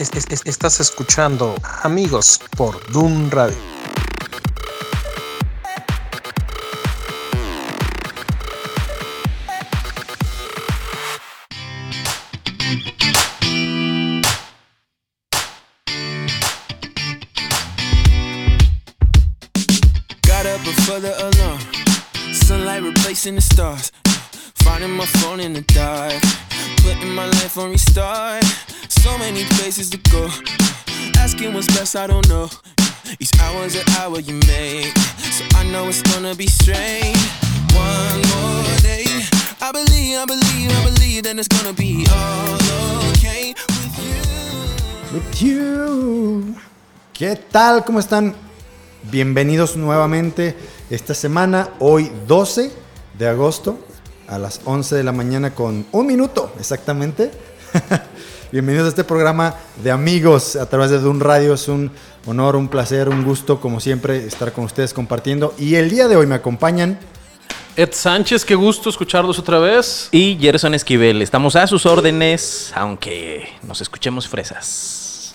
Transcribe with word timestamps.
estás 0.00 0.80
escuchando 0.80 1.54
Amigos 1.82 2.40
por 2.56 2.90
Doom 2.90 3.30
Radio. 3.30 3.79
I 31.96 32.06
don't 32.06 32.28
know. 32.28 32.48
Each 33.18 33.32
hour's 33.40 33.74
an 33.74 33.82
hour 33.98 34.20
you 34.20 34.34
make. 34.46 34.96
So 35.18 35.44
I 35.56 35.64
know 35.72 35.88
it's 35.88 36.02
gonna 36.02 36.36
be 36.36 36.46
strange. 36.46 37.18
One 37.74 38.20
more 38.30 38.78
day. 38.82 39.04
I 39.60 39.72
believe, 39.72 40.18
I 40.18 40.24
believe, 40.24 40.70
I 40.70 40.84
believe 40.84 41.22
that 41.24 41.36
it's 41.36 41.48
gonna 41.48 41.72
be 41.72 42.06
all 42.12 43.10
okay 43.10 43.54
with 43.66 43.98
you. 43.98 45.14
With 45.14 45.42
you. 45.42 46.54
¿Qué 47.12 47.34
tal? 47.50 47.84
¿Cómo 47.84 47.98
están? 47.98 48.36
Bienvenidos 49.10 49.74
nuevamente 49.74 50.56
esta 50.90 51.14
semana, 51.14 51.70
hoy 51.80 52.12
12 52.28 52.70
de 53.18 53.28
agosto, 53.28 53.80
a 54.28 54.38
las 54.38 54.60
11 54.64 54.94
de 54.94 55.02
la 55.02 55.12
mañana 55.12 55.54
con 55.54 55.84
un 55.90 56.06
minuto 56.06 56.52
exactamente. 56.56 57.32
Bienvenidos 58.52 58.86
a 58.86 58.88
este 58.88 59.04
programa 59.04 59.54
de 59.80 59.92
amigos 59.92 60.56
a 60.56 60.68
través 60.68 60.90
de 60.90 60.98
Dun 60.98 61.20
Radio. 61.20 61.54
Es 61.54 61.68
un 61.68 61.92
honor, 62.26 62.56
un 62.56 62.66
placer, 62.66 63.08
un 63.08 63.22
gusto, 63.22 63.60
como 63.60 63.78
siempre, 63.78 64.26
estar 64.26 64.52
con 64.52 64.64
ustedes 64.64 64.92
compartiendo. 64.92 65.54
Y 65.56 65.76
el 65.76 65.88
día 65.88 66.08
de 66.08 66.16
hoy 66.16 66.26
me 66.26 66.34
acompañan 66.34 66.98
Ed 67.76 67.90
Sánchez, 67.92 68.44
qué 68.44 68.56
gusto 68.56 68.90
escucharlos 68.90 69.38
otra 69.38 69.60
vez. 69.60 70.08
Y 70.10 70.36
Gerson 70.40 70.74
Esquivel, 70.74 71.22
estamos 71.22 71.54
a 71.54 71.68
sus 71.68 71.86
órdenes, 71.86 72.72
aunque 72.74 73.48
nos 73.62 73.80
escuchemos 73.82 74.26
fresas. 74.26 75.32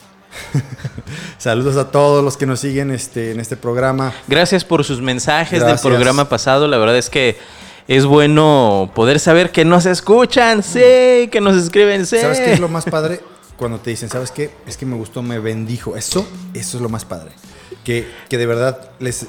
Saludos 1.38 1.78
a 1.78 1.92
todos 1.92 2.22
los 2.22 2.36
que 2.36 2.45
nos 2.45 2.59
siguen 2.59 2.92
este, 2.92 3.31
en 3.31 3.40
este 3.40 3.56
programa. 3.56 4.14
Gracias 4.28 4.66
por 4.66 4.84
sus 4.84 5.02
mensajes 5.02 5.62
Gracias. 5.62 5.84
del 5.84 5.94
programa 5.94 6.28
pasado. 6.28 6.68
La 6.68 6.78
verdad 6.78 6.97
es 6.97 7.09
que 7.09 7.38
es 7.88 8.05
bueno 8.05 8.91
poder 8.95 9.19
saber 9.19 9.52
que 9.52 9.66
nos 9.66 9.86
escuchan, 9.86 10.64
sí, 10.64 11.30
que 11.31 11.39
nos 11.41 11.55
escriben, 11.55 12.05
sí. 12.05 12.17
¿Sabes 12.19 12.39
qué 12.39 12.53
es 12.53 12.59
lo 12.59 12.69
más 12.69 12.86
padre? 12.86 13.19
Cuando 13.58 13.80
te 13.80 13.91
dicen, 13.91 14.09
¿sabes 14.09 14.31
qué? 14.31 14.52
Es 14.67 14.75
que 14.75 14.86
me 14.86 14.95
gustó, 14.95 15.22
me 15.22 15.39
bendijo. 15.39 15.95
Eso, 15.95 16.28
eso 16.53 16.78
es 16.78 16.81
lo 16.81 16.89
más 16.89 17.06
padre. 17.06 17.31
Que, 17.83 18.08
que 18.28 18.38
de 18.38 18.45
verdad 18.47 18.89
les, 19.00 19.28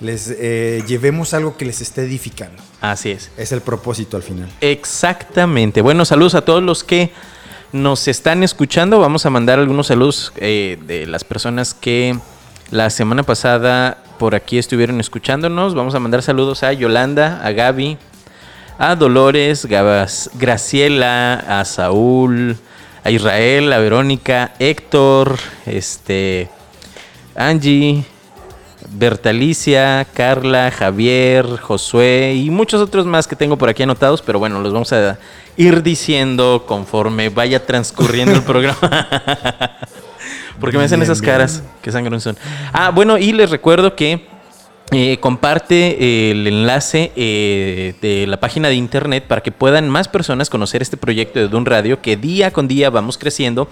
les 0.00 0.34
eh, 0.38 0.82
llevemos 0.86 1.34
algo 1.34 1.56
que 1.56 1.64
les 1.64 1.80
esté 1.80 2.02
edificando. 2.02 2.62
Así 2.80 3.10
es. 3.10 3.30
Es 3.36 3.52
el 3.52 3.60
propósito 3.60 4.16
al 4.16 4.22
final. 4.22 4.48
Exactamente. 4.60 5.82
Bueno, 5.82 6.04
saludos 6.04 6.34
a 6.34 6.42
todos 6.42 6.62
los 6.62 6.84
que 6.84 7.12
nos 7.72 8.08
están 8.08 8.42
escuchando. 8.42 9.00
Vamos 9.00 9.26
a 9.26 9.30
mandar 9.30 9.58
algunos 9.58 9.88
saludos 9.88 10.32
eh, 10.36 10.78
de 10.86 11.06
las 11.06 11.24
personas 11.24 11.74
que 11.74 12.16
la 12.70 12.90
semana 12.90 13.22
pasada 13.22 14.01
por 14.22 14.36
aquí 14.36 14.56
estuvieron 14.56 15.00
escuchándonos. 15.00 15.74
Vamos 15.74 15.96
a 15.96 15.98
mandar 15.98 16.22
saludos 16.22 16.62
a 16.62 16.72
Yolanda, 16.72 17.40
a 17.42 17.50
Gaby, 17.50 17.98
a 18.78 18.94
Dolores, 18.94 19.64
Gabas- 19.66 20.30
Graciela, 20.34 21.34
a 21.34 21.64
Saúl, 21.64 22.56
a 23.02 23.10
Israel, 23.10 23.72
a 23.72 23.78
Verónica, 23.80 24.52
Héctor, 24.60 25.36
este, 25.66 26.48
Angie, 27.34 28.04
Bertalicia, 28.90 30.06
Carla, 30.14 30.70
Javier, 30.70 31.58
Josué 31.60 32.34
y 32.36 32.48
muchos 32.50 32.80
otros 32.80 33.04
más 33.06 33.26
que 33.26 33.34
tengo 33.34 33.56
por 33.58 33.68
aquí 33.70 33.82
anotados, 33.82 34.22
pero 34.22 34.38
bueno, 34.38 34.60
los 34.60 34.72
vamos 34.72 34.92
a 34.92 35.18
ir 35.56 35.82
diciendo 35.82 36.62
conforme 36.68 37.28
vaya 37.28 37.66
transcurriendo 37.66 38.36
el 38.36 38.42
programa. 38.44 39.08
Porque 40.60 40.78
me 40.78 40.84
hacen 40.84 41.00
Bien, 41.00 41.04
esas 41.04 41.20
bien. 41.20 41.32
caras 41.32 41.62
que 41.80 41.92
sangran 41.92 42.20
son. 42.20 42.36
Ah, 42.72 42.90
bueno, 42.90 43.18
y 43.18 43.32
les 43.32 43.50
recuerdo 43.50 43.96
que 43.96 44.26
eh, 44.94 45.16
comparte 45.20 46.30
el 46.30 46.46
enlace 46.46 47.12
eh, 47.16 47.94
de 48.02 48.26
la 48.26 48.38
página 48.38 48.68
de 48.68 48.74
internet 48.74 49.24
para 49.26 49.40
que 49.40 49.50
puedan 49.50 49.88
más 49.88 50.06
personas 50.06 50.50
conocer 50.50 50.82
este 50.82 50.98
proyecto 50.98 51.38
de 51.38 51.48
Dun 51.48 51.64
Radio 51.64 52.02
que 52.02 52.18
día 52.18 52.50
con 52.50 52.68
día 52.68 52.90
vamos 52.90 53.16
creciendo. 53.16 53.68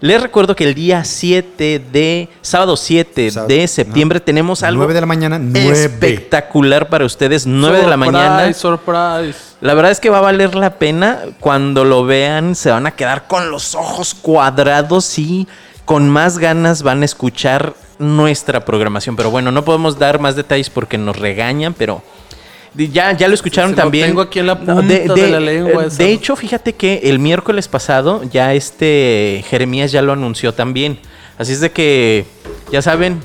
Les 0.00 0.22
recuerdo 0.22 0.56
que 0.56 0.64
el 0.64 0.74
día 0.74 1.04
7 1.04 1.78
de, 1.92 2.30
sábado 2.40 2.78
7 2.78 3.30
Sábado, 3.30 3.48
de 3.48 3.68
septiembre 3.68 4.18
tenemos 4.18 4.62
algo 4.62 4.78
9 4.78 4.94
de 4.94 5.00
la 5.02 5.06
mañana, 5.06 5.38
9. 5.38 5.84
espectacular 5.84 6.88
para 6.88 7.04
ustedes, 7.04 7.46
9 7.46 7.82
de 7.82 7.86
la 7.86 7.96
mañana. 7.98 8.50
Surprise. 8.54 9.38
La 9.60 9.74
verdad 9.74 9.90
es 9.92 10.00
que 10.00 10.08
va 10.08 10.18
a 10.18 10.22
valer 10.22 10.54
la 10.54 10.78
pena. 10.78 11.20
Cuando 11.38 11.84
lo 11.84 12.06
vean, 12.06 12.54
se 12.54 12.70
van 12.70 12.86
a 12.86 12.92
quedar 12.92 13.26
con 13.26 13.50
los 13.50 13.74
ojos 13.74 14.14
cuadrados 14.14 15.18
y 15.18 15.46
con 15.84 16.08
más 16.08 16.38
ganas 16.38 16.82
van 16.82 17.02
a 17.02 17.04
escuchar 17.04 17.74
nuestra 17.98 18.64
programación. 18.64 19.16
Pero 19.16 19.30
bueno, 19.30 19.52
no 19.52 19.64
podemos 19.64 19.98
dar 19.98 20.20
más 20.20 20.36
detalles 20.36 20.70
porque 20.70 20.98
nos 20.98 21.18
regañan, 21.18 21.74
pero 21.74 22.02
ya, 22.74 23.12
ya 23.12 23.28
lo 23.28 23.34
escucharon 23.34 23.70
Sí, 23.70 23.74
sí, 23.74 23.76
lo 23.76 23.82
también. 23.82 24.06
tengo 24.08 24.20
aquí 24.22 24.38
en 24.38 24.46
la 24.46 24.58
punta 24.58 24.82
de 25.14 25.30
la 25.30 25.40
lengua 25.40 25.84
eh, 25.84 25.86
esa. 25.88 26.02
De 26.02 26.12
hecho, 26.12 26.36
fíjate 26.36 26.74
que 26.74 27.00
el 27.04 27.18
miércoles 27.18 27.68
pasado 27.68 28.22
ya 28.24 28.54
este 28.54 29.44
Jeremías 29.48 29.92
ya 29.92 30.02
lo 30.02 30.12
anunció 30.12 30.54
también. 30.54 30.98
Así 31.38 31.52
es 31.52 31.60
de 31.60 31.70
que, 31.70 32.26
ya 32.70 32.82
saben, 32.82 33.20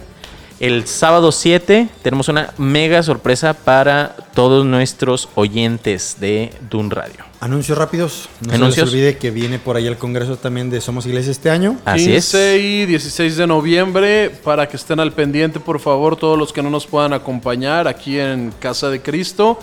el 0.59 0.87
sábado 0.87 1.31
7 1.31 1.87
tenemos 2.01 2.29
una 2.29 2.53
mega 2.57 3.03
sorpresa 3.03 3.53
para 3.53 4.15
todos 4.33 4.65
nuestros 4.65 5.29
oyentes 5.35 6.17
de 6.19 6.51
Dun 6.69 6.89
Radio. 6.89 7.25
Anuncios 7.39 7.77
rápidos. 7.77 8.27
No 8.41 8.53
Anuncios. 8.53 8.75
se 8.75 8.81
les 8.81 8.89
olvide 8.89 9.17
que 9.17 9.29
viene 9.29 9.59
por 9.59 9.75
ahí 9.75 9.85
el 9.85 9.97
congreso 9.97 10.37
también 10.37 10.71
de 10.71 10.81
Somos 10.81 11.05
Iglesia 11.05 11.31
este 11.31 11.51
año. 11.51 11.77
Así 11.85 12.07
15 12.07 12.55
es. 12.55 12.63
y 12.63 12.85
16 12.87 13.37
de 13.37 13.45
noviembre, 13.45 14.31
para 14.43 14.67
que 14.67 14.77
estén 14.77 14.99
al 14.99 15.11
pendiente, 15.11 15.59
por 15.59 15.79
favor, 15.79 16.15
todos 16.15 16.37
los 16.37 16.51
que 16.51 16.63
no 16.63 16.71
nos 16.71 16.87
puedan 16.87 17.13
acompañar 17.13 17.87
aquí 17.87 18.19
en 18.19 18.51
Casa 18.59 18.89
de 18.89 19.01
Cristo. 19.01 19.59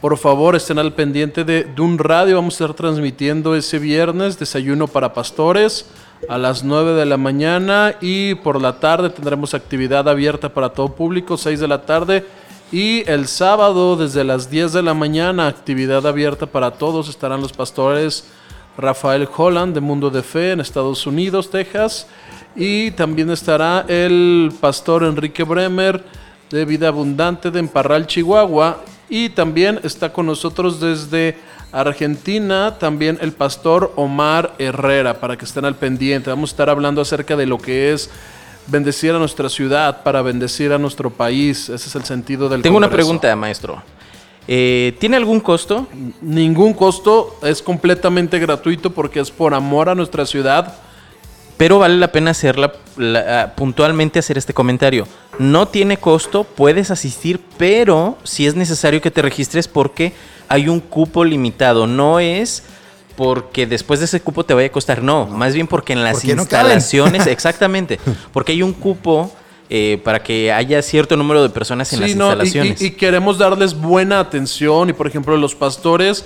Por 0.00 0.16
favor, 0.16 0.54
estén 0.54 0.78
al 0.78 0.94
pendiente 0.94 1.42
de 1.44 1.64
Dun 1.64 1.98
Radio. 1.98 2.36
Vamos 2.36 2.54
a 2.54 2.64
estar 2.64 2.76
transmitiendo 2.76 3.56
ese 3.56 3.78
viernes 3.80 4.38
desayuno 4.38 4.86
para 4.86 5.12
pastores 5.12 5.86
a 6.28 6.38
las 6.38 6.64
9 6.64 6.92
de 6.94 7.06
la 7.06 7.16
mañana 7.16 7.94
y 8.00 8.34
por 8.36 8.60
la 8.60 8.78
tarde 8.78 9.10
tendremos 9.10 9.54
actividad 9.54 10.08
abierta 10.08 10.48
para 10.48 10.70
todo 10.70 10.94
público, 10.94 11.36
6 11.36 11.60
de 11.60 11.68
la 11.68 11.82
tarde. 11.82 12.26
Y 12.72 13.08
el 13.10 13.26
sábado 13.26 13.96
desde 13.96 14.22
las 14.22 14.48
10 14.48 14.72
de 14.72 14.82
la 14.82 14.94
mañana, 14.94 15.48
actividad 15.48 16.06
abierta 16.06 16.46
para 16.46 16.72
todos, 16.72 17.08
estarán 17.08 17.40
los 17.40 17.52
pastores 17.52 18.28
Rafael 18.76 19.28
Holland 19.36 19.74
de 19.74 19.80
Mundo 19.80 20.10
de 20.10 20.22
Fe 20.22 20.52
en 20.52 20.60
Estados 20.60 21.06
Unidos, 21.06 21.50
Texas. 21.50 22.06
Y 22.54 22.92
también 22.92 23.30
estará 23.30 23.84
el 23.88 24.52
pastor 24.60 25.04
Enrique 25.04 25.42
Bremer 25.42 26.04
de 26.50 26.64
Vida 26.64 26.88
Abundante 26.88 27.50
de 27.50 27.58
Emparral, 27.58 28.06
Chihuahua. 28.06 28.84
Y 29.08 29.30
también 29.30 29.80
está 29.82 30.12
con 30.12 30.26
nosotros 30.26 30.80
desde 30.80 31.36
Argentina 31.72 32.76
también 32.78 33.18
el 33.20 33.32
pastor 33.32 33.92
Omar 33.96 34.54
Herrera, 34.58 35.20
para 35.20 35.36
que 35.36 35.44
estén 35.44 35.64
al 35.64 35.76
pendiente. 35.76 36.30
Vamos 36.30 36.50
a 36.50 36.52
estar 36.52 36.70
hablando 36.70 37.00
acerca 37.00 37.36
de 37.36 37.46
lo 37.46 37.58
que 37.58 37.92
es 37.92 38.10
bendecir 38.66 39.12
a 39.12 39.18
nuestra 39.18 39.48
ciudad, 39.48 40.02
para 40.02 40.22
bendecir 40.22 40.72
a 40.72 40.78
nuestro 40.78 41.10
país. 41.10 41.68
Ese 41.68 41.88
es 41.88 41.94
el 41.94 42.04
sentido 42.04 42.48
del 42.48 42.62
Tengo 42.62 42.76
una 42.76 42.90
pregunta, 42.90 43.34
maestro. 43.36 43.82
Eh, 44.48 44.96
¿Tiene 44.98 45.16
algún 45.16 45.40
costo? 45.40 45.86
Ningún 46.20 46.74
costo, 46.74 47.38
es 47.42 47.62
completamente 47.62 48.38
gratuito 48.38 48.90
porque 48.90 49.20
es 49.20 49.30
por 49.30 49.54
amor 49.54 49.88
a 49.88 49.94
nuestra 49.94 50.26
ciudad. 50.26 50.74
Pero 51.56 51.78
vale 51.78 51.96
la 51.98 52.10
pena 52.10 52.30
hacerla 52.30 52.72
la- 52.96 53.42
ah, 53.42 53.52
puntualmente 53.54 54.18
hacer 54.18 54.38
este 54.38 54.54
comentario. 54.54 55.06
No 55.38 55.68
tiene 55.68 55.98
costo, 55.98 56.44
puedes 56.44 56.90
asistir, 56.90 57.38
pero 57.58 58.16
si 58.24 58.46
es 58.46 58.54
necesario 58.54 59.02
que 59.02 59.10
te 59.10 59.20
registres 59.20 59.68
porque 59.68 60.14
hay 60.50 60.68
un 60.68 60.80
cupo 60.80 61.24
limitado. 61.24 61.86
No 61.86 62.20
es 62.20 62.64
porque 63.16 63.66
después 63.66 64.00
de 64.00 64.06
ese 64.06 64.20
cupo 64.20 64.44
te 64.44 64.52
vaya 64.52 64.68
a 64.68 64.72
costar, 64.72 65.02
no, 65.02 65.26
más 65.26 65.54
bien 65.54 65.66
porque 65.66 65.92
en 65.92 66.02
las 66.02 66.24
no 66.24 66.32
instalaciones, 66.32 67.26
exactamente, 67.26 67.98
porque 68.32 68.52
hay 68.52 68.62
un 68.62 68.72
cupo 68.72 69.30
eh, 69.68 70.00
para 70.02 70.22
que 70.22 70.50
haya 70.50 70.80
cierto 70.82 71.16
número 71.16 71.42
de 71.42 71.50
personas 71.50 71.92
en 71.92 72.00
las 72.00 72.16
no, 72.16 72.26
instalaciones. 72.26 72.80
y, 72.80 72.86
y 72.86 72.90
queremos 72.92 73.38
darles 73.38 73.78
buena 73.78 74.20
atención 74.20 74.88
y 74.88 74.92
por 74.92 75.06
ejemplo 75.06 75.36
los 75.36 75.54
pastores 75.54 76.24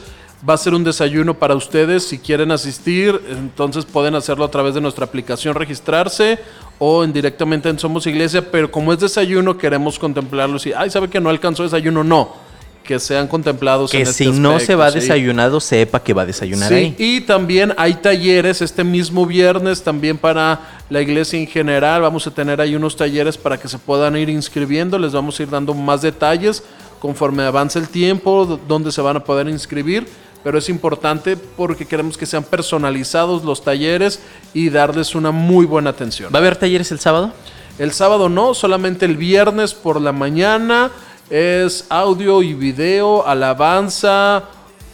va 0.48 0.54
a 0.54 0.56
ser 0.56 0.72
un 0.72 0.84
desayuno 0.84 1.34
para 1.34 1.54
ustedes 1.56 2.04
si 2.04 2.18
quieren 2.18 2.52
asistir, 2.52 3.20
entonces 3.28 3.84
pueden 3.84 4.14
hacerlo 4.14 4.44
a 4.44 4.50
través 4.50 4.74
de 4.74 4.80
nuestra 4.80 5.04
aplicación, 5.04 5.54
registrarse 5.54 6.38
o 6.78 7.02
en 7.02 7.12
directamente 7.12 7.68
en 7.68 7.78
Somos 7.78 8.06
Iglesia, 8.06 8.50
pero 8.52 8.70
como 8.70 8.92
es 8.92 9.00
desayuno 9.00 9.58
queremos 9.58 9.98
contemplarlo 9.98 10.58
y 10.64 10.72
ay, 10.72 10.90
sabe 10.90 11.08
que 11.08 11.20
no 11.20 11.28
alcanzó 11.28 11.64
desayuno, 11.64 12.04
no. 12.04 12.43
Que 12.84 13.00
sean 13.00 13.26
contemplados 13.26 13.90
Que 13.90 13.96
en 13.96 14.02
este 14.04 14.24
si 14.24 14.30
no 14.30 14.60
se 14.60 14.74
va 14.76 14.90
sí. 14.92 15.00
desayunado, 15.00 15.58
sepa 15.58 16.00
que 16.02 16.12
va 16.12 16.22
a 16.22 16.26
desayunar 16.26 16.68
Sí, 16.68 16.74
ahí. 16.74 16.94
y 16.98 17.20
también 17.22 17.74
hay 17.76 17.94
talleres 17.94 18.62
este 18.62 18.84
mismo 18.84 19.26
viernes 19.26 19.82
también 19.82 20.18
para 20.18 20.60
la 20.90 21.00
iglesia 21.00 21.38
en 21.40 21.46
general. 21.48 22.02
Vamos 22.02 22.26
a 22.26 22.30
tener 22.30 22.60
ahí 22.60 22.76
unos 22.76 22.94
talleres 22.96 23.36
para 23.36 23.58
que 23.58 23.66
se 23.68 23.78
puedan 23.78 24.16
ir 24.16 24.28
inscribiendo. 24.28 24.98
Les 24.98 25.12
vamos 25.12 25.40
a 25.40 25.42
ir 25.42 25.50
dando 25.50 25.74
más 25.74 26.02
detalles 26.02 26.62
conforme 27.00 27.42
avance 27.42 27.78
el 27.78 27.88
tiempo, 27.88 28.60
dónde 28.68 28.92
se 28.92 29.00
van 29.00 29.16
a 29.16 29.24
poder 29.24 29.48
inscribir. 29.48 30.06
Pero 30.44 30.58
es 30.58 30.68
importante 30.68 31.38
porque 31.38 31.86
queremos 31.86 32.18
que 32.18 32.26
sean 32.26 32.44
personalizados 32.44 33.44
los 33.44 33.64
talleres 33.64 34.20
y 34.52 34.68
darles 34.68 35.14
una 35.14 35.30
muy 35.30 35.64
buena 35.64 35.88
atención. 35.90 36.30
¿Va 36.34 36.38
a 36.38 36.40
haber 36.42 36.56
talleres 36.56 36.92
el 36.92 37.00
sábado? 37.00 37.32
El 37.78 37.92
sábado 37.92 38.28
no, 38.28 38.52
solamente 38.54 39.06
el 39.06 39.16
viernes 39.16 39.72
por 39.74 40.00
la 40.00 40.12
mañana 40.12 40.90
es 41.30 41.86
audio 41.88 42.42
y 42.42 42.54
video, 42.54 43.26
alabanza, 43.26 44.44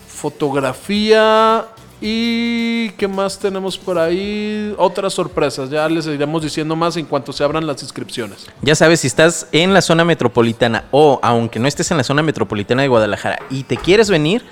fotografía 0.06 1.67
y 2.00 2.91
¿qué 2.91 3.09
más 3.09 3.38
tenemos 3.38 3.77
por 3.77 3.99
ahí? 3.99 4.75
Otras 4.79 5.12
sorpresas, 5.12 5.69
ya 5.69 5.88
les 5.88 6.06
iremos 6.06 6.43
diciendo 6.43 6.75
más 6.75 6.97
en 6.97 7.05
cuanto 7.05 7.32
se 7.32 7.44
abran 7.44 7.67
las 7.67 7.82
inscripciones. 7.82 8.47
Ya 8.62 8.75
sabes, 8.75 9.00
si 9.00 9.06
estás 9.06 9.49
en 9.53 9.75
la 9.75 9.82
zona 9.82 10.05
metropolitana 10.05 10.85
o 10.91 11.19
aunque 11.23 11.59
no 11.59 11.69
estés 11.69 11.91
en 11.91 11.99
la 11.99 12.05
zona 12.05 12.23
metropolitana 12.23 12.82
de 12.82 12.88
Guadalajara 12.88 13.41
y 13.50 13.65
te 13.65 13.77
quieres 13.77 14.09
venir, 14.09 14.43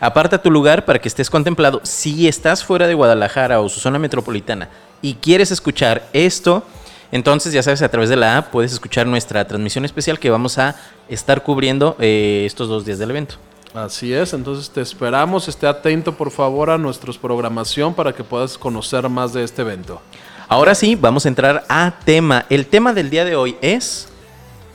aparta 0.00 0.42
tu 0.42 0.50
lugar 0.50 0.84
para 0.84 0.98
que 0.98 1.08
estés 1.08 1.30
contemplado. 1.30 1.80
Si 1.84 2.26
estás 2.26 2.64
fuera 2.64 2.86
de 2.86 2.94
Guadalajara 2.94 3.60
o 3.60 3.68
su 3.68 3.78
zona 3.78 3.98
metropolitana 3.98 4.68
y 5.00 5.14
quieres 5.14 5.52
escuchar 5.52 6.08
esto, 6.12 6.64
entonces 7.12 7.52
ya 7.52 7.62
sabes, 7.62 7.82
a 7.82 7.88
través 7.88 8.08
de 8.10 8.16
la 8.16 8.38
app 8.38 8.50
puedes 8.50 8.72
escuchar 8.72 9.06
nuestra 9.06 9.46
transmisión 9.46 9.84
especial 9.84 10.18
que 10.18 10.30
vamos 10.30 10.58
a 10.58 10.76
estar 11.08 11.42
cubriendo 11.42 11.96
eh, 11.98 12.44
estos 12.46 12.68
dos 12.68 12.84
días 12.84 12.98
del 12.98 13.10
evento. 13.10 13.36
Así 13.74 14.12
es, 14.12 14.32
entonces 14.32 14.70
te 14.70 14.80
esperamos, 14.80 15.48
esté 15.48 15.66
atento 15.66 16.16
por 16.16 16.30
favor 16.30 16.70
a 16.70 16.78
nuestra 16.78 17.12
programación 17.12 17.92
para 17.94 18.14
que 18.14 18.24
puedas 18.24 18.56
conocer 18.56 19.08
más 19.08 19.32
de 19.34 19.44
este 19.44 19.62
evento. 19.62 20.00
Ahora 20.48 20.74
sí, 20.74 20.94
vamos 20.94 21.26
a 21.26 21.28
entrar 21.28 21.64
a 21.68 21.92
tema. 22.04 22.46
El 22.48 22.66
tema 22.66 22.92
del 22.92 23.10
día 23.10 23.24
de 23.24 23.36
hoy 23.36 23.56
es... 23.60 24.08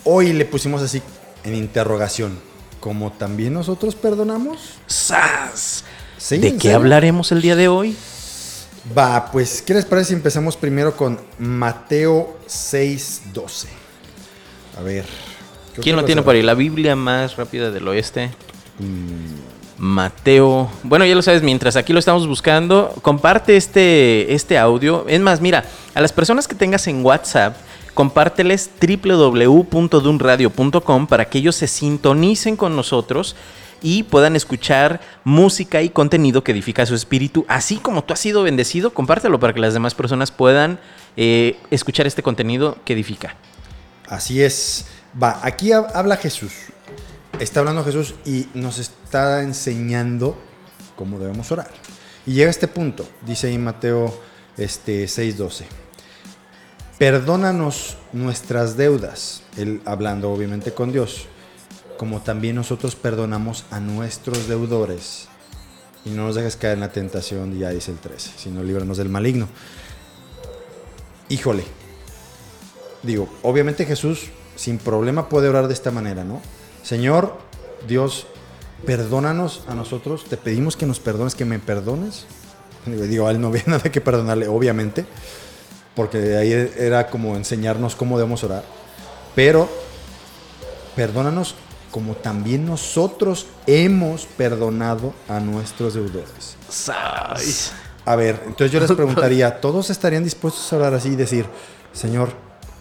Hoy 0.04 0.34
le 0.34 0.46
pusimos 0.46 0.82
así 0.82 1.02
en 1.44 1.56
interrogación. 1.56 2.38
Como 2.80 3.12
también 3.12 3.54
nosotros 3.54 3.96
perdonamos. 3.96 4.74
¡Sas! 4.88 5.84
Sí, 6.18 6.40
¿De 6.40 6.50
¿en 6.50 6.56
qué 6.58 6.64
serio? 6.64 6.78
hablaremos 6.78 7.32
el 7.32 7.42
día 7.42 7.56
de 7.56 7.68
hoy? 7.70 7.96
Va, 8.98 9.30
pues, 9.32 9.62
¿qué 9.62 9.76
les 9.76 9.86
parece 9.86 10.10
si 10.10 10.16
empezamos 10.16 10.58
primero 10.58 10.98
con 10.98 11.20
Mateo 11.38 12.40
6:12? 12.48 13.68
A 14.78 14.82
ver. 14.82 15.06
¿Quién 15.80 15.96
lo 15.96 16.04
tiene 16.04 16.24
por 16.24 16.36
ahí? 16.36 16.42
La 16.42 16.56
Biblia 16.56 16.96
más 16.96 17.36
rápida 17.38 17.70
del 17.72 17.88
oeste. 17.88 18.32
Mateo. 19.78 20.70
Bueno, 20.84 21.06
ya 21.06 21.16
lo 21.16 21.22
sabes, 21.22 21.44
mientras 21.44 21.76
aquí 21.76 21.94
lo 21.94 22.00
estamos 22.00 22.26
buscando, 22.28 22.96
comparte 23.02 23.56
este, 23.56 24.34
este 24.34 24.58
audio. 24.58 25.06
Es 25.08 25.22
más, 25.22 25.42
mira, 25.42 25.64
a 25.94 26.02
las 26.02 26.12
personas 26.12 26.48
que 26.48 26.56
tengas 26.56 26.88
en 26.88 27.06
WhatsApp, 27.06 27.56
compárteles 27.94 28.72
www.dunradio.com 28.80 31.08
para 31.08 31.26
que 31.26 31.38
ellos 31.38 31.56
se 31.56 31.68
sintonicen 31.68 32.58
con 32.58 32.76
nosotros 32.76 33.36
y 33.82 34.04
puedan 34.04 34.36
escuchar 34.36 35.02
música 35.24 35.82
y 35.82 35.90
contenido 35.90 36.44
que 36.44 36.52
edifica 36.52 36.86
su 36.86 36.96
espíritu. 36.96 37.46
Así 37.48 37.78
como 37.78 38.04
tú 38.04 38.14
has 38.14 38.20
sido 38.20 38.44
bendecido, 38.44 38.94
compártelo 38.94 39.40
para 39.40 39.54
que 39.54 39.60
las 39.60 39.74
demás 39.74 39.96
personas 39.96 40.32
puedan 40.32 40.80
eh, 41.18 41.58
escuchar 41.72 42.06
este 42.08 42.22
contenido 42.24 42.78
que 42.86 42.94
edifica. 42.94 43.36
Así 44.08 44.42
es. 44.42 44.86
Va, 45.22 45.40
aquí 45.44 45.70
hab- 45.70 45.92
habla 45.94 46.16
Jesús. 46.18 46.52
Está 47.40 47.62
hablando 47.62 47.84
Jesús 47.84 48.14
y 48.26 48.48
nos 48.54 48.78
está 48.78 49.42
enseñando 49.42 50.38
cómo 50.96 51.18
debemos 51.18 51.52
orar. 51.52 51.70
Y 52.26 52.34
llega 52.34 52.48
a 52.48 52.52
este 52.52 52.68
punto, 52.68 53.08
dice 53.26 53.48
ahí 53.48 53.58
Mateo 53.58 54.14
este, 54.58 55.06
6:12. 55.06 55.64
Perdónanos 56.98 57.98
nuestras 58.14 58.78
deudas, 58.78 59.42
él 59.58 59.82
hablando 59.86 60.32
obviamente 60.32 60.72
con 60.72 60.92
Dios, 60.92 61.26
como 62.02 62.20
también 62.20 62.56
nosotros 62.56 62.96
perdonamos 62.96 63.64
a 63.70 63.80
nuestros 63.80 64.48
deudores. 64.48 65.28
Y 66.04 66.10
no 66.10 66.26
nos 66.26 66.36
dejes 66.36 66.56
caer 66.56 66.74
en 66.74 66.80
la 66.80 66.92
tentación, 66.92 67.60
ya 67.60 67.70
dice 67.70 67.92
el 67.92 68.00
13, 68.00 68.32
sino 68.38 68.64
líbranos 68.64 68.98
del 68.98 69.08
maligno. 69.08 69.48
Híjole, 71.30 71.64
digo, 73.04 73.30
obviamente 73.44 73.86
Jesús 73.86 74.32
sin 74.56 74.80
problema 74.80 75.30
puede 75.30 75.48
orar 75.48 75.68
de 75.68 75.76
esta 75.76 75.92
manera, 75.92 76.24
¿no? 76.24 76.42
Señor, 76.82 77.38
Dios, 77.88 78.26
perdónanos 78.84 79.64
a 79.68 79.76
nosotros, 79.76 80.26
te 80.26 80.38
pedimos 80.38 80.76
que 80.76 80.88
nos 80.88 81.00
perdones, 81.00 81.36
que 81.36 81.46
me 81.46 81.60
perdones. 81.60 82.26
Digo, 82.88 83.28
a 83.28 83.32
él 83.32 83.40
no 83.40 83.50
había 83.50 83.64
nada 83.68 83.92
que 83.92 84.02
perdonarle, 84.02 84.48
obviamente, 84.48 85.06
porque 85.96 86.36
ahí 86.36 86.52
era 86.52 87.12
como 87.12 87.36
enseñarnos 87.36 87.96
cómo 87.96 88.18
debemos 88.18 88.44
orar. 88.44 88.64
Pero, 89.36 89.70
perdónanos 90.96 91.54
como 91.92 92.16
también 92.16 92.66
nosotros 92.66 93.46
hemos 93.68 94.26
perdonado 94.26 95.14
a 95.28 95.40
nuestros 95.40 95.94
deudores. 95.94 96.56
A 98.06 98.16
ver, 98.16 98.42
entonces 98.48 98.72
yo 98.72 98.80
les 98.80 98.92
preguntaría, 98.96 99.62
¿todos 99.62 99.90
estarían 99.90 100.24
dispuestos 100.24 100.72
a 100.72 100.78
hablar 100.78 100.94
así 100.94 101.10
y 101.10 101.16
decir, 101.16 101.46
Señor, 101.94 102.30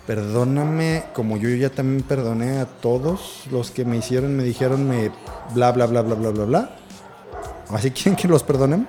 perdóname 0.07 1.05
como 1.13 1.37
yo 1.37 1.49
ya 1.51 1.71
también 1.71 2.03
perdoné 2.03 2.59
a 2.59 2.67
todos 2.67 3.45
los 3.51 3.71
que 3.71 3.85
me 3.85 3.97
hicieron, 3.97 4.37
me 4.37 4.45
dijeron, 4.45 4.89
me 4.89 5.11
bla, 5.55 5.73
bla, 5.73 5.87
bla, 5.87 6.03
bla, 6.03 6.15
bla, 6.15 6.31
bla, 6.31 6.45
bla? 6.45 6.77
¿Así 7.69 7.91
quieren 7.91 8.17
que 8.17 8.29
los 8.29 8.43
perdonen? 8.43 8.89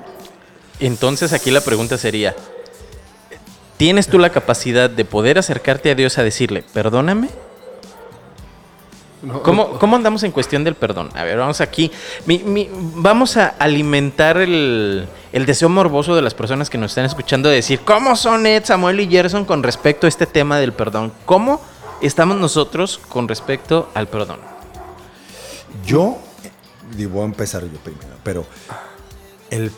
Entonces 0.80 1.34
aquí 1.34 1.52
la 1.52 1.62
pregunta 1.62 1.98
sería, 1.98 2.36
¿tienes 3.78 4.08
tú 4.08 4.18
la 4.18 4.32
capacidad 4.32 4.90
de 4.90 5.06
poder 5.06 5.38
acercarte 5.38 5.92
a 5.92 5.96
Dios 5.96 6.18
a 6.18 6.24
decirle, 6.24 6.64
perdóname? 6.74 7.30
¿Cómo, 9.44 9.78
cómo 9.78 9.96
andamos 9.96 10.24
en 10.24 10.32
cuestión 10.32 10.64
del 10.64 10.74
perdón? 10.76 11.10
A 11.14 11.24
ver, 11.24 11.38
vamos 11.38 11.62
aquí. 11.62 11.92
Mi- 12.26 12.40
mi- 12.40 12.70
vamos 12.74 13.38
a 13.38 13.50
alimentar 13.60 14.38
el, 14.38 15.08
el 15.32 15.46
deseo 15.46 15.70
morboso 15.70 16.16
de 16.16 16.24
las 16.24 16.34
personas 16.34 16.70
que 16.72 16.80
nos 16.80 16.92
están 16.92 17.06
escuchando 17.06 17.48
de 17.50 17.56
decir, 17.56 17.82
¿cómo 17.82 18.16
son 18.16 18.46
Ed, 18.48 18.64
Samuel 18.66 19.00
y 19.00 19.08
Gerson 19.08 19.46
con 19.46 19.62
respecto 19.62 20.08
a 20.08 20.10
este 20.10 20.26
tema 20.26 20.58
del 20.58 20.74
perdón? 20.74 21.12
¿Cómo 21.26 21.62
estamos 22.02 22.38
nosotros 22.38 23.00
con 23.10 23.28
respecto 23.28 23.90
al 23.94 24.08
perdón? 24.08 24.40
Yo, 25.86 26.18
digo, 26.96 27.12
voy 27.12 27.22
a 27.22 27.26
empezar 27.26 27.62
yo 27.64 27.78
primero, 27.80 28.08
pero 28.24 28.46
el, 29.52 29.72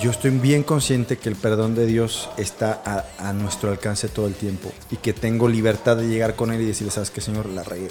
yo 0.00 0.10
estoy 0.10 0.30
bien 0.30 0.62
consciente 0.62 1.18
que 1.18 1.28
el 1.28 1.36
perdón 1.36 1.74
de 1.74 1.84
Dios 1.86 2.30
está 2.38 2.80
a, 2.86 3.28
a 3.28 3.32
nuestro 3.34 3.70
alcance 3.70 4.08
todo 4.08 4.26
el 4.26 4.34
tiempo 4.34 4.72
y 4.90 4.96
que 4.96 5.12
tengo 5.12 5.46
libertad 5.48 5.96
de 5.98 6.08
llegar 6.08 6.34
con 6.36 6.52
Él 6.52 6.62
y 6.62 6.66
decirle, 6.66 6.90
¿sabes 6.90 7.10
qué, 7.10 7.20
Señor? 7.20 7.46
La 7.46 7.62
regué. 7.62 7.88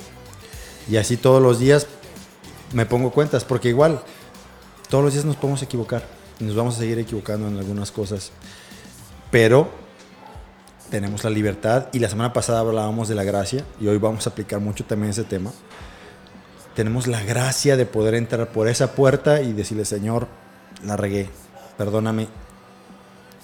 Y 0.90 0.98
así 0.98 1.18
todos 1.18 1.42
los 1.42 1.60
días 1.60 1.88
me 2.74 2.86
pongo 2.86 3.12
cuentas, 3.12 3.44
porque 3.44 3.70
igual 3.70 4.02
todos 4.90 5.04
los 5.04 5.14
días 5.14 5.26
nos 5.26 5.36
podemos 5.36 5.62
equivocar 5.62 6.04
y 6.40 6.44
nos 6.44 6.56
vamos 6.56 6.76
a 6.76 6.80
seguir 6.80 7.00
equivocando 7.00 7.48
en 7.48 7.58
algunas 7.58 7.92
cosas, 7.92 8.32
pero 9.30 9.70
tenemos 10.90 11.24
la 11.24 11.30
libertad 11.30 11.88
y 11.94 12.00
la 12.00 12.10
semana 12.10 12.34
pasada 12.34 12.60
hablábamos 12.60 13.08
de 13.08 13.16
la 13.16 13.24
gracia 13.24 13.64
y 13.80 13.88
hoy 13.88 13.98
vamos 13.98 14.28
a 14.28 14.32
aplicar 14.32 14.60
mucho 14.60 14.84
también 14.84 15.12
ese 15.12 15.24
tema 15.24 15.52
tenemos 16.76 17.08
la 17.08 17.22
gracia 17.22 17.78
de 17.78 17.86
poder 17.86 18.16
entrar 18.16 18.48
por 18.50 18.68
esa 18.68 18.94
puerta 18.94 19.42
y 19.42 19.54
decirle, 19.54 19.86
Señor, 19.86 20.28
la 20.84 20.96
regué, 20.98 21.30
perdóname 21.78 22.28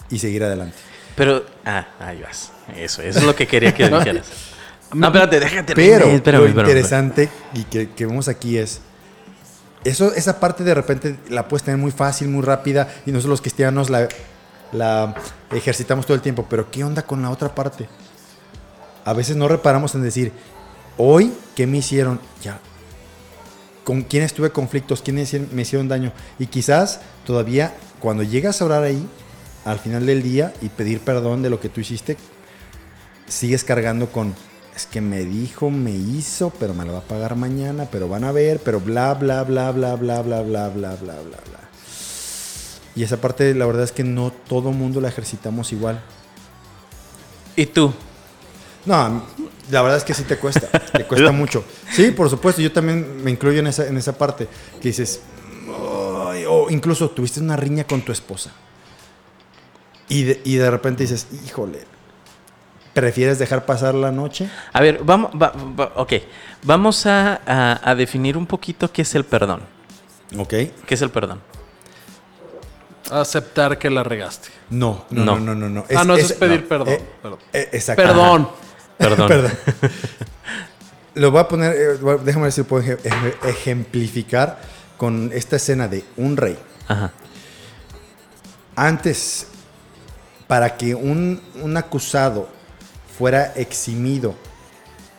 y 0.09 0.19
seguir 0.19 0.43
adelante. 0.43 0.77
Pero, 1.15 1.43
ah, 1.65 1.87
ahí 1.99 2.21
vas. 2.21 2.51
Eso, 2.75 3.01
eso 3.01 3.19
es 3.19 3.25
lo 3.25 3.35
que 3.35 3.47
quería 3.47 3.73
que 3.73 3.89
dijeras. 3.89 4.27
No, 4.93 5.07
espérate, 5.07 5.39
déjate. 5.39 5.75
Pero 5.75 6.05
espérame, 6.05 6.41
lo 6.41 6.47
espérame. 6.47 6.69
interesante 6.69 7.29
y 7.53 7.63
que, 7.63 7.89
que 7.91 8.05
vemos 8.05 8.27
aquí 8.27 8.57
es, 8.57 8.81
eso, 9.83 10.13
esa 10.13 10.39
parte 10.39 10.63
de 10.63 10.73
repente 10.73 11.17
la 11.29 11.47
puedes 11.47 11.63
tener 11.63 11.79
muy 11.79 11.91
fácil, 11.91 12.29
muy 12.29 12.41
rápida 12.41 12.87
y 13.05 13.11
nosotros 13.11 13.31
los 13.31 13.41
cristianos 13.41 13.89
la, 13.89 14.07
la 14.71 15.15
ejercitamos 15.51 16.05
todo 16.05 16.15
el 16.15 16.21
tiempo, 16.21 16.45
pero 16.49 16.69
¿qué 16.71 16.83
onda 16.83 17.03
con 17.03 17.21
la 17.21 17.29
otra 17.29 17.53
parte? 17.53 17.87
A 19.05 19.13
veces 19.13 19.35
no 19.35 19.47
reparamos 19.47 19.95
en 19.95 20.03
decir, 20.03 20.33
hoy, 20.97 21.33
¿qué 21.55 21.67
me 21.67 21.77
hicieron? 21.77 22.19
Ya, 22.41 22.59
con 23.87 24.01
quiénes 24.01 24.33
tuve 24.33 24.49
conflictos, 24.49 25.01
quiénes 25.01 25.33
me 25.53 25.61
hicieron 25.61 25.87
daño. 25.87 26.11
Y 26.39 26.47
quizás 26.47 26.99
todavía 27.25 27.73
cuando 28.01 28.21
llegas 28.23 28.61
a 28.61 28.65
orar 28.65 28.83
ahí, 28.83 29.07
al 29.63 29.79
final 29.79 30.05
del 30.05 30.21
día, 30.21 30.53
y 30.61 30.67
pedir 30.67 30.99
perdón 30.99 31.41
de 31.41 31.49
lo 31.49 31.61
que 31.61 31.69
tú 31.69 31.79
hiciste, 31.79 32.17
sigues 33.27 33.63
cargando 33.63 34.11
con, 34.11 34.35
es 34.77 34.85
que 34.85 35.01
me 35.01 35.25
dijo, 35.25 35.71
me 35.71 35.91
hizo, 35.91 36.51
pero 36.59 36.75
me 36.75 36.85
lo 36.85 36.93
va 36.93 36.99
a 36.99 37.01
pagar 37.01 37.35
mañana, 37.35 37.87
pero 37.91 38.07
van 38.07 38.23
a 38.23 38.31
ver, 38.31 38.59
pero 38.63 38.79
bla, 38.79 39.15
bla, 39.15 39.43
bla, 39.43 39.71
bla, 39.71 39.95
bla, 39.95 40.21
bla, 40.21 40.41
bla, 40.43 40.69
bla, 40.69 40.69
bla, 40.69 40.95
bla, 40.95 41.15
bla. 41.21 41.59
Y 42.95 43.01
esa 43.01 43.17
parte, 43.17 43.55
la 43.55 43.65
verdad 43.65 43.83
es 43.83 43.91
que 43.91 44.03
no 44.03 44.31
todo 44.31 44.71
mundo 44.71 45.01
la 45.01 45.09
ejercitamos 45.09 45.73
igual. 45.73 45.99
¿Y 47.55 47.65
tú? 47.65 47.91
No, 48.85 49.23
La 49.71 49.81
verdad 49.81 49.97
es 49.97 50.03
que 50.03 50.13
sí 50.13 50.23
te 50.23 50.37
cuesta, 50.37 50.67
te 50.69 51.05
cuesta 51.05 51.31
mucho. 51.31 51.63
Sí, 51.91 52.11
por 52.11 52.29
supuesto, 52.29 52.61
yo 52.61 52.71
también 52.71 53.23
me 53.23 53.31
incluyo 53.31 53.59
en 53.59 53.67
esa, 53.67 53.87
en 53.87 53.97
esa 53.97 54.15
parte 54.15 54.47
que 54.79 54.89
dices, 54.89 55.21
o 56.47 56.67
incluso 56.69 57.09
tuviste 57.09 57.39
una 57.39 57.55
riña 57.55 57.83
con 57.83 58.01
tu 58.01 58.11
esposa 58.11 58.51
y 60.07 60.23
de, 60.23 60.41
y 60.45 60.55
de 60.55 60.69
repente 60.71 61.03
dices, 61.03 61.27
híjole, 61.45 61.79
¿prefieres 63.01 63.37
dejar 63.37 63.63
pasar 63.63 63.93
la 63.93 64.11
noche? 64.11 64.49
A 64.73 64.81
ver, 64.81 65.01
vamos, 65.03 65.29
va- 65.39 65.53
va- 65.79 65.91
ok. 65.97 66.13
Vamos 66.63 67.05
a, 67.05 67.39
a- 67.45 67.79
a 67.91 67.93
definir 67.93 68.35
un 68.35 68.47
poquito 68.47 68.91
qué 68.91 69.03
es 69.03 69.13
el 69.13 69.23
perdón. 69.23 69.61
Ok. 70.35 70.49
¿Qué 70.49 70.71
es 70.95 71.01
el 71.03 71.11
perdón? 71.11 71.39
Aceptar 73.11 73.77
que 73.77 73.91
la 73.91 74.03
regaste. 74.03 74.49
No, 74.71 75.05
no, 75.11 75.23
No. 75.25 75.39
no, 75.39 75.53
no, 75.53 75.69
no. 75.69 75.69
no. 75.69 75.85
ah, 75.95 76.03
no, 76.03 76.15
eso 76.15 76.33
es 76.33 76.39
pedir 76.39 76.63
no, 76.63 76.67
perdón. 76.67 76.89
eh, 76.89 77.01
perdón. 77.21 77.39
eh, 77.53 77.69
exacto. 77.71 78.01
Perdón. 78.01 78.49
Perdón. 78.97 79.27
Perdón. 79.27 79.51
Lo 81.13 81.29
voy 81.31 81.39
a 81.39 81.47
poner, 81.47 81.73
eh, 81.75 82.17
déjame 82.23 82.43
ver 82.45 82.51
si 82.51 82.63
puedo 82.63 82.83
eje- 82.83 82.97
eje- 83.03 83.35
ejemplificar 83.49 84.59
con 84.97 85.29
esta 85.33 85.55
escena 85.57 85.87
de 85.87 86.03
un 86.17 86.35
rey. 86.35 86.57
Ajá. 86.87 87.11
Antes, 88.75 89.47
para 90.47 90.75
que 90.77 90.93
un, 90.95 91.41
un 91.61 91.77
acusado 91.77 92.49
fuera 93.17 93.53
eximido 93.55 94.35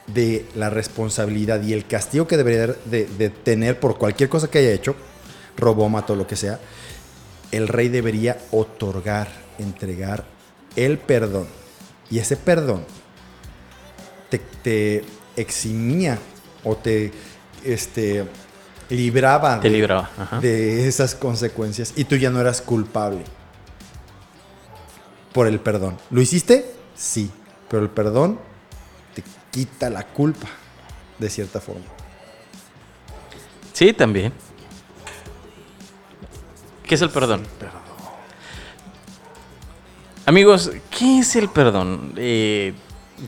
de 0.07 0.47
la 0.55 0.71
responsabilidad 0.71 1.62
y 1.62 1.73
el 1.73 1.87
castigo 1.87 2.26
que 2.26 2.37
debería 2.37 2.67
de, 2.85 3.07
de 3.07 3.31
tener 3.31 3.78
por 3.81 3.99
cualquier 3.99 4.28
cosa 4.28 4.49
que 4.49 4.59
haya 4.59 4.73
hecho, 4.73 4.95
robó, 5.57 5.88
mató, 5.88 6.14
lo 6.17 6.26
que 6.26 6.37
sea, 6.37 6.59
el 7.50 7.69
rey 7.69 7.88
debería 7.88 8.38
otorgar, 8.50 9.28
entregar 9.59 10.25
el 10.76 10.99
perdón. 10.99 11.47
Y 12.11 12.19
ese 12.21 12.37
perdón 12.37 12.85
te, 14.31 14.38
te 14.38 15.05
eximía 15.37 16.19
o 16.64 16.76
te 16.76 17.12
este, 17.64 18.25
libraba, 18.88 19.61
Te 19.61 19.69
de- 19.69 19.75
libraba. 19.76 20.11
De 20.40 20.87
esas 20.88 21.14
consecuencias 21.14 21.93
y 21.97 22.05
tú 22.05 22.17
ya 22.17 22.31
no 22.31 22.40
eras 22.40 22.62
culpable 22.62 23.25
por 25.33 25.47
el 25.47 25.61
perdón. 25.61 25.97
¿Lo 26.11 26.21
hiciste? 26.23 26.64
Sí, 26.97 27.31
pero 27.68 27.82
el 27.82 27.90
perdón 27.90 28.38
te 29.14 29.22
quita 29.50 29.90
la 29.90 30.04
culpa 30.04 30.48
de 31.18 31.30
cierta 31.30 31.60
forma. 31.60 31.87
Sí, 33.72 33.92
también. 33.92 34.32
¿Qué 36.84 36.94
es 36.94 37.02
el 37.02 37.10
perdón? 37.10 37.42
Amigos, 40.26 40.70
¿qué 40.90 41.20
es 41.20 41.37
el 41.37 41.48
perdón? 41.48 42.12
Eh, 42.16 42.75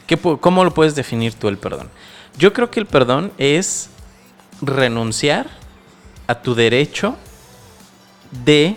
¿qué 0.06 0.16
¿Cómo 0.16 0.64
lo 0.64 0.74
puedes 0.74 0.94
definir 0.94 1.34
tú 1.34 1.48
el 1.48 1.58
perdón? 1.58 1.90
Yo 2.36 2.52
creo 2.52 2.70
que 2.70 2.80
el 2.80 2.86
perdón 2.86 3.32
es 3.38 3.90
renunciar 4.62 5.48
a 6.26 6.42
tu 6.42 6.54
derecho 6.54 7.16
de 8.44 8.76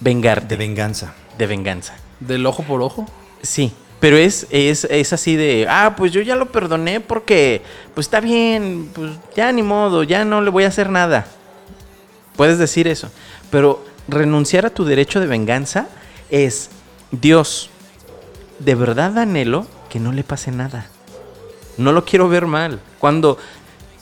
vengarte, 0.00 0.46
De 0.46 0.56
venganza. 0.56 1.14
de 1.36 1.46
venganza. 1.46 1.94
Del 2.20 2.46
ojo 2.46 2.62
por 2.62 2.82
ojo. 2.82 3.06
Sí, 3.42 3.72
pero 4.00 4.16
es, 4.16 4.46
es, 4.50 4.84
es 4.84 5.12
así 5.12 5.36
de, 5.36 5.66
ah, 5.68 5.94
pues 5.96 6.12
yo 6.12 6.20
ya 6.20 6.36
lo 6.36 6.46
perdoné 6.46 7.00
porque, 7.00 7.62
pues 7.94 8.06
está 8.06 8.20
bien, 8.20 8.90
pues 8.94 9.12
ya 9.34 9.50
ni 9.52 9.62
modo, 9.62 10.02
ya 10.04 10.24
no 10.24 10.40
le 10.40 10.50
voy 10.50 10.64
a 10.64 10.68
hacer 10.68 10.90
nada. 10.90 11.26
Puedes 12.36 12.58
decir 12.58 12.86
eso, 12.86 13.10
pero 13.50 13.84
renunciar 14.06 14.66
a 14.66 14.70
tu 14.70 14.84
derecho 14.84 15.18
de 15.18 15.26
venganza 15.26 15.88
es, 16.30 16.70
Dios, 17.10 17.70
de 18.60 18.74
verdad 18.74 19.18
anhelo 19.18 19.66
que 19.88 19.98
no 19.98 20.12
le 20.12 20.22
pase 20.22 20.52
nada. 20.52 20.86
No 21.76 21.92
lo 21.92 22.04
quiero 22.04 22.28
ver 22.28 22.46
mal. 22.46 22.80
Cuando 22.98 23.38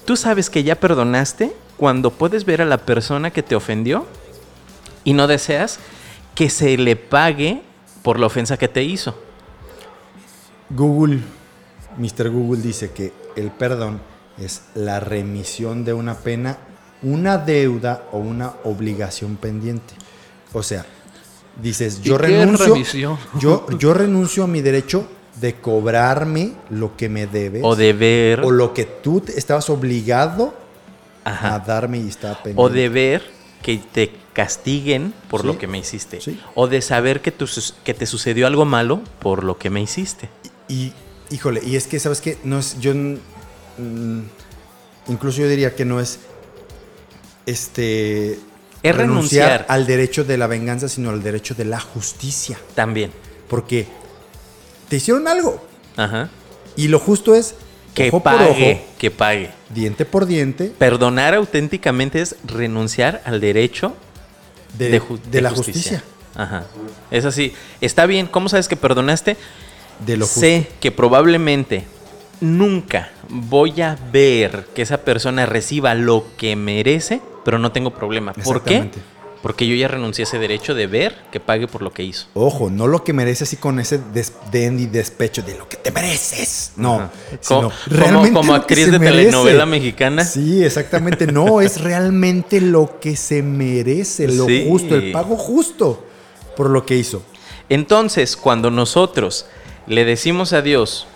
tú 0.04 0.16
sabes 0.16 0.50
que 0.50 0.64
ya 0.64 0.80
perdonaste, 0.80 1.54
cuando 1.76 2.10
puedes 2.10 2.44
ver 2.44 2.62
a 2.62 2.66
la 2.66 2.78
persona 2.78 3.30
que 3.30 3.42
te 3.42 3.54
ofendió 3.54 4.06
y 5.04 5.12
no 5.12 5.26
deseas 5.26 5.78
que 6.34 6.50
se 6.50 6.76
le 6.76 6.96
pague 6.96 7.62
por 8.06 8.20
la 8.20 8.26
ofensa 8.26 8.56
que 8.56 8.68
te 8.68 8.84
hizo. 8.84 9.18
Google, 10.70 11.18
Mr. 11.98 12.30
Google 12.30 12.62
dice 12.62 12.92
que 12.92 13.12
el 13.34 13.50
perdón 13.50 14.00
es 14.38 14.62
la 14.76 15.00
remisión 15.00 15.84
de 15.84 15.92
una 15.92 16.14
pena, 16.14 16.56
una 17.02 17.36
deuda 17.36 18.04
o 18.12 18.18
una 18.18 18.52
obligación 18.62 19.34
pendiente. 19.34 19.94
O 20.52 20.62
sea, 20.62 20.86
dices, 21.60 21.98
¿Y 22.04 22.10
yo 22.10 22.16
renuncio, 22.16 23.18
yo, 23.40 23.66
yo 23.76 23.92
renuncio 23.92 24.44
a 24.44 24.46
mi 24.46 24.60
derecho 24.60 25.08
de 25.40 25.54
cobrarme 25.56 26.52
lo 26.70 26.96
que 26.96 27.08
me 27.08 27.26
debes 27.26 27.62
O 27.64 27.74
de 27.74 27.92
ver, 27.92 28.40
o 28.44 28.52
lo 28.52 28.72
que 28.72 28.84
tú 28.84 29.20
estabas 29.34 29.68
obligado 29.68 30.54
Ajá. 31.24 31.56
a 31.56 31.58
darme 31.58 31.98
y 31.98 32.06
estaba 32.06 32.34
pendiente. 32.36 32.62
o 32.62 32.68
de 32.68 32.88
ver 32.88 33.22
que 33.62 33.78
te 33.78 34.25
castiguen 34.36 35.14
por 35.30 35.40
Sí. 35.40 35.46
lo 35.46 35.56
que 35.56 35.66
me 35.66 35.78
hiciste. 35.78 36.20
Sí. 36.20 36.38
O 36.54 36.66
de 36.68 36.82
saber 36.82 37.22
que, 37.22 37.32
tu 37.32 37.46
sus- 37.46 37.72
que 37.84 37.94
te 37.94 38.04
sucedió 38.04 38.46
algo 38.46 38.66
malo 38.66 39.00
por 39.18 39.42
lo 39.42 39.56
que 39.56 39.70
me 39.70 39.80
hiciste. 39.80 40.28
Y, 40.68 40.92
híjole, 41.30 41.62
y 41.64 41.76
es 41.76 41.86
que, 41.86 41.98
¿sabes 41.98 42.20
qué? 42.20 42.36
No 42.44 42.58
es, 42.58 42.78
yo, 42.78 42.92
mm, 42.94 44.20
incluso 45.08 45.38
yo 45.38 45.48
diría 45.48 45.74
que 45.74 45.86
no 45.86 46.00
es, 46.00 46.18
este... 47.46 48.38
Es 48.82 48.94
renunciar. 48.94 49.64
al 49.68 49.86
derecho 49.86 50.22
de 50.24 50.36
la 50.36 50.46
venganza, 50.46 50.88
sino 50.88 51.08
al 51.10 51.22
derecho 51.22 51.54
de 51.54 51.64
la 51.64 51.80
justicia. 51.80 52.58
También. 52.74 53.10
Porque 53.48 53.86
te 54.90 54.96
hicieron 54.96 55.26
algo. 55.28 55.64
Ajá. 55.96 56.28
Y 56.76 56.88
lo 56.88 56.98
justo 57.00 57.34
es 57.34 57.54
Que 57.94 58.08
ojo 58.08 58.22
pague, 58.22 58.38
por 58.44 58.48
ojo, 58.50 58.80
que 58.98 59.10
pague. 59.10 59.50
diente 59.70 60.04
por 60.04 60.26
diente, 60.26 60.66
Perdonar 60.78 61.34
auténticamente 61.34 62.20
es 62.20 62.36
renunciar 62.44 63.22
al 63.24 63.40
derecho 63.40 63.96
de, 64.78 64.90
de, 64.90 65.00
ju- 65.00 65.20
de 65.20 65.40
la 65.40 65.50
justicia. 65.50 66.02
Ajá. 66.34 66.64
Es 67.10 67.24
así. 67.24 67.52
Está 67.80 68.06
bien. 68.06 68.26
¿Cómo 68.26 68.48
sabes 68.48 68.68
que 68.68 68.76
perdonaste? 68.76 69.36
De 70.04 70.16
lo 70.16 70.26
justo. 70.26 70.40
sé 70.40 70.68
que 70.80 70.92
probablemente 70.92 71.84
nunca 72.40 73.10
voy 73.28 73.80
a 73.80 73.96
ver 74.12 74.66
que 74.74 74.82
esa 74.82 74.98
persona 74.98 75.46
reciba 75.46 75.94
lo 75.94 76.26
que 76.36 76.54
merece, 76.56 77.22
pero 77.44 77.58
no 77.58 77.72
tengo 77.72 77.90
problema. 77.94 78.32
¿Por 78.34 78.62
qué? 78.62 78.90
Porque 79.46 79.64
yo 79.68 79.76
ya 79.76 79.86
renuncié 79.86 80.24
a 80.24 80.26
ese 80.26 80.40
derecho 80.40 80.74
de 80.74 80.88
ver 80.88 81.14
que 81.30 81.38
pague 81.38 81.68
por 81.68 81.80
lo 81.80 81.92
que 81.92 82.02
hizo. 82.02 82.26
Ojo, 82.34 82.68
no 82.68 82.88
lo 82.88 83.04
que 83.04 83.12
merece 83.12 83.44
así 83.44 83.56
con 83.56 83.78
ese 83.78 84.00
desdén 84.12 84.80
y 84.80 84.86
despecho 84.86 85.40
de 85.40 85.56
lo 85.56 85.68
que 85.68 85.76
te 85.76 85.92
mereces. 85.92 86.72
No. 86.74 86.96
Ajá. 86.96 87.10
sino 87.40 87.60
Como- 87.60 87.72
realmente 87.86 88.32
como 88.32 88.52
que 88.54 88.58
actriz 88.58 88.90
de 88.90 88.98
merece. 88.98 89.16
telenovela 89.26 89.64
mexicana. 89.64 90.24
Sí, 90.24 90.64
exactamente. 90.64 91.28
No, 91.28 91.60
es 91.60 91.80
realmente 91.80 92.60
lo 92.60 92.98
que 92.98 93.14
se 93.14 93.40
merece, 93.44 94.26
lo 94.26 94.46
Sí. 94.46 94.66
justo, 94.68 94.96
el 94.96 95.12
pago 95.12 95.36
justo 95.36 96.04
por 96.56 96.68
lo 96.68 96.84
que 96.84 96.96
hizo. 96.96 97.22
Entonces, 97.68 98.36
cuando 98.36 98.72
nosotros 98.72 99.46
le 99.86 100.04
decimos 100.04 100.54
a 100.54 100.60
Dios, 100.62 101.06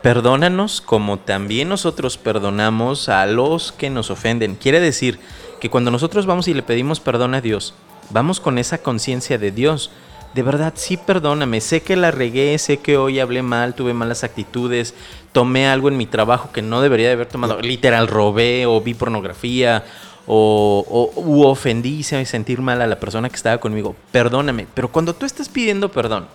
perdónanos 0.00 0.80
como 0.80 1.18
también 1.18 1.68
nosotros 1.68 2.16
perdonamos 2.16 3.10
a 3.10 3.26
los 3.26 3.70
que 3.72 3.90
nos 3.90 4.10
ofenden, 4.10 4.54
quiere 4.54 4.80
decir 4.80 5.18
que 5.64 5.70
cuando 5.70 5.90
nosotros 5.90 6.26
vamos 6.26 6.46
y 6.46 6.52
le 6.52 6.62
pedimos 6.62 7.00
perdón 7.00 7.34
a 7.34 7.40
Dios, 7.40 7.72
vamos 8.10 8.38
con 8.38 8.58
esa 8.58 8.82
conciencia 8.82 9.38
de 9.38 9.50
Dios. 9.50 9.90
De 10.34 10.42
verdad, 10.42 10.74
sí, 10.76 10.98
perdóname. 10.98 11.62
Sé 11.62 11.80
que 11.80 11.96
la 11.96 12.10
regué, 12.10 12.58
sé 12.58 12.80
que 12.80 12.98
hoy 12.98 13.18
hablé 13.18 13.40
mal, 13.40 13.74
tuve 13.74 13.94
malas 13.94 14.24
actitudes, 14.24 14.92
tomé 15.32 15.66
algo 15.66 15.88
en 15.88 15.96
mi 15.96 16.04
trabajo 16.04 16.52
que 16.52 16.60
no 16.60 16.82
debería 16.82 17.06
de 17.06 17.14
haber 17.14 17.28
tomado. 17.28 17.62
Literal, 17.62 18.08
robé 18.08 18.66
o 18.66 18.78
vi 18.82 18.92
pornografía 18.92 19.86
o, 20.26 20.84
o 20.86 21.18
u 21.22 21.44
ofendí, 21.44 22.00
hice 22.00 22.22
sentir 22.26 22.60
mal 22.60 22.82
a 22.82 22.86
la 22.86 23.00
persona 23.00 23.30
que 23.30 23.36
estaba 23.36 23.56
conmigo. 23.56 23.96
Perdóname. 24.12 24.66
Pero 24.74 24.92
cuando 24.92 25.14
tú 25.14 25.24
estás 25.24 25.48
pidiendo 25.48 25.90
perdón, 25.90 26.26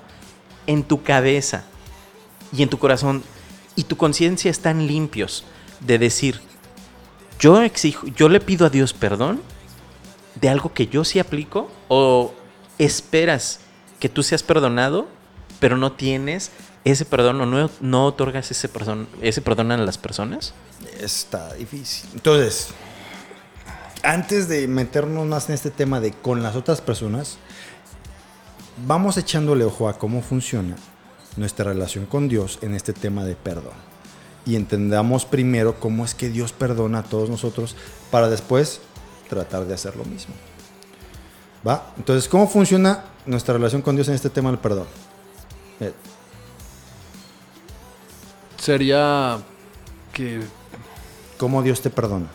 en 0.65 0.81
tu 0.81 1.03
cabeza 1.03 1.65
y 2.51 2.63
en 2.63 2.69
tu 2.69 2.79
corazón 2.79 3.21
y 3.75 3.83
tu 3.83 3.95
conciencia 3.95 4.49
están 4.49 4.87
limpios 4.87 5.43
de 5.81 5.99
decir, 5.99 6.41
yo 7.39 7.61
exijo, 7.61 8.05
yo 8.07 8.29
le 8.29 8.39
pido 8.39 8.67
a 8.67 8.69
Dios 8.69 8.93
perdón 8.93 9.41
de 10.35 10.49
algo 10.49 10.73
que 10.73 10.87
yo 10.87 11.03
sí 11.03 11.19
aplico 11.19 11.71
o 11.87 12.33
esperas 12.77 13.61
que 13.99 14.09
tú 14.09 14.23
seas 14.23 14.43
perdonado, 14.43 15.07
pero 15.59 15.77
no 15.77 15.93
tienes 15.93 16.51
ese 16.83 17.05
perdón 17.05 17.41
o 17.41 17.45
no, 17.45 17.69
no 17.81 18.05
otorgas 18.05 18.51
ese 18.51 18.69
perdón, 18.69 19.07
ese 19.21 19.41
perdón 19.41 19.71
a 19.71 19.77
las 19.77 19.97
personas. 19.97 20.53
Está 20.99 21.53
difícil. 21.53 22.09
Entonces, 22.13 22.69
antes 24.03 24.47
de 24.47 24.67
meternos 24.67 25.25
más 25.25 25.49
en 25.49 25.55
este 25.55 25.71
tema 25.71 25.99
de 25.99 26.11
con 26.11 26.41
las 26.43 26.55
otras 26.55 26.81
personas, 26.81 27.37
vamos 28.85 29.17
echándole 29.17 29.65
ojo 29.65 29.89
a 29.89 29.97
cómo 29.97 30.21
funciona 30.21 30.75
nuestra 31.35 31.65
relación 31.65 32.05
con 32.05 32.27
Dios 32.27 32.59
en 32.61 32.75
este 32.75 32.93
tema 32.93 33.25
de 33.25 33.35
perdón. 33.35 33.88
Y 34.49 34.55
entendamos 34.55 35.25
primero 35.25 35.79
cómo 35.79 36.03
es 36.03 36.15
que 36.15 36.29
Dios 36.29 36.53
perdona 36.53 36.99
a 36.99 37.03
todos 37.03 37.29
nosotros 37.29 37.75
para 38.09 38.29
después 38.29 38.81
tratar 39.29 39.65
de 39.65 39.75
hacer 39.75 39.95
lo 39.95 40.05
mismo. 40.05 40.33
¿Va? 41.67 41.93
Entonces, 41.97 42.27
¿cómo 42.27 42.47
funciona 42.47 43.03
nuestra 43.27 43.53
relación 43.53 43.83
con 43.83 43.95
Dios 43.95 44.07
en 44.07 44.15
este 44.15 44.31
tema 44.31 44.49
del 44.49 44.57
perdón? 44.57 44.87
Sería 48.57 49.37
que 50.13 50.41
¿Cómo 51.37 51.61
Dios 51.61 51.81
te 51.81 51.91
perdona? 51.91 52.25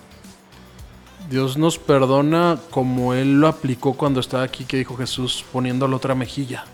Dios 1.28 1.58
nos 1.58 1.78
perdona 1.78 2.60
como 2.70 3.14
Él 3.14 3.40
lo 3.40 3.48
aplicó 3.48 3.94
cuando 3.94 4.20
estaba 4.20 4.44
aquí, 4.44 4.64
que 4.64 4.76
dijo 4.76 4.96
Jesús, 4.96 5.44
poniendo 5.52 5.88
la 5.88 5.96
otra 5.96 6.14
mejilla. 6.14 6.64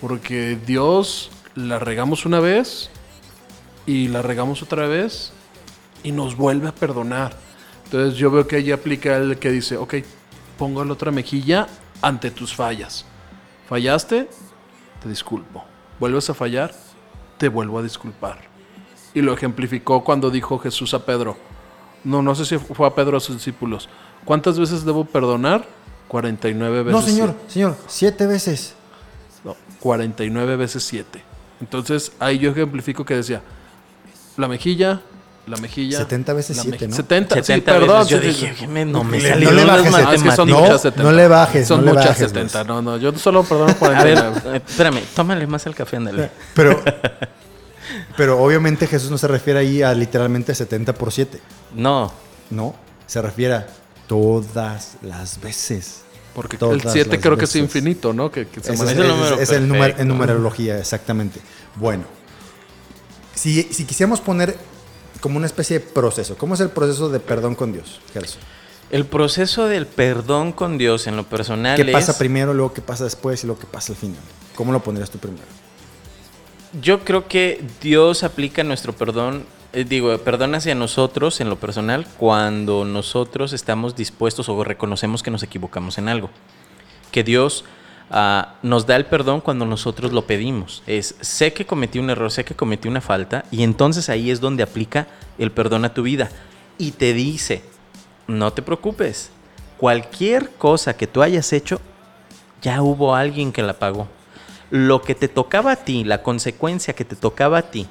Porque 0.00 0.58
Dios 0.66 1.30
la 1.54 1.78
regamos 1.78 2.24
una 2.24 2.40
vez 2.40 2.88
y 3.88 4.06
la 4.08 4.20
regamos 4.20 4.62
otra 4.62 4.86
vez 4.86 5.32
y 6.02 6.12
nos 6.12 6.36
vuelve 6.36 6.68
a 6.68 6.74
perdonar. 6.74 7.34
Entonces 7.84 8.18
yo 8.18 8.30
veo 8.30 8.46
que 8.46 8.56
allí 8.56 8.70
aplica 8.70 9.16
el 9.16 9.38
que 9.38 9.50
dice, 9.50 9.78
ok, 9.78 9.94
pongo 10.58 10.84
la 10.84 10.92
otra 10.92 11.10
mejilla 11.10 11.66
ante 12.02 12.30
tus 12.30 12.54
fallas. 12.54 13.06
Fallaste, 13.66 14.28
te 15.02 15.08
disculpo. 15.08 15.64
Vuelves 15.98 16.28
a 16.28 16.34
fallar, 16.34 16.74
te 17.38 17.48
vuelvo 17.48 17.78
a 17.78 17.82
disculpar. 17.82 18.40
Y 19.14 19.22
lo 19.22 19.32
ejemplificó 19.32 20.04
cuando 20.04 20.28
dijo 20.30 20.58
Jesús 20.58 20.92
a 20.92 21.06
Pedro, 21.06 21.38
no, 22.04 22.20
no 22.20 22.34
sé 22.34 22.44
si 22.44 22.58
fue 22.58 22.86
a 22.86 22.94
Pedro 22.94 23.16
a 23.16 23.20
sus 23.20 23.36
discípulos. 23.36 23.88
¿Cuántas 24.26 24.58
veces 24.58 24.84
debo 24.84 25.06
perdonar? 25.06 25.64
49 26.08 26.82
veces. 26.82 26.92
No, 26.92 27.00
señor, 27.00 27.28
siete. 27.30 27.52
señor, 27.52 27.76
siete 27.86 28.26
veces. 28.26 28.74
No, 29.44 29.56
49 29.80 30.56
veces 30.56 30.84
7. 30.84 31.22
Entonces 31.62 32.12
ahí 32.18 32.38
yo 32.38 32.50
ejemplifico 32.50 33.06
que 33.06 33.14
decía, 33.14 33.42
la 34.38 34.48
mejilla, 34.48 35.02
la 35.46 35.56
mejilla. 35.58 35.98
70 35.98 36.32
veces 36.32 36.56
la 36.56 36.62
siete, 36.62 36.86
meji- 36.86 36.90
¿no? 36.90 36.96
70, 36.96 37.34
70 37.36 37.72
sí, 37.72 37.78
perdón. 37.80 37.98
veces. 37.98 38.10
Yo 38.10 38.20
dije. 38.20 38.66
"Me- 38.68 38.84
no 38.84 39.02
me 39.04 39.16
No 39.18 39.22
le- 39.22 39.28
salieron 39.30 39.54
no 39.56 39.60
le 39.62 39.66
bajes, 39.66 39.94
Ah, 39.94 40.14
es 40.14 40.22
que 40.22 40.30
son 40.32 40.48
No, 40.50 40.60
muchas 40.60 40.82
70. 40.82 41.02
no 41.02 41.12
le 41.16 41.28
bajes, 41.28 41.68
Son 41.68 41.80
no 41.80 41.84
le 41.86 41.92
muchas 41.92 42.06
bajes, 42.08 42.28
70. 42.28 42.58
Luis. 42.64 42.68
No, 42.68 42.82
no, 42.82 42.96
yo 42.98 43.12
solo 43.18 43.42
perdono 43.44 43.72
A 43.72 43.74
49. 43.74 44.40
ver, 44.44 44.54
eh, 44.56 44.62
espérame, 44.66 45.00
tómale 45.14 45.46
más 45.46 45.66
al 45.66 45.74
café, 45.74 45.96
ándale. 45.96 46.30
Pero, 46.54 46.82
pero 48.16 48.38
obviamente 48.42 48.86
Jesús 48.86 49.10
no 49.10 49.16
se 49.18 49.26
refiere 49.28 49.60
ahí 49.60 49.82
a 49.82 49.94
literalmente 49.94 50.54
70 50.54 50.92
por 50.94 51.12
7. 51.12 51.40
No, 51.74 52.12
No, 52.50 52.74
se 53.06 53.20
refiere 53.22 53.54
a 53.54 53.66
todas 54.06 54.96
las 55.02 55.40
veces. 55.40 56.02
Porque 56.34 56.56
el 56.56 56.60
Todas 56.60 56.92
7 56.92 57.10
las 57.16 57.20
creo 57.20 57.36
que 57.36 57.44
es 57.44 57.50
veces. 57.54 57.62
infinito, 57.62 58.12
¿no? 58.12 58.30
Que, 58.30 58.46
que 58.46 58.60
se 58.60 58.72
es, 58.74 58.78
maneja. 58.78 59.00
el 59.00 59.06
es- 59.10 59.16
número 59.16 59.40
es 59.40 59.50
el 59.50 59.62
número 59.68 59.80
perfecto. 59.84 60.02
en 60.02 60.08
numerología, 60.08 60.78
exactamente. 60.78 61.40
Bueno, 61.76 62.04
si, 63.38 63.62
si 63.62 63.84
quisiéramos 63.84 64.20
poner 64.20 64.56
como 65.20 65.36
una 65.36 65.46
especie 65.46 65.78
de 65.78 65.86
proceso, 65.86 66.36
¿cómo 66.36 66.54
es 66.54 66.60
el 66.60 66.70
proceso 66.70 67.08
de 67.08 67.20
perdón 67.20 67.54
con 67.54 67.72
Dios, 67.72 68.00
Gerson? 68.12 68.40
el 68.90 69.04
proceso 69.04 69.66
del 69.66 69.86
perdón 69.86 70.52
con 70.52 70.78
Dios 70.78 71.06
en 71.06 71.16
lo 71.16 71.24
personal 71.24 71.76
¿Qué 71.76 71.92
pasa 71.92 72.16
primero, 72.16 72.54
luego 72.54 72.72
qué 72.72 72.80
pasa 72.80 73.04
después 73.04 73.44
y 73.44 73.46
luego 73.46 73.60
qué 73.60 73.66
pasa 73.66 73.92
al 73.92 73.98
final? 73.98 74.20
¿Cómo 74.54 74.72
lo 74.72 74.80
pondrías 74.82 75.10
tú 75.10 75.18
primero? 75.18 75.44
Yo 76.80 77.04
creo 77.04 77.28
que 77.28 77.64
Dios 77.80 78.24
aplica 78.24 78.64
nuestro 78.64 78.92
perdón, 78.94 79.44
eh, 79.72 79.84
digo, 79.84 80.16
perdón 80.18 80.54
hacia 80.54 80.74
nosotros 80.74 81.40
en 81.40 81.48
lo 81.48 81.56
personal 81.56 82.06
cuando 82.16 82.84
nosotros 82.84 83.52
estamos 83.52 83.94
dispuestos 83.94 84.48
o 84.48 84.64
reconocemos 84.64 85.22
que 85.22 85.30
nos 85.30 85.42
equivocamos 85.42 85.98
en 85.98 86.08
algo. 86.08 86.30
Que 87.12 87.24
Dios 87.24 87.64
ah, 88.10 88.54
nos 88.62 88.86
da 88.86 88.96
el 88.96 89.06
perdón 89.06 89.40
cuando 89.40 89.64
nosotros 89.64 90.12
lo 90.12 90.26
pedimos. 90.26 90.82
Es, 90.86 91.14
sé 91.20 91.52
que 91.52 91.66
cometí 91.66 91.98
un 91.98 92.10
error, 92.10 92.30
sé 92.30 92.44
que 92.44 92.54
cometí 92.54 92.88
una 92.88 93.00
falta 93.00 93.44
y 93.50 93.62
entonces 93.62 94.08
ahí 94.08 94.30
es 94.30 94.40
donde 94.40 94.62
aplica 94.62 95.06
el 95.38 95.50
perdón 95.50 95.84
a 95.84 95.94
tu 95.94 96.02
vida. 96.02 96.30
Y 96.78 96.92
te 96.92 97.12
dice, 97.12 97.62
no 98.26 98.52
te 98.52 98.62
preocupes, 98.62 99.30
cualquier 99.78 100.50
cosa 100.50 100.96
que 100.96 101.06
tú 101.06 101.22
hayas 101.22 101.52
hecho, 101.52 101.80
ya 102.62 102.82
hubo 102.82 103.14
alguien 103.14 103.52
que 103.52 103.62
la 103.62 103.74
pagó. 103.74 104.08
Lo 104.70 105.02
que 105.02 105.14
te 105.14 105.28
tocaba 105.28 105.72
a 105.72 105.76
ti, 105.76 106.04
la 106.04 106.22
consecuencia 106.22 106.94
que 106.94 107.04
te 107.04 107.16
tocaba 107.16 107.58
a 107.58 107.70
ti, 107.70 107.86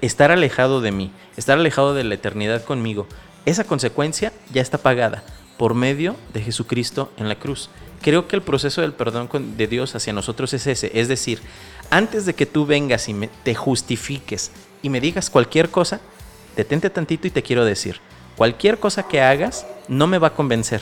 estar 0.00 0.30
alejado 0.30 0.80
de 0.80 0.92
mí, 0.92 1.12
estar 1.36 1.58
alejado 1.58 1.94
de 1.94 2.04
la 2.04 2.14
eternidad 2.14 2.64
conmigo, 2.64 3.06
esa 3.46 3.64
consecuencia 3.64 4.32
ya 4.52 4.60
está 4.60 4.78
pagada 4.78 5.22
por 5.56 5.74
medio 5.74 6.16
de 6.32 6.42
Jesucristo 6.42 7.10
en 7.16 7.28
la 7.28 7.36
cruz. 7.36 7.70
Creo 8.02 8.26
que 8.28 8.36
el 8.36 8.42
proceso 8.42 8.80
del 8.80 8.92
perdón 8.94 9.28
de 9.56 9.66
Dios 9.66 9.94
hacia 9.94 10.12
nosotros 10.12 10.52
es 10.54 10.66
ese. 10.66 10.90
Es 10.98 11.08
decir, 11.08 11.40
antes 11.90 12.24
de 12.24 12.34
que 12.34 12.46
tú 12.46 12.64
vengas 12.66 13.08
y 13.08 13.14
me- 13.14 13.28
te 13.28 13.54
justifiques 13.54 14.50
y 14.82 14.88
me 14.88 15.00
digas 15.00 15.28
cualquier 15.30 15.70
cosa, 15.70 16.00
detente 16.56 16.88
tantito 16.90 17.26
y 17.26 17.30
te 17.30 17.42
quiero 17.42 17.64
decir, 17.64 18.00
cualquier 18.36 18.78
cosa 18.78 19.02
que 19.02 19.20
hagas 19.20 19.66
no 19.88 20.06
me 20.06 20.18
va 20.18 20.28
a 20.28 20.34
convencer. 20.34 20.80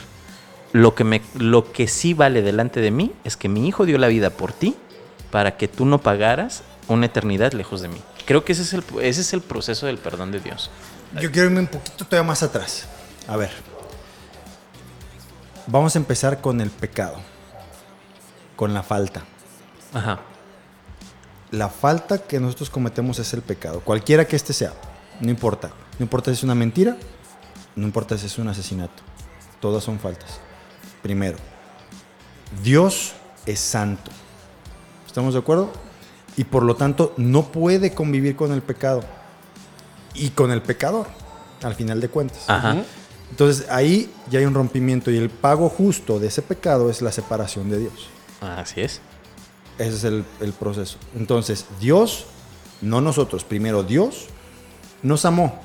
Lo 0.73 0.95
que, 0.95 1.03
me, 1.03 1.23
lo 1.35 1.73
que 1.73 1.89
sí 1.89 2.15
vale 2.15 2.43
delante 2.43 2.81
de 2.81 2.91
mí 2.91 3.13
es 3.25 3.37
que 3.37 3.49
mi 3.49 3.67
hijo 3.67 3.87
dio 3.87 3.99
la 3.99 4.09
vida 4.09 4.31
por 4.31 4.53
ti 4.53 4.77
para 5.31 5.57
que 5.57 5.67
tú 5.67 5.87
no 5.87 5.99
pagaras 5.99 6.63
una 6.89 7.07
eternidad 7.07 7.53
lejos 7.53 7.81
de 7.81 7.89
mí. 7.89 8.01
Creo 8.27 8.45
que 8.45 8.53
ese 8.53 8.63
es 8.63 8.75
el, 8.75 8.85
ese 9.01 9.23
es 9.23 9.33
el 9.33 9.41
proceso 9.41 9.87
del 9.87 9.97
perdón 9.99 10.31
de 10.31 10.41
Dios. 10.41 10.71
Yo 11.21 11.33
quiero 11.33 11.49
irme 11.49 11.61
un 11.61 11.67
poquito 11.67 12.05
todavía 12.05 12.29
más 12.29 12.43
atrás. 12.43 12.87
A 13.27 13.37
ver. 13.39 13.51
Vamos 15.71 15.95
a 15.95 15.99
empezar 15.99 16.41
con 16.41 16.63
el 16.63 16.71
pecado. 16.71 17.17
Con 18.57 18.73
la 18.73 18.83
falta. 18.83 19.23
Ajá. 19.93 20.19
La 21.51 21.69
falta 21.69 22.19
que 22.19 22.41
nosotros 22.41 22.71
cometemos 22.71 23.19
es 23.19 23.35
el 23.35 23.43
pecado. 23.43 23.81
Cualquiera 23.81 24.27
que 24.27 24.35
este 24.35 24.55
sea. 24.55 24.73
No 25.21 25.31
importa. 25.31 25.71
No 25.99 26.05
importa 26.05 26.31
si 26.31 26.39
es 26.39 26.43
una 26.43 26.55
mentira. 26.55 26.97
No 27.77 27.85
importa 27.85 28.17
si 28.17 28.27
es 28.27 28.39
un 28.39 28.49
asesinato. 28.49 29.03
Todas 29.61 29.85
son 29.85 29.99
faltas. 29.99 30.41
Primero. 31.03 31.37
Dios 32.63 33.13
es 33.45 33.61
santo. 33.61 34.11
¿Estamos 35.07 35.35
de 35.35 35.41
acuerdo? 35.41 35.71
Y 36.39 36.45
por 36.45 36.63
lo 36.63 36.77
tanto 36.77 37.13
no 37.19 37.53
puede 37.53 37.93
convivir 37.93 38.37
con 38.37 38.53
el 38.53 38.63
pecado. 38.63 39.03
Y 40.15 40.31
con 40.31 40.51
el 40.51 40.63
pecador. 40.63 41.09
Al 41.63 41.75
final 41.75 42.01
de 42.01 42.09
cuentas. 42.09 42.49
Ajá. 42.49 42.77
Entonces 43.31 43.67
ahí 43.71 44.11
ya 44.31 44.39
hay 44.39 44.47
un 44.47 44.55
rompimiento 44.55 45.11
y 45.11 45.17
el 45.17 45.31
pago 45.31 45.69
justo 45.69 46.19
de 46.19 46.29
ese 46.29 46.43
pecado 46.43 46.91
es 46.91 47.03
la 47.03 47.13
separación 47.13 47.71
de 47.71 47.81
Dios. 47.81 48.09
Así 48.41 48.81
es. 48.81 49.01
Ese 49.79 49.97
es 49.97 50.05
el, 50.05 50.25
el 50.41 50.53
proceso. 50.53 50.99
Entonces 51.15 51.67
Dios, 51.81 52.27
no 52.81 53.01
nosotros, 53.01 53.45
primero 53.45 53.83
Dios 53.83 54.27
nos 55.03 55.25
amó 55.25 55.61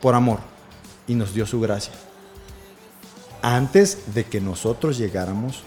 por 0.00 0.14
amor 0.14 0.40
y 1.06 1.14
nos 1.14 1.32
dio 1.32 1.46
su 1.46 1.60
gracia. 1.60 1.92
Antes 3.40 4.14
de 4.14 4.24
que 4.24 4.40
nosotros 4.40 4.98
llegáramos 4.98 5.62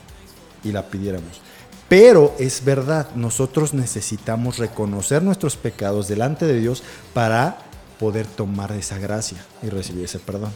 y 0.64 0.72
la 0.72 0.88
pidiéramos. 0.88 1.42
Pero 1.88 2.34
es 2.40 2.64
verdad, 2.66 3.10
nosotros 3.16 3.74
necesitamos 3.74 4.58
reconocer 4.58 5.22
nuestros 5.22 5.56
pecados 5.56 6.08
delante 6.08 6.46
de 6.46 6.60
Dios 6.60 6.84
para 7.14 7.60
poder 8.00 8.28
tomar 8.28 8.72
esa 8.72 8.98
gracia 8.98 9.44
y 9.62 9.70
recibir 9.70 10.06
ese 10.06 10.20
perdón. 10.20 10.52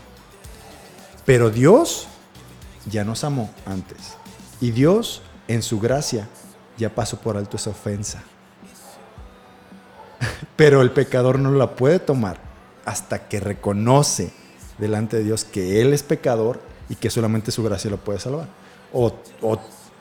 Pero 1.26 1.50
Dios 1.50 2.08
ya 2.90 3.04
nos 3.04 3.24
amó 3.24 3.52
antes. 3.66 4.16
Y 4.62 4.72
Dios, 4.72 5.22
en 5.48 5.62
su 5.62 5.80
gracia, 5.80 6.28
ya 6.78 6.94
pasó 6.94 7.20
por 7.20 7.38
alto 7.38 7.58
esa 7.58 7.70
ofensa. 7.70 8.24
Pero 10.56 10.82
el 10.82 10.92
pecador 10.92 11.40
no 11.40 11.52
la 11.52 11.76
puede 11.76 12.00
tomar 12.00 12.40
hasta 12.86 13.28
que 13.28 13.40
reconoce 13.40 14.34
delante 14.78 15.18
de 15.18 15.24
Dios 15.24 15.46
que 15.46 15.82
Él 15.82 15.94
es 15.94 16.04
pecador 16.04 16.62
y 16.90 16.96
que 16.96 17.10
solamente 17.10 17.52
su 17.52 17.64
gracia 17.64 17.92
lo 17.92 17.98
puede 17.98 18.20
salvar. 18.20 18.48
O, 18.92 19.14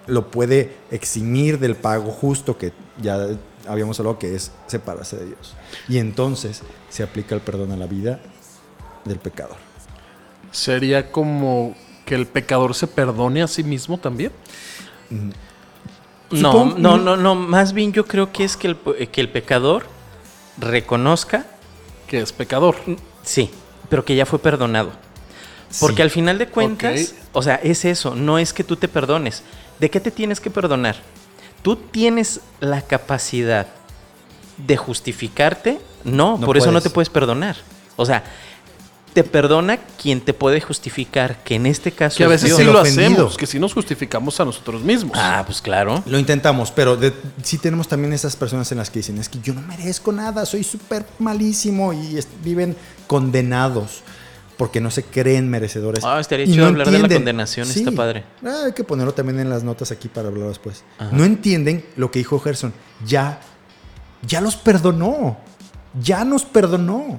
lo 0.07 0.31
puede 0.31 0.75
eximir 0.91 1.59
del 1.59 1.77
pago 1.77 2.11
justo 2.11 2.57
que 2.57 2.73
ya 3.01 3.29
habíamos 3.69 3.99
hablado 4.01 4.19
que 4.19 4.35
es 4.35 4.51
separarse 4.67 5.17
de 5.17 5.27
Dios. 5.27 5.55
Y 5.89 5.99
entonces 5.99 6.63
se 6.89 7.03
aplica 7.03 7.35
el 7.35 7.41
perdón 7.41 7.73
a 7.73 7.77
la 7.77 7.87
vida 7.87 8.21
del 9.05 9.19
pecador. 9.19 9.57
Sería 10.51 11.13
como 11.13 11.75
que 12.07 12.15
el 12.15 12.27
pecador 12.27 12.75
se 12.75 12.87
perdone 12.87 13.43
a 13.43 13.49
sí 13.49 13.63
mismo 13.65 13.99
también. 13.99 14.33
No, 16.31 16.53
Supongo- 16.53 16.77
no, 16.79 16.97
no, 16.99 17.17
no. 17.17 17.35
Más 17.35 17.73
bien 17.73 17.93
yo 17.93 18.07
creo 18.07 18.33
que 18.33 18.45
es 18.45 18.57
que 18.57 18.69
el, 18.69 18.77
que 19.11 19.21
el 19.21 19.31
pecador 19.31 19.87
reconozca, 20.59 21.47
Que 22.07 22.21
es 22.21 22.33
pecador. 22.33 22.77
sí, 23.23 23.51
pero 23.89 24.05
que 24.05 24.15
ya 24.17 24.27
fue 24.27 24.39
perdonado. 24.39 24.91
Porque 25.81 25.97
Sí. 25.97 26.03
al 26.03 26.11
final 26.11 26.39
de 26.39 26.49
cuentas, 26.49 27.15
o 27.33 27.43
sea, 27.43 27.57
es 27.57 27.85
eso, 27.85 28.15
no 28.15 28.39
es 28.39 28.53
que 28.55 28.65
tú 28.65 28.77
te 28.77 28.89
perdones. 28.89 29.43
¿De 29.79 29.91
qué 29.91 30.01
te 30.01 30.11
tienes 30.11 30.41
que 30.41 30.51
perdonar? 30.51 30.97
Tú 31.69 31.77
tienes 31.77 32.41
la 32.61 32.81
capacidad 32.81 33.67
de 34.57 34.79
justificarte, 34.79 35.79
no, 36.03 36.39
No 36.39 36.47
por 36.47 36.57
eso 36.57 36.73
no 36.73 36.81
te 36.81 36.89
puedes 36.89 37.11
perdonar. 37.11 37.57
O 37.97 38.07
sea, 38.07 38.25
te 39.13 39.23
perdona 39.23 39.77
quien 39.77 40.23
te 40.23 40.33
puede 40.33 40.63
justificar, 40.63 41.45
que 41.45 41.57
en 41.57 41.67
este 41.67 41.93
caso 41.93 42.17
Que 42.17 42.25
a 42.25 42.27
es 42.29 42.31
veces 42.43 42.49
Dios. 42.57 42.59
sí 42.61 42.65
lo 42.65 42.79
hacemos, 42.81 43.37
que 43.37 43.47
sí 43.47 43.59
nos 43.59 43.75
justificamos 43.75 44.41
a 44.41 44.47
nosotros 44.47 44.81
mismos. 44.81 45.13
Ah, 45.21 45.43
pues 45.45 45.61
claro. 45.61 46.03
Lo 46.07 46.19
intentamos, 46.19 46.71
pero 46.71 46.97
de- 46.97 47.13
sí 47.43 47.59
tenemos 47.59 47.87
también 47.87 48.15
esas 48.15 48.35
personas 48.35 48.73
en 48.73 48.79
las 48.79 48.89
que 48.89 49.01
dicen, 49.01 49.19
es 49.19 49.29
que 49.29 49.39
yo 49.43 49.53
no 49.53 49.61
merezco 49.61 50.11
nada, 50.11 50.47
soy 50.47 50.65
súper 50.65 51.05
malísimo 51.19 51.93
y 51.93 52.17
es- 52.17 52.29
viven 52.43 52.79
condenados 53.07 54.01
porque 54.59 54.81
no 54.83 54.91
se 54.91 55.05
creen 55.05 55.49
merecedores. 55.49 56.05
Ah, 56.05 56.21
estaría 56.21 56.45
chido 56.45 56.67
hablar 56.67 56.91
de 56.91 56.99
la 56.99 57.09
condenación, 57.09 57.67
está 57.67 57.91
padre. 57.93 58.25
Ah, 58.45 58.65
hay 58.67 58.73
que 58.73 58.85
ponerlo 58.85 59.15
también 59.15 59.41
en 59.41 59.49
las 59.49 59.63
notas 59.65 59.91
aquí 59.93 60.09
para 60.09 60.29
hablar 60.29 60.49
después. 60.49 60.85
Ajá. 60.99 61.11
No 61.13 61.25
entienden 61.25 61.83
lo 61.97 62.11
que 62.11 62.19
dijo 62.19 62.39
Gerson, 62.41 62.75
ya, 63.07 63.41
ya 64.27 64.41
los 64.43 64.57
perdonó. 64.57 65.39
ya 66.03 66.25
nos 66.25 66.45
perdonó. 66.45 67.19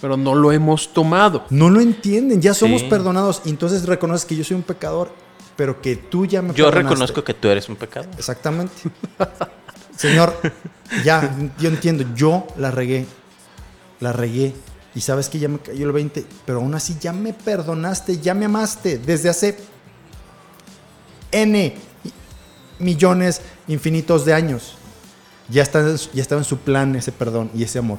Pero 0.00 0.16
no 0.18 0.34
lo 0.34 0.52
hemos 0.52 0.92
tomado. 0.92 1.46
No 1.48 1.70
lo 1.70 1.80
entienden, 1.80 2.42
ya 2.42 2.52
somos 2.52 2.82
Sí. 2.82 2.88
perdonados. 2.90 3.40
Y 3.46 3.50
entonces 3.50 3.86
reconoces 3.86 4.26
que 4.26 4.36
yo 4.36 4.44
soy 4.44 4.56
un 4.56 4.62
pecador, 4.62 5.10
pero 5.56 5.80
que 5.80 5.96
tú 5.96 6.26
ya 6.26 6.42
me 6.42 6.48
Yo 6.52 6.66
perdonaste. 6.66 6.82
reconozco 6.90 7.24
que 7.24 7.32
tú 7.32 7.48
eres 7.48 7.68
un 7.70 7.76
pecado. 7.76 8.06
Exactamente. 8.18 8.74
Señor, 9.96 10.34
ya, 11.04 11.34
yo 11.58 11.68
entiendo, 11.70 12.04
yo 12.14 12.46
la 12.58 12.70
regué. 12.70 13.06
La 14.00 14.12
regué. 14.12 14.52
Y 14.94 15.00
sabes 15.00 15.28
que 15.28 15.38
ya 15.38 15.48
me 15.48 15.58
cayó 15.58 15.86
el 15.86 15.92
20, 15.92 16.24
pero 16.46 16.58
aún 16.60 16.74
así 16.74 16.96
ya 17.00 17.12
me 17.12 17.32
perdonaste, 17.32 18.18
ya 18.20 18.32
me 18.34 18.44
amaste 18.44 18.98
desde 18.98 19.28
hace 19.28 19.58
N 21.32 21.74
millones 22.78 23.40
infinitos 23.68 24.24
de 24.24 24.34
años. 24.34 24.76
Ya 25.48 25.62
está, 25.62 25.84
ya 26.12 26.22
estaba 26.22 26.40
en 26.40 26.44
su 26.44 26.58
plan 26.58 26.94
ese 26.96 27.12
perdón 27.12 27.50
y 27.54 27.64
ese 27.64 27.78
amor. 27.78 27.98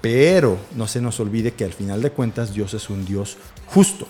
Pero 0.00 0.58
no 0.76 0.86
se 0.86 1.00
nos 1.00 1.18
olvide 1.20 1.52
que 1.54 1.64
al 1.64 1.72
final 1.72 2.00
de 2.02 2.12
cuentas 2.12 2.52
Dios 2.54 2.72
es 2.74 2.88
un 2.88 3.04
Dios 3.04 3.36
justo. 3.66 4.06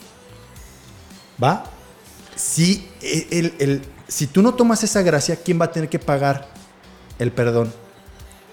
¿Va? 1.42 1.64
Si, 2.36 2.88
el- 3.30 3.54
el- 3.58 3.82
si 4.06 4.26
tú 4.26 4.42
no 4.42 4.54
tomas 4.54 4.84
esa 4.84 5.02
gracia, 5.02 5.36
¿quién 5.36 5.60
va 5.60 5.64
a 5.66 5.72
tener 5.72 5.88
que 5.88 5.98
pagar 5.98 6.48
el 7.18 7.32
perdón? 7.32 7.72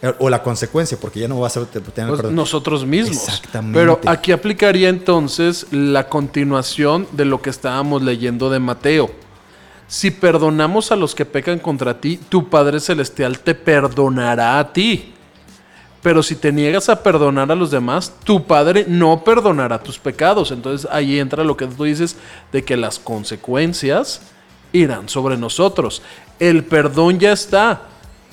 Eh, 0.09 0.15
O 0.19 0.29
la 0.29 0.41
consecuencia, 0.43 0.97
porque 0.99 1.19
ya 1.21 1.27
no 1.27 1.39
vas 1.39 1.57
a 1.57 1.65
tener 1.65 1.83
Pues 1.83 2.17
perdón. 2.21 2.35
nosotros 2.35 2.85
mismos. 2.85 3.17
Exactamente. 3.27 3.79
Pero 3.79 3.99
aquí 4.05 4.31
aplicaría 4.31 4.89
entonces 4.89 5.67
la 5.71 6.07
continuación 6.09 7.07
de 7.11 7.25
lo 7.25 7.41
que 7.41 7.49
estábamos 7.49 8.01
leyendo 8.01 8.49
de 8.49 8.59
Mateo. 8.59 9.09
Si 9.87 10.11
perdonamos 10.11 10.91
a 10.91 10.95
los 10.95 11.13
que 11.13 11.25
pecan 11.25 11.59
contra 11.59 11.99
ti, 12.01 12.17
tu 12.29 12.49
Padre 12.49 12.79
Celestial 12.79 13.39
te 13.39 13.53
perdonará 13.55 14.57
a 14.59 14.73
ti. 14.73 15.11
Pero 16.01 16.21
si 16.21 16.35
te 16.35 16.51
niegas 16.51 16.87
a 16.89 17.01
perdonar 17.01 17.51
a 17.51 17.55
los 17.55 17.71
demás, 17.71 18.13
tu 18.23 18.43
Padre 18.45 18.85
no 18.87 19.23
perdonará 19.23 19.81
tus 19.81 19.97
pecados. 19.97 20.51
Entonces 20.51 20.87
ahí 20.91 21.19
entra 21.19 21.43
lo 21.43 21.57
que 21.57 21.65
tú 21.67 21.83
dices 21.83 22.15
de 22.51 22.63
que 22.63 22.77
las 22.77 22.99
consecuencias 22.99 24.21
irán 24.71 25.09
sobre 25.09 25.37
nosotros. 25.37 26.01
El 26.39 26.63
perdón 26.65 27.19
ya 27.19 27.31
está. 27.31 27.81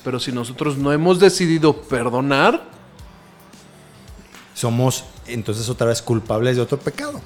Pero 0.03 0.19
si 0.19 0.31
nosotros 0.31 0.77
no 0.77 0.91
hemos 0.91 1.19
decidido 1.19 1.73
perdonar, 1.81 2.63
somos 4.53 5.05
entonces 5.27 5.69
otra 5.69 5.87
vez 5.87 6.01
culpables 6.01 6.55
de 6.55 6.61
otro 6.61 6.77
pecado. 6.79 7.21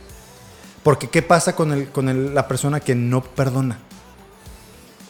Porque 0.83 1.09
¿qué 1.09 1.21
pasa 1.21 1.55
con, 1.55 1.73
el, 1.73 1.89
con 1.89 2.07
el- 2.09 2.33
la 2.33 2.47
persona 2.47 2.79
que 2.79 2.95
no 2.95 3.21
perdona? 3.23 3.79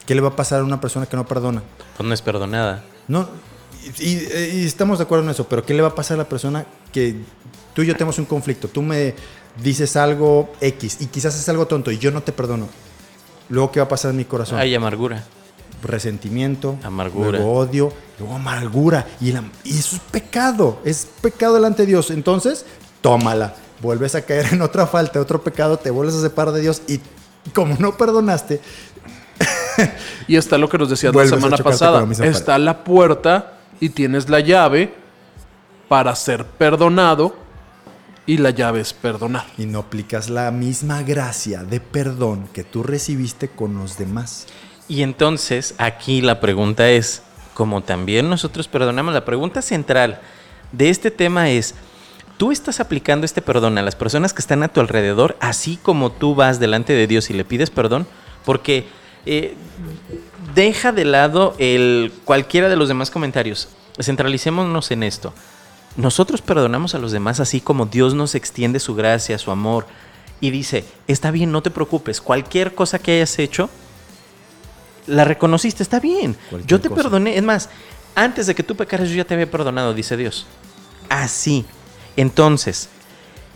¿Qué 0.05 0.15
le 0.15 0.21
va 0.21 0.29
a 0.29 0.35
pasar 0.35 0.61
a 0.61 0.63
una 0.63 0.79
persona 0.79 1.05
que 1.05 1.17
no 1.17 1.25
perdona? 1.27 1.61
Pues 1.97 2.07
no 2.07 2.13
es 2.13 2.21
perdonada. 2.21 2.83
No, 3.07 3.27
y, 3.99 4.09
y- 4.11 4.27
y 4.61 4.65
estamos 4.65 4.97
de 4.99 5.03
acuerdo 5.03 5.25
en 5.25 5.31
eso, 5.31 5.47
pero 5.47 5.65
¿qué 5.65 5.73
le 5.73 5.81
va 5.81 5.89
a 5.89 5.95
pasar 5.95 6.15
a 6.15 6.19
la 6.19 6.29
persona 6.29 6.65
que 6.91 7.15
tú 7.73 7.81
y 7.81 7.85
yo 7.87 7.93
tenemos 7.93 8.17
un 8.17 8.25
conflicto? 8.25 8.67
Tú 8.69 8.81
me 8.81 9.13
dices 9.61 9.95
algo 9.97 10.51
X 10.61 10.97
y 11.01 11.07
quizás 11.07 11.35
es 11.37 11.47
algo 11.49 11.67
tonto 11.67 11.91
y 11.91 11.97
yo 11.97 12.11
no 12.11 12.23
te 12.23 12.31
perdono. 12.31 12.67
Luego, 13.49 13.71
¿qué 13.71 13.79
va 13.79 13.85
a 13.85 13.89
pasar 13.89 14.11
en 14.11 14.17
mi 14.17 14.25
corazón? 14.25 14.57
Hay 14.59 14.73
amargura. 14.73 15.23
Resentimiento, 15.83 16.77
Amargura. 16.83 17.31
luego 17.39 17.53
odio, 17.53 17.93
luego 18.19 18.35
amargura. 18.35 19.05
Y, 19.21 19.31
la- 19.31 19.43
y 19.63 19.77
eso 19.77 19.95
es 19.95 20.01
pecado, 20.11 20.79
es 20.83 21.07
pecado 21.21 21.55
delante 21.55 21.83
de 21.83 21.87
Dios. 21.87 22.11
Entonces, 22.11 22.65
tómala. 23.01 23.55
Vuelves 23.81 24.15
a 24.15 24.23
caer 24.23 24.53
en 24.53 24.61
otra 24.63 24.87
falta, 24.87 25.19
otro 25.19 25.43
pecado, 25.43 25.77
te 25.77 25.91
vuelves 25.91 26.15
a 26.15 26.21
separar 26.21 26.53
de 26.53 26.61
Dios 26.61 26.81
y 26.87 26.99
como 27.53 27.75
no 27.79 27.95
perdonaste, 27.95 28.59
Y 30.27 30.35
está 30.35 30.57
lo 30.57 30.67
que 30.67 30.77
nos 30.77 30.89
decías 30.89 31.13
la 31.13 31.27
semana 31.27 31.57
pasada. 31.57 32.05
Está 32.23 32.57
la 32.57 32.83
puerta 32.83 33.59
y 33.79 33.89
tienes 33.89 34.27
la 34.29 34.39
llave 34.39 34.93
para 35.87 36.15
ser 36.15 36.45
perdonado 36.45 37.35
y 38.25 38.37
la 38.37 38.49
llave 38.49 38.81
es 38.81 38.91
perdonar. 38.93 39.45
y 39.57 39.65
no 39.67 39.79
aplicas 39.79 40.29
la 40.29 40.51
misma 40.51 41.03
gracia 41.03 41.63
de 41.63 41.79
perdón 41.79 42.49
que 42.51 42.63
tú 42.63 42.83
recibiste 42.83 43.47
con 43.49 43.75
los 43.77 43.97
demás. 43.97 44.47
Y 44.87 45.01
entonces 45.01 45.75
aquí 45.77 46.21
la 46.21 46.39
pregunta 46.39 46.89
es, 46.89 47.23
como 47.53 47.81
también 47.81 48.29
nosotros 48.29 48.67
perdonamos, 48.67 49.13
la 49.13 49.25
pregunta 49.25 49.61
central 49.61 50.21
de 50.71 50.89
este 50.89 51.11
tema 51.11 51.49
es, 51.49 51.75
¿tú 52.37 52.51
estás 52.51 52.79
aplicando 52.79 53.25
este 53.25 53.41
perdón 53.41 53.77
a 53.77 53.81
las 53.81 53.95
personas 53.95 54.33
que 54.33 54.41
están 54.41 54.63
a 54.63 54.69
tu 54.69 54.79
alrededor, 54.79 55.35
así 55.39 55.77
como 55.81 56.11
tú 56.11 56.35
vas 56.35 56.59
delante 56.59 56.93
de 56.93 57.07
Dios 57.07 57.29
y 57.29 57.33
le 57.33 57.45
pides 57.45 57.69
perdón? 57.69 58.07
Porque 58.45 58.87
eh, 59.25 59.55
deja 60.55 60.91
de 60.91 61.05
lado 61.05 61.55
el 61.57 62.13
cualquiera 62.23 62.69
de 62.69 62.77
los 62.77 62.87
demás 62.87 63.11
comentarios. 63.11 63.69
Centralicémonos 63.99 64.91
en 64.91 65.03
esto. 65.03 65.33
Nosotros 65.97 66.41
perdonamos 66.41 66.95
a 66.95 66.99
los 66.99 67.11
demás 67.11 67.39
así 67.39 67.59
como 67.59 67.87
Dios 67.87 68.13
nos 68.13 68.35
extiende 68.35 68.79
su 68.79 68.95
gracia, 68.95 69.37
su 69.37 69.51
amor. 69.51 69.87
Y 70.39 70.51
dice, 70.51 70.85
está 71.07 71.31
bien, 71.31 71.51
no 71.51 71.63
te 71.63 71.71
preocupes, 71.71 72.21
cualquier 72.21 72.75
cosa 72.75 72.99
que 72.99 73.13
hayas 73.13 73.39
hecho, 73.39 73.71
la 75.07 75.23
reconociste, 75.23 75.83
está 75.83 75.99
bien. 75.99 76.35
Cualquier 76.49 76.69
yo 76.69 76.79
te 76.79 76.89
cosa. 76.89 77.03
perdoné. 77.03 77.37
Es 77.37 77.43
más, 77.43 77.69
antes 78.15 78.47
de 78.47 78.55
que 78.55 78.63
tú 78.63 78.75
pecaras, 78.75 79.09
yo 79.09 79.15
ya 79.15 79.25
te 79.25 79.33
había 79.33 79.49
perdonado, 79.49 79.93
dice 79.93 80.15
Dios. 80.17 80.45
Así. 81.09 81.65
Entonces, 82.15 82.89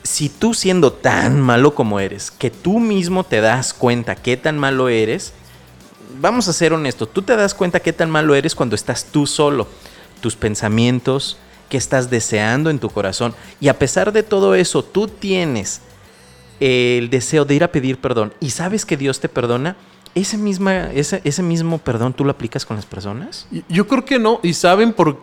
si 0.04 0.30
tú 0.30 0.54
siendo 0.54 0.94
tan 0.94 1.40
malo 1.40 1.76
como 1.76 2.00
eres, 2.00 2.32
que 2.32 2.50
tú 2.50 2.80
mismo 2.80 3.24
te 3.24 3.42
das 3.42 3.74
cuenta 3.74 4.16
qué 4.16 4.38
tan 4.38 4.58
malo 4.58 4.90
eres, 4.90 5.34
vamos 6.20 6.48
a 6.48 6.54
ser 6.54 6.74
honestos, 6.74 7.12
tú 7.12 7.22
te 7.22 7.36
das 7.36 7.54
cuenta 7.54 7.80
qué 7.80 7.94
tan 7.94 8.10
malo 8.10 8.36
eres 8.36 8.56
cuando 8.56 8.76
estás 8.76 9.06
tú 9.06 9.28
solo, 9.28 9.68
tus 10.20 10.36
pensamientos, 10.36 11.38
qué 11.70 11.78
estás 11.78 12.10
deseando 12.10 12.70
en 12.70 12.80
tu 12.80 12.90
corazón, 12.90 13.34
y 13.60 13.68
a 13.68 13.80
pesar 13.80 14.12
de 14.12 14.24
todo 14.24 14.56
eso, 14.56 14.84
tú 14.84 15.08
tienes 15.08 15.82
el 16.60 17.10
deseo 17.10 17.46
de 17.46 17.56
ir 17.56 17.64
a 17.64 17.72
pedir 17.72 18.00
perdón 18.00 18.36
y 18.40 18.52
sabes 18.52 18.86
que 18.86 18.98
Dios 18.98 19.20
te 19.20 19.30
perdona, 19.30 19.78
ese, 20.16 20.38
misma, 20.38 20.92
ese, 20.92 21.22
ese 21.24 21.42
mismo 21.42 21.78
perdón 21.78 22.14
tú 22.14 22.26
lo 22.26 22.32
aplicas 22.32 22.66
con 22.66 22.76
las 22.76 22.86
personas. 22.86 23.48
Yo 23.70 23.88
creo 23.88 24.06
que 24.06 24.20
no. 24.20 24.40
Y 24.44 24.54
saben 24.54 24.94
por 24.94 25.20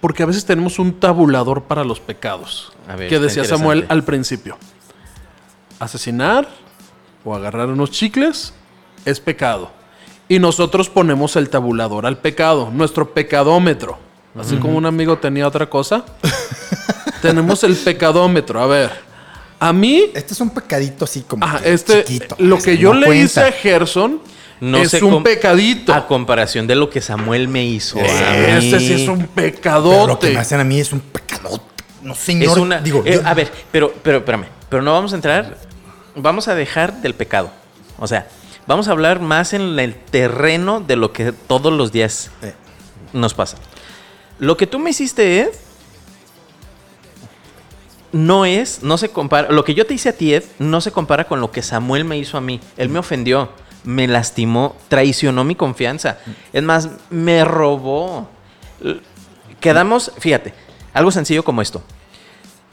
porque 0.00 0.22
a 0.22 0.26
veces 0.26 0.44
tenemos 0.46 0.78
un 0.78 0.98
tabulador 0.98 1.64
para 1.64 1.84
los 1.84 2.00
pecados. 2.00 2.72
A 2.88 2.96
ver, 2.96 3.08
que 3.08 3.18
decía 3.18 3.44
Samuel 3.44 3.84
al 3.88 4.02
principio. 4.04 4.56
Asesinar 5.78 6.48
o 7.24 7.34
agarrar 7.34 7.68
unos 7.68 7.90
chicles 7.90 8.54
es 9.04 9.20
pecado. 9.20 9.70
Y 10.28 10.38
nosotros 10.38 10.88
ponemos 10.88 11.36
el 11.36 11.50
tabulador 11.50 12.06
al 12.06 12.18
pecado, 12.18 12.70
nuestro 12.72 13.12
pecadómetro. 13.12 13.98
Así 14.38 14.56
como 14.56 14.78
un 14.78 14.86
amigo 14.86 15.18
tenía 15.18 15.46
otra 15.46 15.68
cosa. 15.68 16.04
tenemos 17.22 17.64
el 17.64 17.74
pecadómetro. 17.74 18.62
A 18.62 18.66
ver, 18.66 18.90
a 19.60 19.72
mí 19.72 20.04
Este 20.14 20.34
es 20.34 20.40
un 20.40 20.50
pecadito 20.50 21.04
así 21.04 21.20
como 21.20 21.44
Ajá, 21.44 21.60
que 21.60 21.72
este, 21.72 22.04
chiquito. 22.04 22.34
lo 22.38 22.56
este 22.56 22.72
que 22.72 22.78
yo 22.78 22.92
no 22.94 23.00
le 23.00 23.06
cuenta. 23.06 23.24
hice 23.24 23.40
a 23.40 23.52
Gerson 23.52 24.20
No 24.60 24.78
es 24.78 24.92
un 25.02 25.22
pecadito. 25.22 25.92
A 25.94 26.06
comparación 26.06 26.66
de 26.66 26.74
lo 26.74 26.90
que 26.90 27.00
Samuel 27.00 27.46
me 27.48 27.64
hizo. 27.64 27.98
a 28.00 28.36
Este 28.58 28.80
sí 28.80 28.92
es 28.94 29.08
un 29.08 29.18
Pero 29.18 29.26
lo 29.26 29.34
que 29.34 29.52
pecadote. 29.52 30.30
me 30.32 30.38
hacen 30.40 30.60
a 30.60 30.64
mí 30.64 30.80
es 30.80 30.92
un 30.92 31.00
pecadote. 31.00 31.64
No, 32.02 32.14
señor. 32.14 32.50
Es 32.52 32.56
una. 32.56 32.80
digo, 32.80 33.02
eh, 33.06 33.20
yo- 33.22 33.26
a 33.28 33.34
ver, 33.34 33.50
pero, 33.70 33.92
pero 34.02 34.18
espérame. 34.18 34.46
Pero 34.68 34.82
no 34.82 34.92
vamos 34.92 35.12
a 35.12 35.16
entrar. 35.16 35.56
Vamos 36.16 36.48
a 36.48 36.54
dejar 36.54 37.00
del 37.02 37.14
pecado. 37.14 37.50
O 37.98 38.06
sea, 38.06 38.26
vamos 38.66 38.88
a 38.88 38.92
hablar 38.92 39.20
más 39.20 39.52
en 39.52 39.78
el 39.78 39.94
terreno 39.94 40.80
de 40.80 40.96
lo 40.96 41.12
que 41.12 41.32
todos 41.32 41.72
los 41.72 41.92
días 41.92 42.30
Eh. 42.42 42.54
nos 43.12 43.34
pasa. 43.34 43.56
Lo 44.38 44.56
que 44.56 44.66
tú 44.66 44.78
me 44.78 44.90
hiciste, 44.90 45.40
Ed, 45.40 45.48
no 48.12 48.44
es, 48.44 48.82
no 48.82 48.98
se 48.98 49.10
compara. 49.10 49.50
Lo 49.50 49.64
que 49.64 49.74
yo 49.74 49.86
te 49.86 49.94
hice 49.94 50.08
a 50.08 50.16
ti, 50.16 50.34
Ed, 50.34 50.44
no 50.58 50.80
se 50.80 50.92
compara 50.92 51.24
con 51.24 51.40
lo 51.40 51.50
que 51.50 51.62
Samuel 51.62 52.04
me 52.04 52.18
hizo 52.18 52.36
a 52.36 52.40
mí. 52.40 52.60
Él 52.76 52.88
me 52.88 52.98
ofendió, 52.98 53.50
me 53.84 54.06
lastimó, 54.06 54.76
traicionó 54.88 55.44
mi 55.44 55.54
confianza. 55.54 56.18
Es 56.52 56.62
más, 56.62 56.88
me 57.10 57.44
robó. 57.44 58.28
Quedamos, 59.60 60.12
fíjate, 60.18 60.54
algo 60.92 61.10
sencillo 61.10 61.44
como 61.44 61.62
esto. 61.62 61.82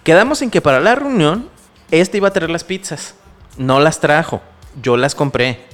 Quedamos 0.04 0.41
en 0.41 0.50
que 0.50 0.62
para 0.62 0.80
la 0.80 0.95
reunión, 0.95 1.50
este 1.91 2.17
iba 2.17 2.30
a 2.30 2.34
traer 2.34 2.50
las 2.50 2.63
pizzas. 2.63 3.15
No 3.58 3.80
las 3.80 4.00
trajo. 4.00 4.41
Yo 4.82 4.97
las 4.97 5.15
compré. 5.15 5.65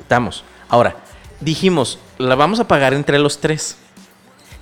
Estamos. 0.00 0.44
Ahora, 0.68 0.96
dijimos, 1.40 1.98
la 2.18 2.34
vamos 2.34 2.60
a 2.60 2.68
pagar 2.68 2.94
entre 2.94 3.18
los 3.18 3.40
tres. 3.40 3.76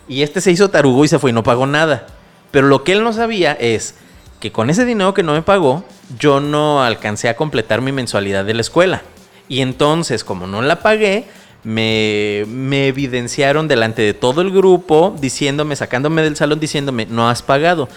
Y 0.08 0.22
este 0.22 0.40
se 0.40 0.50
hizo 0.50 0.70
tarugo 0.70 1.04
y 1.04 1.08
se 1.08 1.18
fue 1.18 1.30
y 1.30 1.32
no 1.32 1.42
pagó 1.42 1.66
nada. 1.66 2.06
Pero 2.50 2.66
lo 2.66 2.84
que 2.84 2.92
él 2.92 3.04
no 3.04 3.12
sabía 3.12 3.52
es 3.52 3.94
que 4.40 4.52
con 4.52 4.70
ese 4.70 4.84
dinero 4.84 5.14
que 5.14 5.22
no 5.22 5.32
me 5.32 5.42
pagó, 5.42 5.84
yo 6.18 6.40
no 6.40 6.82
alcancé 6.82 7.28
a 7.28 7.36
completar 7.36 7.82
mi 7.82 7.92
mensualidad 7.92 8.44
de 8.44 8.54
la 8.54 8.62
escuela. 8.62 9.02
Y 9.48 9.60
entonces, 9.60 10.24
como 10.24 10.46
no 10.46 10.62
la 10.62 10.80
pagué, 10.80 11.26
me, 11.62 12.44
me 12.48 12.88
evidenciaron 12.88 13.68
delante 13.68 14.02
de 14.02 14.14
todo 14.14 14.40
el 14.40 14.50
grupo, 14.50 15.14
diciéndome, 15.20 15.76
sacándome 15.76 16.22
del 16.22 16.36
salón, 16.36 16.60
diciéndome, 16.60 17.06
no 17.06 17.28
has 17.28 17.42
pagado. 17.42 17.88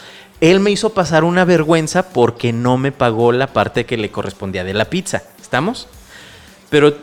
Él 0.41 0.59
me 0.59 0.71
hizo 0.71 0.89
pasar 0.89 1.23
una 1.23 1.45
vergüenza 1.45 2.09
porque 2.09 2.51
no 2.51 2.77
me 2.77 2.91
pagó 2.91 3.31
la 3.31 3.47
parte 3.47 3.85
que 3.85 3.97
le 3.97 4.11
correspondía 4.11 4.63
de 4.63 4.73
la 4.73 4.85
pizza. 4.85 5.23
¿Estamos? 5.41 5.87
Pero 6.69 6.95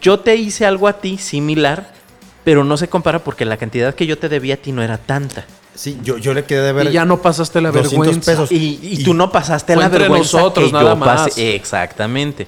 yo 0.00 0.20
te 0.20 0.34
hice 0.36 0.66
algo 0.66 0.88
a 0.88 0.94
ti 0.94 1.18
similar, 1.18 1.92
pero 2.42 2.64
no 2.64 2.76
se 2.76 2.88
compara 2.88 3.20
porque 3.20 3.44
la 3.44 3.58
cantidad 3.58 3.94
que 3.94 4.06
yo 4.06 4.18
te 4.18 4.28
debía 4.28 4.54
a 4.54 4.56
ti 4.58 4.72
no 4.72 4.82
era 4.82 4.98
tanta. 4.98 5.44
Sí, 5.80 5.98
yo, 6.02 6.18
yo 6.18 6.34
le 6.34 6.44
quedé 6.44 6.60
de 6.60 6.72
ver. 6.74 6.88
Y 6.88 6.92
ya 6.92 7.06
no 7.06 7.22
pasaste 7.22 7.58
la 7.62 7.70
200 7.70 7.98
vergüenza. 7.98 8.32
pesos. 8.32 8.52
Y, 8.52 8.78
y 8.82 9.02
tú 9.02 9.14
no 9.14 9.32
pasaste 9.32 9.74
la 9.74 9.86
entre 9.86 10.00
vergüenza 10.00 10.36
nosotros, 10.36 10.66
que 10.66 10.72
nada 10.72 10.90
yo 10.90 10.96
más. 10.96 11.38
Exactamente. 11.38 12.46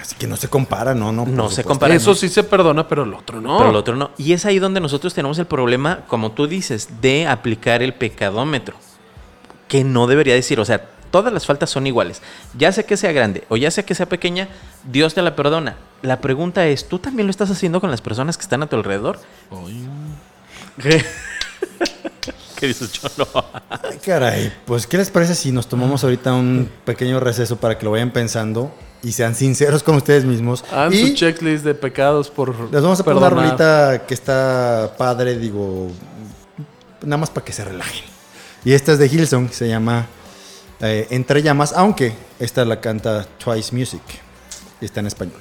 Así 0.00 0.14
que 0.16 0.26
no 0.26 0.38
se 0.38 0.48
compara, 0.48 0.94
no, 0.94 1.12
no. 1.12 1.26
No 1.26 1.50
se 1.50 1.64
compara. 1.64 1.94
Eso 1.94 2.14
sí 2.14 2.30
se 2.30 2.44
perdona, 2.44 2.88
pero 2.88 3.02
el 3.02 3.12
otro 3.12 3.42
no. 3.42 3.58
Pero 3.58 3.68
el 3.68 3.76
otro 3.76 3.94
no. 3.94 4.10
Y 4.16 4.32
es 4.32 4.46
ahí 4.46 4.58
donde 4.58 4.80
nosotros 4.80 5.12
tenemos 5.12 5.38
el 5.38 5.44
problema, 5.44 6.06
como 6.08 6.32
tú 6.32 6.46
dices, 6.46 6.88
de 7.02 7.26
aplicar 7.26 7.82
el 7.82 7.92
pecadómetro. 7.92 8.74
Que 9.68 9.84
no 9.84 10.06
debería 10.06 10.32
decir, 10.32 10.58
o 10.58 10.64
sea, 10.64 10.82
todas 11.10 11.34
las 11.34 11.44
faltas 11.44 11.68
son 11.68 11.86
iguales. 11.86 12.22
Ya 12.56 12.72
sea 12.72 12.84
que 12.84 12.96
sea 12.96 13.12
grande 13.12 13.44
o 13.50 13.58
ya 13.58 13.70
sea 13.70 13.84
que 13.84 13.94
sea 13.94 14.08
pequeña, 14.08 14.48
Dios 14.90 15.12
te 15.12 15.20
la 15.20 15.36
perdona. 15.36 15.76
La 16.00 16.22
pregunta 16.22 16.66
es, 16.66 16.88
¿tú 16.88 17.00
también 17.00 17.26
lo 17.26 17.32
estás 17.32 17.50
haciendo 17.50 17.82
con 17.82 17.90
las 17.90 18.00
personas 18.00 18.38
que 18.38 18.44
están 18.44 18.62
a 18.62 18.66
tu 18.66 18.76
alrededor? 18.76 19.20
¿Qué? 20.80 21.04
¿Qué 22.56 22.68
dices, 22.68 22.92
Cholo? 22.92 23.28
Ay, 23.68 23.98
caray. 24.04 24.52
Pues, 24.64 24.86
¿qué 24.86 24.96
les 24.96 25.10
parece 25.10 25.34
si 25.34 25.52
nos 25.52 25.68
tomamos 25.68 26.02
ahorita 26.02 26.32
un 26.32 26.70
pequeño 26.84 27.20
receso 27.20 27.56
para 27.56 27.78
que 27.78 27.84
lo 27.84 27.90
vayan 27.90 28.10
pensando 28.10 28.72
y 29.02 29.12
sean 29.12 29.34
sinceros 29.34 29.82
con 29.82 29.96
ustedes 29.96 30.24
mismos? 30.24 30.64
Hagan 30.70 30.92
y 30.94 31.08
su 31.08 31.14
checklist 31.14 31.64
de 31.64 31.74
pecados 31.74 32.30
por. 32.30 32.72
les 32.72 32.82
vamos 32.82 32.98
a 32.98 33.04
poner 33.04 33.18
una 33.18 33.30
rolita 33.30 34.04
que 34.06 34.14
está 34.14 34.94
padre, 34.96 35.38
digo, 35.38 35.90
nada 37.02 37.18
más 37.18 37.30
para 37.30 37.44
que 37.44 37.52
se 37.52 37.64
relajen. 37.64 38.04
Y 38.64 38.72
esta 38.72 38.92
es 38.92 38.98
de 38.98 39.06
Hillsong, 39.06 39.52
se 39.52 39.68
llama 39.68 40.06
eh, 40.80 41.06
Entre 41.10 41.42
Llamas, 41.42 41.72
aunque 41.76 42.14
esta 42.38 42.64
la 42.64 42.80
canta 42.80 43.26
Twice 43.42 43.74
Music 43.74 44.02
y 44.80 44.86
está 44.86 45.00
en 45.00 45.06
español. 45.06 45.40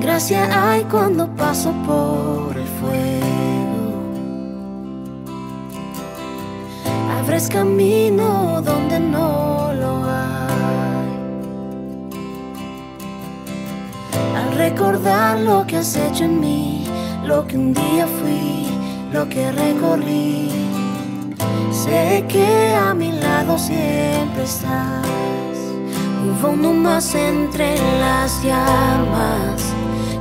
Gracia 0.00 0.70
hay 0.70 0.84
cuando 0.84 1.28
paso 1.36 1.72
por 1.86 2.56
Abres 7.26 7.48
camino 7.48 8.62
donde 8.62 9.00
no 9.00 9.72
lo 9.74 10.04
hay. 10.04 11.10
Al 14.36 14.56
recordar 14.56 15.40
lo 15.40 15.66
que 15.66 15.78
has 15.78 15.96
hecho 15.96 16.22
en 16.22 16.38
mí, 16.38 16.84
lo 17.24 17.44
que 17.44 17.58
un 17.58 17.74
día 17.74 18.06
fui, 18.06 18.68
lo 19.12 19.28
que 19.28 19.50
recorrí, 19.50 20.52
sé 21.72 22.24
que 22.28 22.72
a 22.76 22.94
mi 22.94 23.10
lado 23.10 23.58
siempre 23.58 24.44
estás. 24.44 25.58
Hubo 26.22 26.50
uno 26.50 26.72
más 26.74 27.12
entre 27.16 27.74
las 27.98 28.40
llamas 28.44 29.74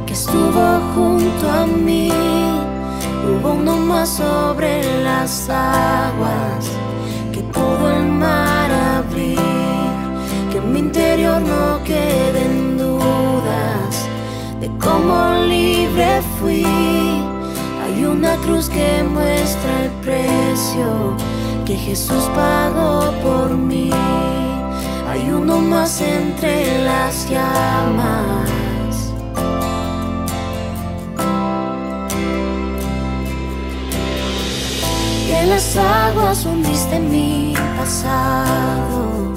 que 0.08 0.14
estuvo 0.14 0.80
junto 0.96 1.52
a 1.52 1.68
mí. 1.68 2.10
Hubo 3.28 3.54
uno 3.54 3.78
más 3.78 4.10
sobre 4.10 5.04
las 5.04 5.48
aguas 5.52 6.75
pudo 7.56 7.90
el 7.90 8.08
mar 8.08 8.70
abrir. 9.00 9.40
Que 10.52 10.58
en 10.58 10.74
mi 10.74 10.80
interior 10.80 11.42
no 11.42 11.84
queden 11.84 12.78
dudas 12.78 13.94
de 14.62 14.68
cómo 14.86 15.16
libre 15.48 16.22
fui. 16.38 16.66
Hay 17.84 18.06
una 18.06 18.36
cruz 18.44 18.70
que 18.70 19.04
muestra 19.04 19.72
el 19.86 19.92
precio 20.06 21.16
que 21.66 21.76
Jesús 21.76 22.24
pagó 22.36 23.12
por 23.24 23.50
mí. 23.58 23.90
Hay 25.10 25.30
uno 25.30 25.60
más 25.60 26.02
entre 26.02 26.84
las 26.84 27.30
llamas. 27.30 28.55
En 35.42 35.50
las 35.50 35.78
aguas 35.78 36.46
hundiste 36.46 37.00
mi 37.00 37.54
pasado. 37.78 39.34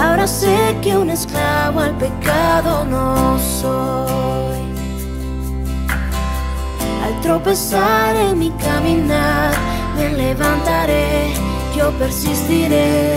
Ahora 0.00 0.26
sé 0.26 0.76
que 0.82 0.96
un 0.96 1.10
esclavo 1.10 1.80
al 1.80 1.94
pecado 1.96 2.84
no 2.84 3.38
soy. 3.38 4.62
Al 7.04 7.20
tropezar 7.20 8.14
en 8.14 8.38
mi 8.38 8.50
caminar, 8.52 9.52
me 9.96 10.10
levantaré, 10.10 11.32
yo 11.76 11.90
persistiré. 11.98 13.14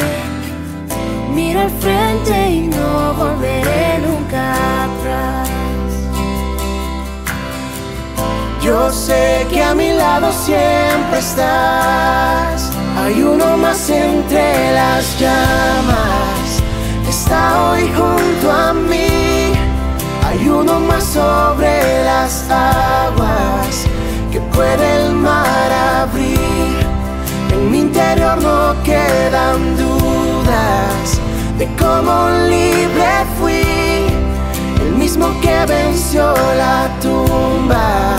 Mira 1.36 1.62
al 1.63 1.69
frente 1.69 2.50
y 2.50 2.62
no 2.62 3.13
volveré 3.13 4.00
nunca 4.00 4.54
atrás. 4.86 5.50
Yo 8.71 8.89
sé 8.89 9.45
que 9.49 9.62
a 9.62 9.75
mi 9.75 9.91
lado 9.91 10.31
siempre 10.31 11.19
estás. 11.19 12.71
Hay 12.97 13.21
uno 13.21 13.57
más 13.57 13.89
entre 13.89 14.71
las 14.71 15.19
llamas. 15.19 16.47
Está 17.10 17.41
hoy 17.63 17.91
junto 17.97 18.49
a 18.49 18.71
mí. 18.71 19.51
Hay 20.25 20.47
uno 20.47 20.79
más 20.79 21.03
sobre 21.03 22.05
las 22.05 22.49
aguas 22.49 23.88
que 24.31 24.39
puede 24.55 24.86
el 25.03 25.15
mar 25.15 25.69
abrir. 25.99 26.77
En 27.51 27.71
mi 27.71 27.79
interior 27.79 28.41
no 28.41 28.73
quedan 28.86 29.75
dudas 29.75 31.19
de 31.57 31.67
cómo 31.75 32.29
libre 32.47 33.12
fui. 33.38 33.65
El 34.79 34.95
mismo 34.95 35.27
que 35.41 35.65
venció 35.65 36.34
la 36.57 36.88
tumba, 37.01 38.15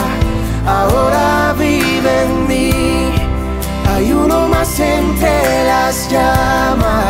ahora 0.66 1.55
vive 1.59 2.22
en 2.25 2.46
mí. 2.48 2.70
Hay 3.88 4.12
uno 4.12 4.48
más 4.48 4.79
entre 4.81 5.64
las 5.66 6.09
llamas. 6.11 7.01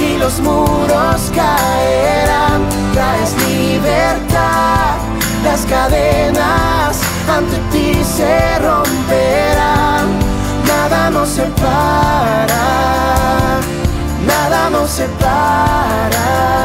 Y 0.00 0.16
los 0.18 0.40
muros 0.40 1.30
caerán, 1.34 2.62
traes 2.94 3.34
libertad, 3.48 4.96
las 5.44 5.60
cadenas 5.66 7.00
ante 7.28 7.56
ti 7.72 8.02
se 8.04 8.58
romperán, 8.58 10.06
nada 10.66 11.10
nos 11.10 11.28
separa, 11.28 12.66
nada 14.26 14.70
nos 14.70 14.90
separa. 14.90 16.58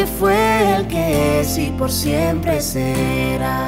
Que 0.00 0.06
fue, 0.06 0.76
el 0.76 0.86
que 0.86 1.40
es 1.40 1.58
y 1.58 1.66
por 1.72 1.92
siempre 1.92 2.62
será. 2.62 3.66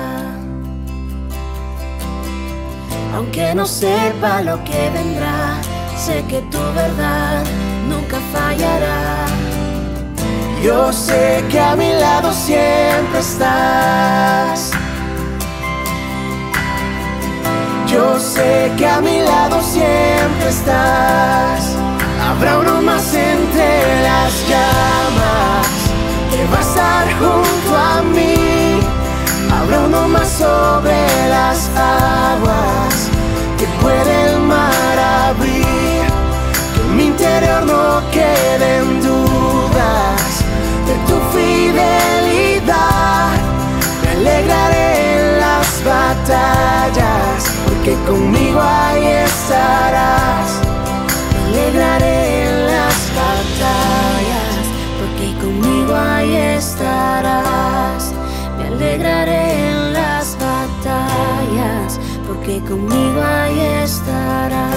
Aunque 3.14 3.54
no 3.54 3.66
sepa 3.66 4.40
lo 4.40 4.64
que 4.64 4.90
vendrá, 4.94 5.60
sé 5.94 6.24
que 6.30 6.40
tu 6.50 6.62
verdad 6.74 7.44
nunca 7.86 8.18
fallará. 8.32 9.26
Yo 10.64 10.90
sé 10.90 11.44
que 11.50 11.60
a 11.60 11.76
mi 11.76 11.92
lado 11.92 12.32
siempre 12.32 13.18
estás. 13.20 14.70
Yo 17.88 18.18
sé 18.18 18.72
que 18.78 18.86
a 18.86 19.02
mi 19.02 19.18
lado 19.20 19.60
siempre 19.60 20.48
estás. 20.48 21.76
Habrá 22.26 22.58
uno 22.58 22.80
más 22.80 23.14
entre 23.14 24.02
las 24.02 24.32
llamas 24.48 25.81
que 26.32 26.44
va 26.46 26.58
a 26.58 26.60
estar 26.60 27.04
junto 27.20 27.70
a 27.76 28.02
mí. 28.02 28.80
Habrá 29.54 29.80
uno 29.80 30.08
más 30.08 30.28
sobre 30.28 30.96
las 31.28 31.68
aguas 31.76 32.94
que 33.58 33.66
puede 33.82 34.12
el 34.30 34.40
mar 34.40 34.98
abrir. 35.28 36.04
Que 36.74 36.80
en 36.80 36.96
mi 36.96 37.04
interior 37.06 37.62
no 37.66 38.02
queden 38.10 39.02
dudas 39.02 39.21
que 62.52 62.60
conmigo 62.66 63.22
ahí 63.22 63.60
estarás. 63.82 64.76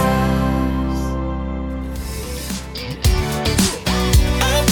I'm 4.39 4.65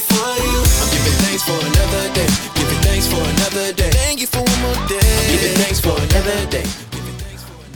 for. 0.00 0.38
I'm 0.80 1.42
another 1.52 2.14
day. 2.14 2.26
Giving 2.54 2.80
thanks 2.82 3.06
for 3.06 3.20
another 3.20 3.72
day. 3.74 3.90
Thank 3.90 4.20
you 4.20 4.26
for 4.26 4.42
one 4.42 4.60
more 4.62 4.88
day. 4.88 5.00
Giving 5.30 5.56
thanks 5.56 5.80
for 5.80 5.96
another 6.00 6.46
day. 6.50 6.87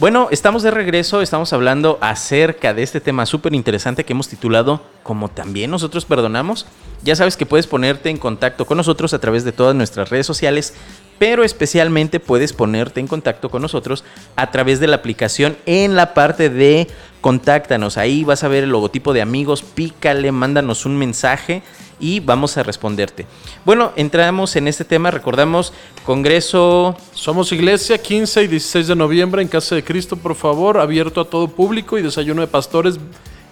Bueno, 0.02 0.26
estamos 0.32 0.64
de 0.64 0.72
regreso, 0.72 1.22
estamos 1.22 1.52
hablando 1.52 1.96
acerca 2.00 2.74
de 2.74 2.82
este 2.82 3.00
tema 3.00 3.24
súper 3.24 3.54
interesante 3.54 4.02
que 4.02 4.14
hemos 4.14 4.26
titulado 4.26 4.82
Como 5.04 5.28
también 5.28 5.70
nosotros 5.70 6.06
perdonamos. 6.06 6.66
Ya 7.04 7.14
sabes 7.14 7.36
que 7.36 7.46
puedes 7.46 7.68
ponerte 7.68 8.10
en 8.10 8.18
contacto 8.18 8.64
con 8.66 8.78
nosotros 8.78 9.14
a 9.14 9.20
través 9.20 9.44
de 9.44 9.52
todas 9.52 9.76
nuestras 9.76 10.10
redes 10.10 10.26
sociales, 10.26 10.74
pero 11.20 11.44
especialmente 11.44 12.18
puedes 12.18 12.52
ponerte 12.52 12.98
en 12.98 13.06
contacto 13.06 13.48
con 13.48 13.62
nosotros 13.62 14.02
a 14.34 14.50
través 14.50 14.80
de 14.80 14.88
la 14.88 14.96
aplicación 14.96 15.56
en 15.66 15.94
la 15.94 16.14
parte 16.14 16.50
de 16.50 16.88
contáctanos. 17.20 17.96
Ahí 17.96 18.24
vas 18.24 18.42
a 18.42 18.48
ver 18.48 18.64
el 18.64 18.70
logotipo 18.70 19.12
de 19.12 19.22
amigos, 19.22 19.62
pícale, 19.62 20.32
mándanos 20.32 20.84
un 20.84 20.98
mensaje 20.98 21.62
y 22.02 22.20
vamos 22.20 22.58
a 22.58 22.62
responderte. 22.62 23.26
Bueno, 23.64 23.92
entramos 23.96 24.56
en 24.56 24.68
este 24.68 24.84
tema, 24.84 25.10
recordamos 25.10 25.72
Congreso 26.04 26.96
Somos 27.14 27.52
Iglesia 27.52 27.96
15 27.96 28.42
y 28.42 28.48
16 28.48 28.88
de 28.88 28.96
noviembre 28.96 29.40
en 29.40 29.48
Casa 29.48 29.76
de 29.76 29.84
Cristo, 29.84 30.16
por 30.16 30.34
favor, 30.34 30.78
abierto 30.78 31.20
a 31.20 31.24
todo 31.24 31.48
público 31.48 31.96
y 31.96 32.02
desayuno 32.02 32.42
de 32.42 32.48
pastores 32.48 32.98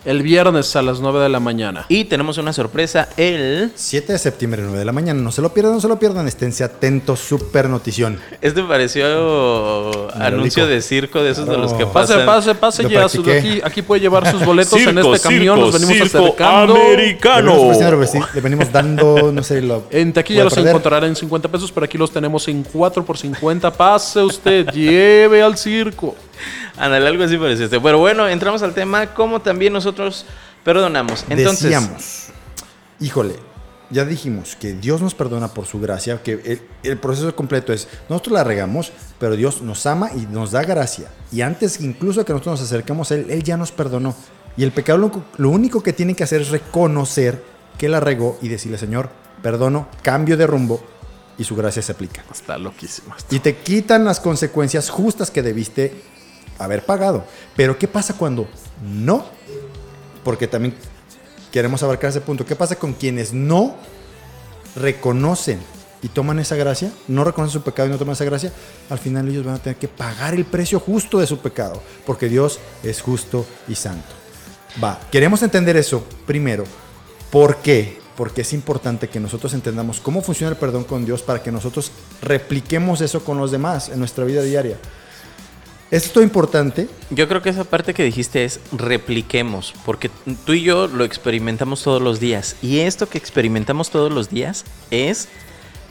el 0.04 0.22
viernes 0.22 0.74
a 0.76 0.82
las 0.82 1.00
9 1.00 1.20
de 1.20 1.28
la 1.28 1.40
mañana. 1.40 1.84
y 1.88 2.04
tenemos 2.06 2.38
una 2.38 2.52
sorpresa 2.52 3.08
el 3.16 3.72
7 3.74 4.12
de 4.14 4.18
septiembre, 4.18 4.62
9 4.62 4.78
de 4.78 4.84
la 4.84 4.92
mañana. 4.92 5.20
No 5.20 5.32
se 5.32 5.42
lo 5.42 5.52
pierdan, 5.52 5.74
no 5.74 5.80
se 5.80 5.88
lo 5.88 5.98
pierdan. 5.98 6.26
Esténse 6.26 6.64
atentos, 6.64 7.20
super 7.20 7.68
notición. 7.68 8.18
Este 8.40 8.62
me 8.62 8.68
pareció 8.68 10.10
anuncio 10.14 10.66
de 10.66 10.80
circo 10.82 11.22
de 11.22 11.30
esos 11.30 11.46
de 11.46 11.56
los 11.58 11.72
que 11.74 11.86
Pase, 11.86 12.14
pasan. 12.14 12.26
pase, 12.26 12.54
pase 12.54 12.82
Lo 12.84 12.88
ya. 12.90 13.08
su- 13.08 13.20
aquí, 13.30 13.60
aquí 13.62 13.82
puede 13.82 14.00
llevar 14.00 14.30
sus 14.30 14.44
boletos 14.44 14.72
en 14.80 14.94
Circo, 14.94 15.14
este 15.14 15.28
camión. 15.28 15.56
circo, 15.56 15.70
Nos 15.70 15.80
venimos 15.80 16.08
circo 16.08 16.24
acercando. 16.24 16.74
Americano. 16.76 17.54
ofreciendo, 17.62 18.26
le 18.34 18.40
venimos 18.40 18.72
dando, 18.72 19.32
no 19.32 19.42
sé, 19.42 19.60
lo. 19.62 19.84
En 19.90 20.12
taquilla 20.12 20.44
los 20.44 20.54
perder. 20.54 20.70
encontrarán 20.70 21.04
en 21.10 21.16
50 21.16 21.48
pesos, 21.48 21.70
pero 21.72 21.84
aquí 21.84 21.98
los 21.98 22.10
tenemos 22.10 22.46
en 22.48 22.62
4 22.62 23.04
por 23.04 23.18
50. 23.18 23.70
Pase 23.72 24.22
usted, 24.22 24.66
lleve 24.72 25.42
al 25.42 25.56
circo. 25.56 26.14
Ándale, 26.76 27.06
algo 27.06 27.24
así 27.24 27.36
parece 27.36 27.64
este. 27.64 27.80
Pero 27.80 27.98
bueno, 27.98 28.28
entramos 28.28 28.62
al 28.62 28.74
tema 28.74 29.06
como 29.14 29.40
también 29.40 29.72
nosotros 29.72 30.26
perdonamos. 30.64 31.24
Entonces, 31.28 31.62
Decíamos, 31.62 32.26
híjole, 33.00 33.36
ya 33.90 34.04
dijimos 34.04 34.56
que 34.56 34.74
Dios 34.74 35.00
nos 35.00 35.14
perdona 35.14 35.48
por 35.48 35.66
su 35.66 35.80
gracia, 35.80 36.22
que 36.22 36.32
el, 36.32 36.62
el 36.82 36.98
proceso 36.98 37.34
completo 37.34 37.72
es, 37.72 37.88
nosotros 38.08 38.34
la 38.34 38.44
regamos, 38.44 38.92
pero 39.18 39.36
Dios 39.36 39.62
nos 39.62 39.84
ama 39.86 40.10
y 40.14 40.26
nos 40.26 40.52
da 40.52 40.62
gracia. 40.62 41.08
Y 41.32 41.40
antes 41.42 41.80
incluso 41.80 42.24
que 42.24 42.32
nosotros 42.32 42.60
nos 42.60 42.68
acercamos 42.68 43.10
a 43.10 43.16
Él, 43.16 43.26
Él 43.30 43.42
ya 43.42 43.56
nos 43.56 43.72
perdonó. 43.72 44.14
Y 44.56 44.64
el 44.64 44.72
pecado 44.72 44.98
lo, 44.98 45.24
lo 45.38 45.50
único 45.50 45.82
que 45.82 45.92
tiene 45.92 46.14
que 46.14 46.24
hacer 46.24 46.42
es 46.42 46.50
reconocer 46.50 47.42
que 47.78 47.88
la 47.88 48.00
regó 48.00 48.38
y 48.42 48.48
decirle, 48.48 48.78
Señor, 48.78 49.10
perdono, 49.42 49.88
cambio 50.02 50.36
de 50.36 50.46
rumbo 50.46 50.84
y 51.38 51.44
su 51.44 51.56
gracia 51.56 51.80
se 51.80 51.92
aplica. 51.92 52.22
Está 52.30 52.58
loquísimo. 52.58 53.14
esto. 53.16 53.34
Y 53.34 53.38
te 53.38 53.56
quitan 53.56 54.04
las 54.04 54.20
consecuencias 54.20 54.90
justas 54.90 55.30
que 55.30 55.42
debiste 55.42 56.02
haber 56.60 56.84
pagado. 56.84 57.24
Pero 57.56 57.78
¿qué 57.78 57.88
pasa 57.88 58.14
cuando 58.16 58.46
no? 58.82 59.24
Porque 60.22 60.46
también 60.46 60.74
queremos 61.50 61.82
abarcar 61.82 62.10
ese 62.10 62.20
punto. 62.20 62.46
¿Qué 62.46 62.54
pasa 62.54 62.76
con 62.76 62.92
quienes 62.92 63.32
no 63.32 63.74
reconocen 64.76 65.58
y 66.02 66.08
toman 66.08 66.38
esa 66.38 66.56
gracia? 66.56 66.92
No 67.08 67.24
reconocen 67.24 67.60
su 67.60 67.64
pecado 67.64 67.88
y 67.88 67.92
no 67.92 67.98
toman 67.98 68.12
esa 68.12 68.24
gracia. 68.24 68.52
Al 68.88 68.98
final 68.98 69.28
ellos 69.28 69.44
van 69.44 69.56
a 69.56 69.62
tener 69.62 69.78
que 69.78 69.88
pagar 69.88 70.34
el 70.34 70.44
precio 70.44 70.78
justo 70.78 71.18
de 71.18 71.26
su 71.26 71.38
pecado. 71.38 71.82
Porque 72.06 72.28
Dios 72.28 72.60
es 72.82 73.00
justo 73.00 73.46
y 73.66 73.74
santo. 73.74 74.14
Va, 74.82 75.00
queremos 75.10 75.42
entender 75.42 75.76
eso 75.76 76.04
primero. 76.26 76.64
¿Por 77.30 77.56
qué? 77.56 77.98
Porque 78.16 78.42
es 78.42 78.52
importante 78.52 79.08
que 79.08 79.18
nosotros 79.18 79.54
entendamos 79.54 79.98
cómo 79.98 80.20
funciona 80.20 80.52
el 80.52 80.58
perdón 80.58 80.84
con 80.84 81.04
Dios 81.04 81.22
para 81.22 81.42
que 81.42 81.50
nosotros 81.50 81.90
repliquemos 82.20 83.00
eso 83.00 83.24
con 83.24 83.38
los 83.38 83.50
demás 83.50 83.88
en 83.88 83.98
nuestra 83.98 84.24
vida 84.24 84.42
diaria. 84.42 84.76
Esto 85.90 86.20
es 86.20 86.24
importante. 86.26 86.88
yo 87.10 87.26
creo 87.26 87.42
que 87.42 87.48
esa 87.48 87.64
parte 87.64 87.94
que 87.94 88.04
dijiste 88.04 88.44
es 88.44 88.60
repliquemos, 88.70 89.74
porque 89.84 90.08
tú 90.46 90.52
y 90.52 90.62
yo 90.62 90.86
lo 90.86 91.02
experimentamos 91.02 91.82
todos 91.82 92.00
los 92.00 92.20
días. 92.20 92.54
Y 92.62 92.78
esto 92.78 93.08
que 93.08 93.18
experimentamos 93.18 93.90
todos 93.90 94.12
los 94.12 94.30
días 94.30 94.64
es 94.92 95.28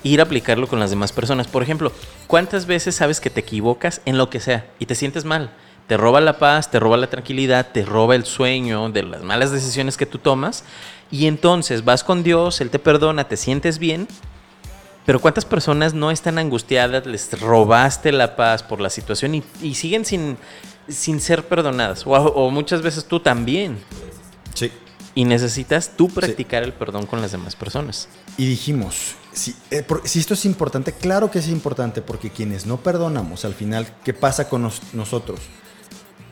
ir 0.04 0.22
a 0.22 0.24
aplicarlo 0.24 0.68
con 0.68 0.80
las 0.80 0.90
demás 0.90 1.12
personas. 1.12 1.50
Por 1.50 1.64
ejemplo, 1.64 1.92
¿cuántas 2.28 2.66
veces 2.66 2.96
sabes 2.96 3.20
que 3.20 3.30
te 3.30 3.42
equivocas 3.42 4.00
en 4.06 4.18
lo 4.18 4.30
que 4.30 4.40
sea 4.40 4.72
y 4.80 4.86
te 4.86 4.96
sientes 4.96 5.26
mal? 5.26 5.52
Te 5.88 5.98
roba 5.98 6.22
la 6.22 6.38
paz, 6.38 6.72
te 6.72 6.80
roba 6.80 6.96
la 6.96 7.10
tranquilidad, 7.10 7.68
te 7.74 7.84
roba 7.84 8.16
el 8.16 8.24
sueño 8.24 8.90
de 8.90 9.04
las 9.04 9.24
malas 9.24 9.52
decisiones 9.52 9.98
que 9.98 10.06
tú 10.06 10.18
tomas. 10.18 10.64
Y 11.12 11.26
entonces 11.26 11.84
vas 11.84 12.06
con 12.06 12.24
Dios, 12.24 12.62
Él 12.62 12.70
te 12.70 12.80
perdona, 12.80 13.28
te 13.28 13.36
sientes 13.36 13.80
bien. 13.80 14.08
Pero 15.10 15.20
¿cuántas 15.20 15.44
personas 15.44 15.96
no 15.96 16.12
están 16.12 16.38
angustiadas, 16.38 17.08
les 17.08 17.42
robaste 17.42 18.12
la 18.12 18.36
paz 18.36 18.62
por 18.62 18.80
la 18.80 18.92
situación 18.92 19.34
y, 19.34 19.44
y 19.60 19.74
siguen 19.74 20.06
sin, 20.06 20.38
sin 20.88 21.20
ser 21.20 21.48
perdonadas? 21.48 22.06
O, 22.06 22.12
o 22.12 22.52
muchas 22.52 22.84
veces 22.84 23.06
tú 23.06 23.20
también. 23.20 23.80
Sí. 24.54 24.72
Y 25.16 25.26
necesitas 25.26 25.94
tú 25.98 26.10
practicar 26.10 26.62
el 26.62 26.74
perdón 26.74 27.08
con 27.08 27.22
las 27.24 27.32
demás 27.32 27.56
personas. 27.56 28.08
Y 28.38 28.46
dijimos, 28.46 29.16
si, 29.34 29.56
eh, 29.72 29.82
por- 29.82 30.08
si 30.08 30.20
esto 30.20 30.36
es 30.36 30.46
importante, 30.46 30.92
claro 30.92 31.32
que 31.32 31.40
es 31.40 31.48
importante, 31.48 32.04
porque 32.04 32.30
quienes 32.30 32.68
no 32.68 32.78
perdonamos, 32.78 33.46
al 33.46 33.56
final, 33.56 33.88
¿qué 34.04 34.14
pasa 34.14 34.48
con 34.48 34.62
nos- 34.62 34.94
nosotros? 34.94 35.40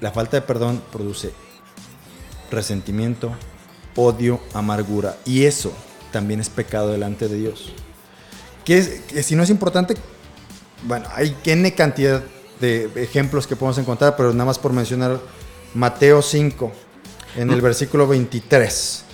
La 0.01 0.11
falta 0.11 0.37
de 0.37 0.41
perdón 0.43 0.83
produce 0.91 1.33
resentimiento, 2.51 3.31
odio, 3.95 4.39
amargura. 4.53 5.17
Y 5.25 5.45
eso 5.45 5.73
también 6.11 6.39
es 6.39 6.49
pecado 6.51 6.91
delante 6.91 7.27
de 7.27 7.39
Dios. 7.39 7.73
Que, 8.67 8.77
es, 8.79 8.89
que 9.07 9.23
si 9.23 9.33
no 9.37 9.43
es 9.43 9.49
importante, 9.49 9.93
bueno, 10.83 11.07
hay 11.15 11.33
N 11.45 11.73
cantidad 11.73 12.21
de 12.59 12.89
ejemplos 12.97 13.47
que 13.47 13.55
podemos 13.55 13.77
encontrar, 13.77 14.17
pero 14.17 14.33
nada 14.33 14.43
más 14.43 14.59
por 14.59 14.73
mencionar 14.73 15.21
Mateo 15.73 16.21
5, 16.21 16.73
en 17.37 17.49
el 17.49 17.61
versículo 17.61 18.05
23. 18.09 19.05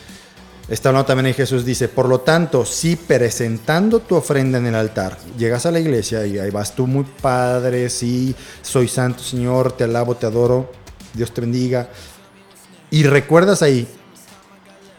Está 0.70 0.90
hablando 0.90 1.06
también 1.06 1.28
ahí 1.28 1.34
Jesús 1.36 1.64
dice, 1.66 1.88
por 1.88 2.10
lo 2.10 2.22
tanto, 2.22 2.66
si 2.66 2.96
presentando 2.96 4.00
tu 4.00 4.16
ofrenda 4.16 4.58
en 4.58 4.66
el 4.66 4.74
altar, 4.74 5.20
llegas 5.38 5.68
a 5.68 5.72
la 5.72 5.80
iglesia 5.80 6.26
y 6.26 6.40
ahí 6.40 6.50
vas 6.50 6.74
tú 6.74 6.88
muy 6.88 7.06
padre, 7.22 7.92
sí, 7.92 8.36
soy 8.64 8.88
santo 8.88 9.22
Señor, 9.22 9.74
te 9.74 9.84
alabo, 9.84 10.16
te 10.16 10.26
adoro, 10.26 10.72
Dios 11.14 11.32
te 11.32 11.42
bendiga, 11.42 11.90
y 12.90 13.04
recuerdas 13.04 13.62
ahí 13.62 13.88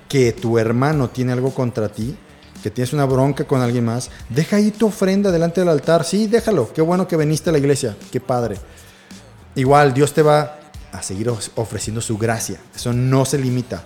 que 0.09 0.31
tu 0.31 0.61
hermano 0.61 1.11
tiene 1.11 1.33
algo 1.33 1.53
contra 1.53 1.89
ti, 1.89 2.17
que 2.65 2.71
tienes 2.71 2.95
una 2.95 3.05
bronca 3.05 3.45
con 3.45 3.61
alguien 3.61 3.85
más, 3.85 4.11
deja 4.31 4.57
ahí 4.57 4.71
tu 4.71 4.87
ofrenda 4.87 5.31
delante 5.31 5.61
del 5.61 5.69
altar, 5.69 6.03
sí, 6.03 6.29
déjalo, 6.29 6.73
qué 6.73 6.81
bueno 6.81 7.07
que 7.07 7.15
viniste 7.15 7.51
a 7.51 7.53
la 7.53 7.59
iglesia, 7.59 7.95
qué 8.11 8.21
padre. 8.21 8.57
Igual 9.55 9.93
Dios 9.93 10.15
te 10.15 10.23
va 10.23 10.61
a 10.91 11.03
seguir 11.03 11.29
of- 11.29 11.51
ofreciendo 11.57 12.01
su 12.01 12.17
gracia, 12.17 12.59
eso 12.75 12.95
no 12.95 13.27
se 13.27 13.37
limita. 13.37 13.83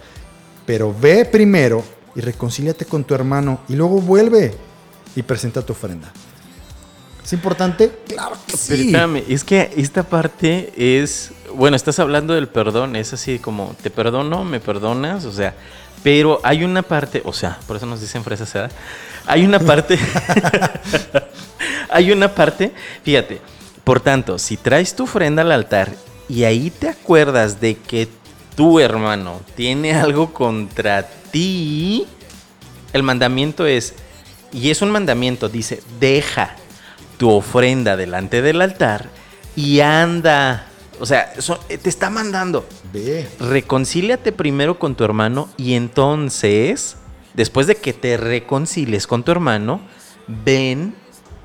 Pero 0.64 0.94
ve 0.96 1.24
primero 1.24 1.82
y 2.14 2.20
reconcíliate 2.20 2.84
con 2.84 3.02
tu 3.02 3.16
hermano 3.16 3.62
y 3.68 3.74
luego 3.74 4.00
vuelve 4.00 4.54
y 5.16 5.22
presenta 5.24 5.60
tu 5.62 5.72
ofrenda. 5.72 6.12
¿Es 7.24 7.32
importante? 7.32 7.90
Claro 8.06 8.36
que 8.46 8.52
Pero 8.68 8.80
sí. 8.80 8.86
espérame, 8.86 9.24
es 9.28 9.42
que 9.42 9.72
esta 9.76 10.04
parte 10.04 10.72
es, 10.76 11.32
bueno, 11.52 11.74
estás 11.76 11.98
hablando 11.98 12.32
del 12.32 12.46
perdón, 12.46 12.94
es 12.94 13.12
así 13.12 13.40
como, 13.40 13.74
te 13.82 13.90
perdono, 13.90 14.44
me 14.44 14.60
perdonas, 14.60 15.24
o 15.24 15.32
sea, 15.32 15.56
pero 16.02 16.40
hay 16.42 16.64
una 16.64 16.82
parte, 16.82 17.22
o 17.24 17.32
sea, 17.32 17.58
por 17.66 17.76
eso 17.76 17.86
nos 17.86 18.00
dicen 18.00 18.24
fresas, 18.24 18.52
¿verdad? 18.52 18.72
Hay 19.26 19.44
una 19.44 19.58
parte, 19.58 19.98
hay 21.90 22.12
una 22.12 22.34
parte, 22.34 22.72
fíjate, 23.02 23.40
por 23.84 24.00
tanto, 24.00 24.38
si 24.38 24.56
traes 24.56 24.94
tu 24.94 25.04
ofrenda 25.04 25.42
al 25.42 25.52
altar 25.52 25.90
y 26.28 26.44
ahí 26.44 26.70
te 26.70 26.88
acuerdas 26.88 27.60
de 27.60 27.76
que 27.76 28.08
tu 28.54 28.80
hermano 28.80 29.40
tiene 29.54 29.94
algo 29.94 30.32
contra 30.32 31.02
ti, 31.02 32.06
el 32.92 33.02
mandamiento 33.02 33.66
es, 33.66 33.94
y 34.52 34.70
es 34.70 34.82
un 34.82 34.90
mandamiento, 34.90 35.48
dice, 35.48 35.82
deja 36.00 36.56
tu 37.18 37.30
ofrenda 37.30 37.96
delante 37.96 38.40
del 38.40 38.62
altar 38.62 39.08
y 39.56 39.80
anda. 39.80 40.67
O 41.00 41.06
sea, 41.06 41.32
eh, 41.68 41.78
te 41.78 41.88
está 41.88 42.10
mandando. 42.10 42.66
Ve. 42.92 43.28
Reconcíliate 43.40 44.32
primero 44.32 44.78
con 44.78 44.94
tu 44.94 45.04
hermano 45.04 45.48
y 45.56 45.74
entonces, 45.74 46.96
después 47.34 47.66
de 47.66 47.76
que 47.76 47.92
te 47.92 48.16
reconcilies 48.16 49.06
con 49.06 49.22
tu 49.22 49.30
hermano, 49.32 49.80
ven 50.26 50.94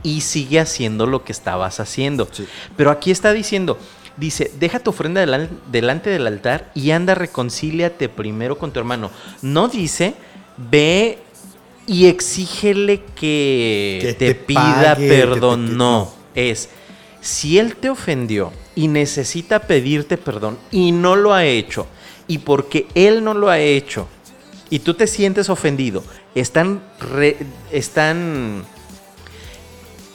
y 0.01 0.21
sigue 0.21 0.59
haciendo 0.59 1.05
lo 1.05 1.23
que 1.23 1.31
estabas 1.31 1.79
haciendo. 1.79 2.27
Sí. 2.31 2.45
Pero 2.75 2.91
aquí 2.91 3.11
está 3.11 3.31
diciendo, 3.31 3.77
dice, 4.17 4.51
deja 4.59 4.79
tu 4.79 4.89
ofrenda 4.89 5.23
delan- 5.25 5.49
delante 5.71 6.09
del 6.09 6.27
altar 6.27 6.71
y 6.75 6.91
anda, 6.91 7.15
reconcíliate 7.15 8.09
primero 8.09 8.57
con 8.57 8.71
tu 8.71 8.79
hermano. 8.79 9.11
No 9.41 9.67
dice, 9.69 10.15
ve 10.57 11.19
y 11.87 12.07
exígele 12.07 13.03
que, 13.15 13.99
Que 14.01 14.13
te, 14.17 14.33
te 14.33 14.35
pida 14.35 14.95
pague, 14.95 15.07
que 15.07 15.13
te- 15.15 15.19
perdón. 15.27 15.77
no. 15.77 16.11
es, 16.35 16.69
Si 17.21 17.57
él 17.59 17.75
te 17.77 17.89
ofendió 17.89 18.51
y 18.75 18.87
necesita 18.87 19.59
pedirte 19.59 20.17
perdón 20.17 20.57
y 20.71 20.91
no 20.91 21.15
lo 21.15 21.33
ha 21.33 21.45
hecho, 21.45 21.87
y 22.27 22.39
porque 22.39 22.87
él 22.95 23.23
no 23.23 23.33
lo 23.33 23.49
ha 23.49 23.59
hecho, 23.59 24.07
y 24.69 24.79
tú 24.79 24.93
te 24.93 25.07
sientes 25.07 25.49
ofendido, 25.49 26.03
están, 26.35 26.81
re- 26.99 27.37
están 27.71 28.65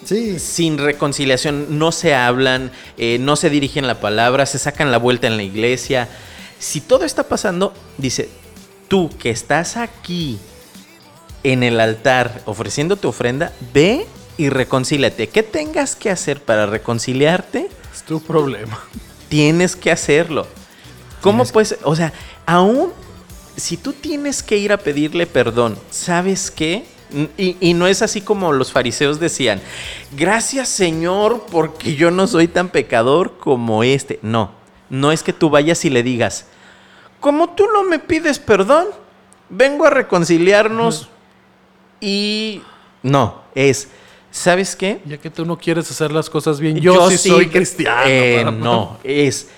Sí, 0.05 0.39
sin 0.39 0.79
reconciliación, 0.79 1.79
no 1.79 1.93
se 1.93 2.15
hablan, 2.15 2.73
eh, 2.97 3.19
no 3.21 3.37
se 3.37 3.51
dirigen 3.51 3.87
la 3.87 4.01
palabra, 4.01 4.47
se 4.47 4.59
sacan 4.59 4.91
la 4.91 4.97
vuelta 4.97 5.27
en 5.27 5.37
la 5.37 5.43
iglesia. 5.43 6.09
Si 6.59 6.81
todo 6.81 7.05
está 7.05 7.25
pasando, 7.25 7.75
dice, 7.99 8.31
tú 8.89 9.11
que 9.19 9.29
estás 9.29 9.77
aquí 9.77 10.39
en 11.43 11.63
el 11.63 11.79
altar 11.79 12.41
ofreciendo 12.47 12.97
tu 12.97 13.09
ofrenda, 13.09 13.53
ve 13.75 14.07
y 14.39 14.49
reconcíliate. 14.49 15.29
¿Qué 15.29 15.43
tengas 15.43 15.95
que 15.95 16.09
hacer 16.09 16.41
para 16.41 16.65
reconciliarte? 16.65 17.69
Es 17.99 18.05
tu 18.05 18.21
problema. 18.21 18.79
tienes 19.29 19.75
que 19.75 19.91
hacerlo. 19.91 20.47
¿Cómo 21.21 21.45
puedes? 21.47 21.77
O 21.83 21.97
sea, 21.97 22.13
aún 22.47 22.93
si 23.57 23.77
tú 23.77 23.93
tienes 23.93 24.41
que 24.41 24.57
ir 24.57 24.71
a 24.71 24.77
pedirle 24.77 25.27
perdón, 25.27 25.77
¿sabes 25.91 26.53
qué? 26.53 26.87
Y, 27.37 27.57
y 27.59 27.75
no 27.75 27.89
es 27.89 28.01
así 28.03 28.21
como 28.21 28.53
los 28.53 28.71
fariseos 28.71 29.19
decían, 29.19 29.61
gracias 30.17 30.69
Señor 30.69 31.45
porque 31.51 31.97
yo 31.97 32.13
no 32.13 32.29
soy 32.29 32.47
tan 32.47 32.69
pecador 32.69 33.37
como 33.39 33.83
este. 33.83 34.21
No, 34.23 34.53
no 34.91 35.11
es 35.11 35.25
que 35.25 35.33
tú 35.33 35.51
vayas 35.51 35.85
y 35.85 35.91
le 35.91 36.05
digas, 36.05 36.47
como 37.19 37.51
tú 37.51 37.67
no 37.73 37.83
me 37.83 37.99
pides 37.99 38.39
perdón, 38.39 38.87
vengo 39.49 39.87
a 39.87 39.91
reconciliarnos 39.91 41.09
y... 42.01 42.63
No, 43.03 43.43
es, 43.57 43.89
¿sabes 44.39 44.77
qué? 44.77 45.01
Ya 45.05 45.19
que 45.19 45.31
tú 45.31 45.45
no 45.45 45.59
quieres 45.59 45.91
hacer 45.91 46.13
las 46.13 46.31
cosas 46.31 46.61
bien, 46.61 46.79
yo, 46.79 47.11
sí, 47.11 47.29
soy 47.29 47.49
cristiano. 47.49 48.03
eh, 48.07 48.45
no, 48.45 48.99
es 49.03 49.49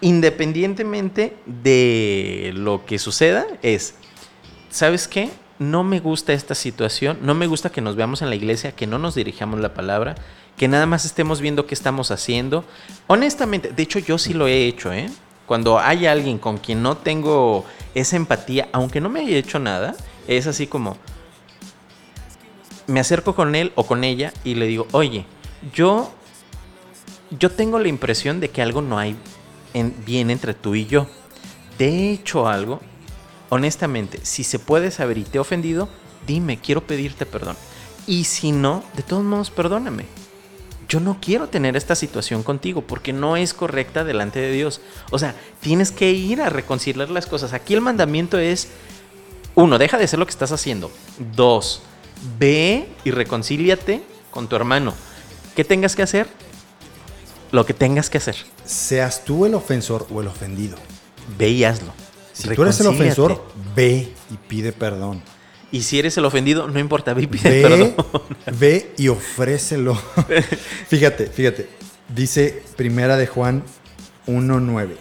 independientemente 0.00 1.36
de 1.46 2.52
lo 2.54 2.84
que 2.84 2.98
suceda, 2.98 3.46
es, 3.62 3.94
¿sabes 4.70 5.06
qué? 5.06 5.30
No 5.58 5.84
me 5.84 6.00
gusta 6.00 6.32
esta 6.32 6.56
situación, 6.56 7.18
no 7.22 7.34
me 7.34 7.46
gusta 7.46 7.70
que 7.70 7.80
nos 7.80 7.94
veamos 7.94 8.20
en 8.20 8.28
la 8.28 8.34
iglesia, 8.34 8.72
que 8.72 8.88
no 8.88 8.98
nos 8.98 9.14
dirijamos 9.14 9.60
la 9.60 9.74
palabra, 9.74 10.16
que 10.56 10.66
nada 10.66 10.86
más 10.86 11.04
estemos 11.04 11.40
viendo 11.40 11.66
qué 11.66 11.74
estamos 11.74 12.10
haciendo. 12.10 12.64
Honestamente, 13.06 13.70
de 13.70 13.82
hecho 13.82 14.00
yo 14.00 14.18
sí 14.18 14.34
lo 14.34 14.48
he 14.48 14.66
hecho, 14.66 14.92
¿eh? 14.92 15.08
Cuando 15.46 15.78
hay 15.78 16.06
alguien 16.06 16.38
con 16.38 16.58
quien 16.58 16.82
no 16.82 16.96
tengo 16.96 17.64
esa 17.94 18.16
empatía, 18.16 18.68
aunque 18.72 19.00
no 19.00 19.08
me 19.08 19.20
haya 19.20 19.36
hecho 19.36 19.60
nada, 19.60 19.94
es 20.26 20.48
así 20.48 20.66
como, 20.66 20.96
me 22.86 23.00
acerco 23.00 23.34
con 23.34 23.54
él 23.54 23.72
o 23.74 23.84
con 23.86 24.04
ella 24.04 24.32
y 24.44 24.54
le 24.54 24.66
digo, 24.66 24.86
oye, 24.92 25.24
yo, 25.74 26.12
yo 27.38 27.50
tengo 27.50 27.78
la 27.78 27.88
impresión 27.88 28.40
de 28.40 28.50
que 28.50 28.62
algo 28.62 28.82
no 28.82 28.98
hay 28.98 29.16
en- 29.74 29.94
bien 30.04 30.30
entre 30.30 30.54
tú 30.54 30.74
y 30.74 30.86
yo. 30.86 31.06
He 31.78 32.10
hecho 32.12 32.46
algo, 32.46 32.80
honestamente, 33.48 34.20
si 34.22 34.44
se 34.44 34.58
puede 34.60 34.90
saber 34.92 35.18
y 35.18 35.24
te 35.24 35.38
he 35.38 35.40
ofendido, 35.40 35.88
dime, 36.26 36.58
quiero 36.60 36.86
pedirte 36.86 37.26
perdón. 37.26 37.56
Y 38.06 38.24
si 38.24 38.52
no, 38.52 38.84
de 38.94 39.02
todos 39.02 39.24
modos, 39.24 39.50
perdóname. 39.50 40.06
Yo 40.88 41.00
no 41.00 41.18
quiero 41.20 41.48
tener 41.48 41.76
esta 41.76 41.94
situación 41.94 42.42
contigo 42.42 42.82
porque 42.82 43.12
no 43.12 43.36
es 43.36 43.54
correcta 43.54 44.04
delante 44.04 44.40
de 44.40 44.52
Dios. 44.52 44.80
O 45.10 45.18
sea, 45.18 45.34
tienes 45.60 45.90
que 45.90 46.10
ir 46.12 46.40
a 46.42 46.50
reconciliar 46.50 47.10
las 47.10 47.26
cosas. 47.26 47.52
Aquí 47.52 47.74
el 47.74 47.80
mandamiento 47.80 48.38
es, 48.38 48.68
uno, 49.54 49.78
deja 49.78 49.98
de 49.98 50.04
hacer 50.04 50.18
lo 50.18 50.26
que 50.26 50.30
estás 50.32 50.52
haciendo. 50.52 50.90
Dos, 51.34 51.82
ve 52.38 52.88
y 53.04 53.10
reconcíliate 53.10 54.02
con 54.30 54.48
tu 54.48 54.56
hermano. 54.56 54.94
¿Qué 55.54 55.64
tengas 55.64 55.96
que 55.96 56.02
hacer? 56.02 56.28
Lo 57.50 57.66
que 57.66 57.74
tengas 57.74 58.08
que 58.08 58.18
hacer. 58.18 58.36
seas 58.64 59.24
tú 59.24 59.44
el 59.44 59.54
ofensor 59.54 60.06
o 60.10 60.20
el 60.20 60.28
ofendido. 60.28 60.76
Ve 61.38 61.50
y 61.50 61.64
hazlo. 61.64 61.92
Si 62.32 62.48
tú 62.48 62.62
eres 62.62 62.80
el 62.80 62.86
ofensor, 62.86 63.44
ve 63.76 64.12
y 64.30 64.36
pide 64.48 64.72
perdón. 64.72 65.22
Y 65.70 65.82
si 65.82 65.98
eres 65.98 66.16
el 66.18 66.24
ofendido, 66.24 66.68
no 66.68 66.78
importa, 66.78 67.14
ve 67.14 67.22
y 67.22 67.26
pide 67.26 67.50
Ve, 67.50 67.62
perdón. 67.62 67.94
ve 68.58 68.92
y 68.96 69.08
ofrécelo. 69.08 69.94
fíjate, 70.88 71.26
fíjate. 71.26 71.68
Dice 72.14 72.62
Primera 72.76 73.16
de 73.16 73.26
Juan 73.26 73.62
1.9. 74.26 74.96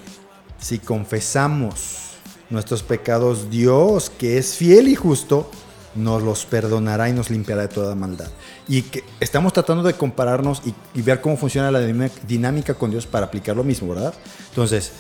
Si 0.60 0.80
confesamos 0.80 2.12
nuestros 2.50 2.84
pecados, 2.84 3.50
Dios, 3.50 4.10
que 4.10 4.38
es 4.38 4.56
fiel 4.56 4.88
y 4.88 4.96
justo, 4.96 5.50
nos 5.96 6.24
los 6.24 6.46
perdonará 6.46 7.10
y 7.10 7.14
nos 7.14 7.30
limpiará 7.30 7.64
de 7.64 7.68
toda 7.68 7.96
maldad. 7.96 8.30
Y 8.68 8.84
que 8.84 9.04
estamos 9.20 9.54
tratando 9.54 9.84
de 9.84 9.94
compararnos 9.94 10.62
y, 10.66 10.74
y 10.98 11.02
ver 11.02 11.22
cómo 11.22 11.38
funciona 11.38 11.72
la 11.72 11.80
dinámica 11.82 12.74
con 12.74 12.92
Dios 12.92 13.06
para 13.06 13.28
aplicar 13.28 13.56
lo 13.56 13.64
mismo, 13.64 13.94
¿verdad? 13.94 14.14
Entonces, 14.50 14.92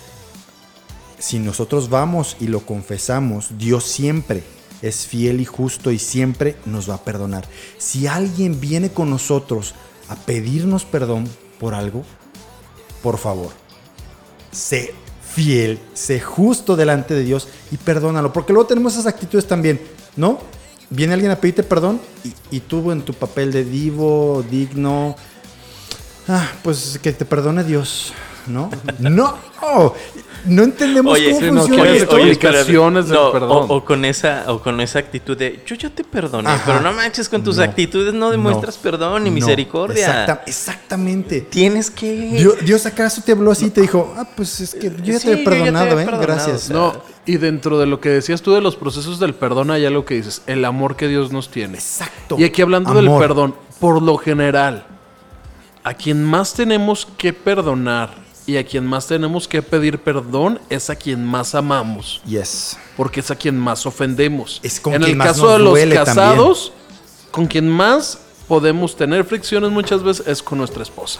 si 1.20 1.40
nosotros 1.40 1.90
vamos 1.90 2.36
y 2.40 2.48
lo 2.48 2.62
confesamos, 2.62 3.58
Dios 3.58 3.86
siempre 3.86 4.44
es 4.82 5.06
fiel 5.06 5.40
y 5.40 5.46
justo 5.46 5.92
y 5.92 6.00
siempre 6.00 6.56
nos 6.66 6.90
va 6.90 6.96
a 6.96 7.04
perdonar. 7.04 7.48
Si 7.78 8.08
alguien 8.08 8.60
viene 8.60 8.92
con 8.92 9.10
nosotros 9.10 9.76
a 10.10 10.16
pedirnos 10.16 10.84
perdón 10.84 11.30
por 11.60 11.74
algo, 11.74 12.04
por 13.04 13.18
favor, 13.18 13.52
sé 14.52 14.94
fiel, 15.34 15.80
sé 15.94 16.20
justo 16.20 16.76
delante 16.76 17.14
de 17.14 17.24
Dios 17.24 17.48
y 17.72 17.78
perdónalo. 17.78 18.34
Porque 18.34 18.54
luego 18.54 18.68
tenemos 18.68 18.94
esas 18.94 19.08
actitudes 19.08 19.48
también, 19.48 19.80
¿no? 20.16 20.40
Viene 20.92 21.14
alguien 21.14 21.32
a 21.32 21.38
pedirte 21.38 21.64
perdón 21.64 22.00
y, 22.24 22.58
y 22.58 22.60
tú 22.60 22.92
en 22.92 23.02
tu 23.02 23.14
papel 23.14 23.52
de 23.52 23.64
divo, 23.64 24.46
digno, 24.52 25.16
ah, 26.28 26.48
pues 26.64 27.00
que 27.02 27.14
te 27.14 27.26
perdone 27.26 27.64
Dios, 27.64 28.14
¿no? 28.48 28.70
no, 29.00 29.38
no 30.46 30.64
entendemos 30.64 31.14
Oye, 31.14 31.32
cómo 31.32 31.42
no, 31.52 31.62
funciona 31.62 31.84
¿cuáles 31.84 32.02
esto. 32.04 32.16
oye, 32.16 32.32
explicaciones 32.32 33.06
del 33.08 33.14
No, 33.16 33.32
perdón. 33.32 33.52
O, 33.70 33.76
o 33.76 33.86
con 33.86 34.06
esa, 34.06 34.46
o 34.48 34.60
con 34.62 34.82
esa 34.82 35.00
actitud 35.00 35.38
de 35.38 35.62
yo 35.66 35.76
ya 35.76 35.90
te 35.90 36.04
perdoné, 36.04 36.50
Ajá. 36.50 36.64
pero 36.66 36.82
no 36.82 36.92
manches 36.94 37.30
con 37.30 37.44
tus 37.44 37.58
No. 37.58 37.64
actitudes, 37.64 38.14
no 38.14 38.32
demuestras 38.32 38.78
No, 38.78 38.82
perdón 38.82 39.24
ni 39.24 39.30
no, 39.30 39.36
misericordia. 39.36 40.06
exacta- 40.08 40.44
exactamente. 40.48 41.42
Tienes 41.42 41.92
que. 41.92 42.12
Dios, 42.12 42.56
Dios 42.66 42.86
acaso 42.86 43.22
te 43.24 43.34
habló 43.34 43.52
así 43.52 43.66
y 43.66 43.70
te 43.70 43.82
dijo, 43.82 44.14
ah, 44.18 44.28
pues 44.36 44.60
es 44.62 44.74
que 44.74 44.90
yo 44.90 45.14
ya 45.14 45.20
Sí, 45.20 45.28
te 45.28 45.34
he 45.34 45.38
te 45.38 45.44
perdonado, 45.44 46.00
he 46.00 46.02
¿eh? 46.02 46.06
perdonado, 46.06 46.22
Gracias. 46.22 46.56
o 46.56 46.68
sea, 46.68 46.76
No, 46.76 46.94
y 47.26 47.38
dentro 47.38 47.78
de 47.80 47.86
lo 47.86 48.00
que 48.00 48.10
decías 48.10 48.42
tú 48.42 48.54
de 48.54 48.62
los 48.62 48.76
procesos 48.76 49.20
del 49.20 49.36
perdón, 49.36 49.70
hay 49.70 49.86
algo 49.86 50.06
que 50.06 50.16
dices, 50.16 50.42
el 50.48 50.66
amor 50.66 50.96
que 50.96 51.08
Dios 51.08 51.32
nos 51.32 51.50
tiene. 51.50 51.76
Exacto. 51.78 52.36
Y 52.40 52.44
aquí 52.46 52.62
hablando 52.64 52.94
del 52.96 53.08
perdón, 53.20 53.54
por 53.80 54.02
lo 54.02 54.18
general, 54.18 54.86
a 55.84 55.94
quien 55.94 56.24
más 56.24 56.54
tenemos 56.54 57.08
que 57.18 57.34
perdonar 57.34 58.21
y 58.48 58.58
a 58.58 58.66
quien 58.66 58.86
más 58.86 59.08
tenemos 59.08 59.48
que 59.48 59.62
pedir 59.62 60.00
perdón 60.00 60.60
es 60.70 60.90
a 60.90 60.96
quien 60.96 61.24
más 61.24 61.54
amamos, 61.56 62.22
Yes. 62.26 62.78
porque 62.98 63.20
es 63.20 63.32
a 63.32 63.36
quien 63.36 63.58
más 63.58 63.86
ofendemos. 63.86 64.60
Es 64.64 64.80
con 64.80 64.94
en 64.94 65.02
quien 65.02 65.12
el 65.12 65.18
más 65.18 65.28
caso 65.28 65.44
nos 65.44 65.52
de 65.54 65.60
los 65.60 65.70
duele 65.72 65.96
casados, 65.96 66.74
con 67.32 67.46
quien 67.46 67.70
más 67.70 68.20
podemos 68.48 68.96
tener 68.96 69.24
fricciones 69.24 69.72
muchas 69.72 70.04
veces 70.04 70.28
es 70.28 70.44
con 70.44 70.58
nuestra 70.58 70.84
esposa. 70.84 71.20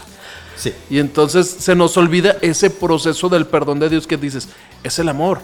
Sí. 0.56 0.72
Y 0.90 0.98
entonces 0.98 1.48
se 1.48 1.74
nos 1.74 1.96
olvida 1.96 2.36
ese 2.42 2.68
proceso 2.70 3.28
del 3.28 3.46
perdón 3.46 3.78
de 3.80 3.88
Dios 3.88 4.06
que 4.06 4.16
dices, 4.16 4.48
es 4.82 4.98
el 4.98 5.08
amor. 5.08 5.40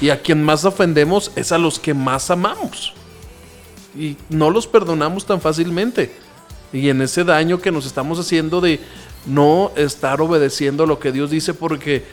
Y 0.00 0.08
a 0.10 0.22
quien 0.22 0.42
más 0.42 0.64
ofendemos 0.64 1.30
es 1.36 1.52
a 1.52 1.58
los 1.58 1.78
que 1.78 1.92
más 1.92 2.30
amamos. 2.30 2.94
Y 3.98 4.16
no 4.30 4.50
los 4.50 4.66
perdonamos 4.66 5.26
tan 5.26 5.40
fácilmente. 5.40 6.14
Y 6.72 6.88
en 6.88 7.02
ese 7.02 7.24
daño 7.24 7.60
que 7.60 7.70
nos 7.70 7.84
estamos 7.84 8.18
haciendo 8.18 8.60
de 8.60 8.80
no 9.26 9.70
estar 9.76 10.20
obedeciendo 10.20 10.86
lo 10.86 10.98
que 10.98 11.12
Dios 11.12 11.30
dice 11.30 11.54
porque 11.54 12.04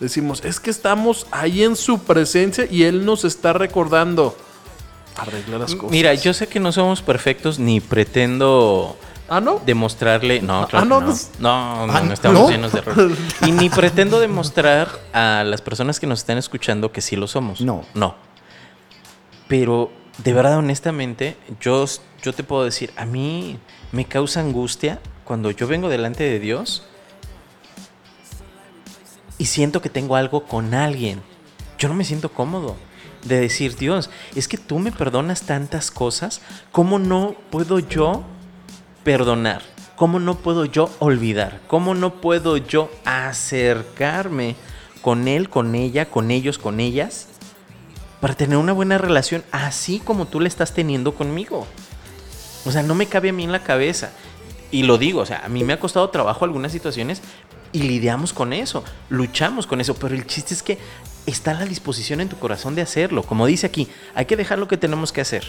decimos, 0.00 0.44
es 0.44 0.60
que 0.60 0.70
estamos 0.70 1.26
ahí 1.30 1.62
en 1.64 1.76
su 1.76 2.00
presencia 2.00 2.66
y 2.70 2.84
Él 2.84 3.04
nos 3.04 3.24
está 3.24 3.52
recordando. 3.52 4.36
Arregla 5.16 5.58
las 5.58 5.74
cosas. 5.74 5.90
Mira, 5.90 6.14
yo 6.14 6.32
sé 6.32 6.46
que 6.46 6.60
no 6.60 6.70
somos 6.72 7.02
perfectos 7.02 7.58
ni 7.58 7.80
pretendo 7.80 8.96
Ah, 9.28 9.40
¿no? 9.40 9.60
demostrarle. 9.66 10.40
No, 10.40 10.62
Ah, 10.62 10.66
claro 10.68 10.86
no, 10.86 10.98
que 11.00 11.04
no. 11.06 11.12
no. 11.12 11.16
No, 11.40 11.86
no, 11.88 11.92
Ah, 11.92 12.00
no 12.02 12.12
estamos 12.14 12.40
¿no? 12.40 12.48
llenos 12.50 12.72
de 12.72 12.78
errores. 12.78 13.18
Y 13.46 13.50
ni 13.52 13.68
pretendo 13.68 14.20
demostrar 14.20 14.88
a 15.12 15.42
las 15.44 15.60
personas 15.60 15.98
que 16.00 16.06
nos 16.06 16.20
están 16.20 16.38
escuchando 16.38 16.92
que 16.92 17.00
sí 17.00 17.16
lo 17.16 17.26
somos. 17.26 17.60
No. 17.60 17.84
No. 17.94 18.14
Pero 19.48 19.90
de 20.18 20.32
verdad, 20.32 20.58
honestamente, 20.58 21.36
yo, 21.60 21.84
yo 22.22 22.32
te 22.32 22.42
puedo 22.44 22.64
decir, 22.64 22.92
a 22.96 23.04
mí 23.04 23.58
me 23.92 24.04
causa 24.04 24.40
angustia 24.40 25.00
cuando 25.28 25.50
yo 25.50 25.66
vengo 25.66 25.90
delante 25.90 26.24
de 26.24 26.40
Dios 26.40 26.84
y 29.36 29.44
siento 29.44 29.82
que 29.82 29.90
tengo 29.90 30.16
algo 30.16 30.44
con 30.44 30.72
alguien. 30.72 31.20
Yo 31.78 31.90
no 31.90 31.94
me 31.94 32.04
siento 32.04 32.32
cómodo 32.32 32.76
de 33.26 33.38
decir, 33.38 33.76
Dios, 33.76 34.08
es 34.34 34.48
que 34.48 34.56
tú 34.56 34.78
me 34.78 34.90
perdonas 34.90 35.42
tantas 35.42 35.90
cosas, 35.90 36.40
¿cómo 36.72 36.98
no 36.98 37.34
puedo 37.50 37.78
yo 37.78 38.24
perdonar? 39.04 39.60
¿Cómo 39.96 40.18
no 40.18 40.38
puedo 40.38 40.64
yo 40.64 40.88
olvidar? 40.98 41.60
¿Cómo 41.66 41.94
no 41.94 42.22
puedo 42.22 42.56
yo 42.56 42.90
acercarme 43.04 44.56
con 45.02 45.28
él, 45.28 45.50
con 45.50 45.74
ella, 45.74 46.06
con 46.06 46.30
ellos, 46.30 46.56
con 46.56 46.80
ellas? 46.80 47.28
Para 48.22 48.32
tener 48.32 48.56
una 48.56 48.72
buena 48.72 48.96
relación 48.96 49.44
así 49.52 50.00
como 50.00 50.24
tú 50.24 50.40
la 50.40 50.48
estás 50.48 50.72
teniendo 50.72 51.14
conmigo. 51.14 51.66
O 52.64 52.72
sea, 52.72 52.82
no 52.82 52.94
me 52.94 53.06
cabe 53.06 53.28
a 53.28 53.32
mí 53.34 53.44
en 53.44 53.52
la 53.52 53.62
cabeza. 53.62 54.10
Y 54.70 54.82
lo 54.82 54.98
digo, 54.98 55.20
o 55.20 55.26
sea, 55.26 55.44
a 55.44 55.48
mí 55.48 55.64
me 55.64 55.72
ha 55.72 55.80
costado 55.80 56.10
trabajo 56.10 56.44
algunas 56.44 56.72
situaciones 56.72 57.22
y 57.72 57.82
lidiamos 57.82 58.32
con 58.32 58.52
eso, 58.52 58.84
luchamos 59.08 59.66
con 59.66 59.80
eso, 59.80 59.94
pero 59.94 60.14
el 60.14 60.26
chiste 60.26 60.54
es 60.54 60.62
que 60.62 60.78
está 61.26 61.54
la 61.54 61.64
disposición 61.64 62.20
en 62.20 62.28
tu 62.28 62.38
corazón 62.38 62.74
de 62.74 62.82
hacerlo. 62.82 63.22
Como 63.22 63.46
dice 63.46 63.66
aquí, 63.66 63.88
hay 64.14 64.26
que 64.26 64.36
dejar 64.36 64.58
lo 64.58 64.68
que 64.68 64.76
tenemos 64.76 65.12
que 65.12 65.20
hacer. 65.20 65.44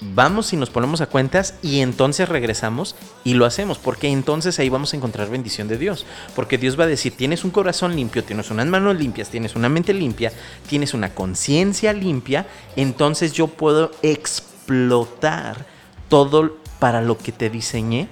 Vamos 0.00 0.52
y 0.52 0.56
nos 0.56 0.68
ponemos 0.68 1.00
a 1.00 1.06
cuentas 1.06 1.54
y 1.62 1.80
entonces 1.80 2.28
regresamos 2.28 2.96
y 3.24 3.32
lo 3.32 3.46
hacemos, 3.46 3.78
porque 3.78 4.08
entonces 4.08 4.58
ahí 4.58 4.68
vamos 4.68 4.92
a 4.92 4.96
encontrar 4.96 5.30
bendición 5.30 5.68
de 5.68 5.78
Dios. 5.78 6.04
Porque 6.34 6.58
Dios 6.58 6.78
va 6.78 6.84
a 6.84 6.88
decir, 6.88 7.16
tienes 7.16 7.44
un 7.44 7.50
corazón 7.50 7.96
limpio, 7.96 8.22
tienes 8.22 8.50
unas 8.50 8.66
manos 8.66 8.96
limpias, 8.96 9.30
tienes 9.30 9.56
una 9.56 9.70
mente 9.70 9.94
limpia, 9.94 10.32
tienes 10.68 10.92
una 10.92 11.14
conciencia 11.14 11.94
limpia, 11.94 12.46
entonces 12.76 13.32
yo 13.32 13.46
puedo 13.46 13.90
explotar 14.02 15.64
todo 16.10 16.58
para 16.78 17.00
lo 17.00 17.16
que 17.16 17.32
te 17.32 17.48
diseñé, 17.48 18.08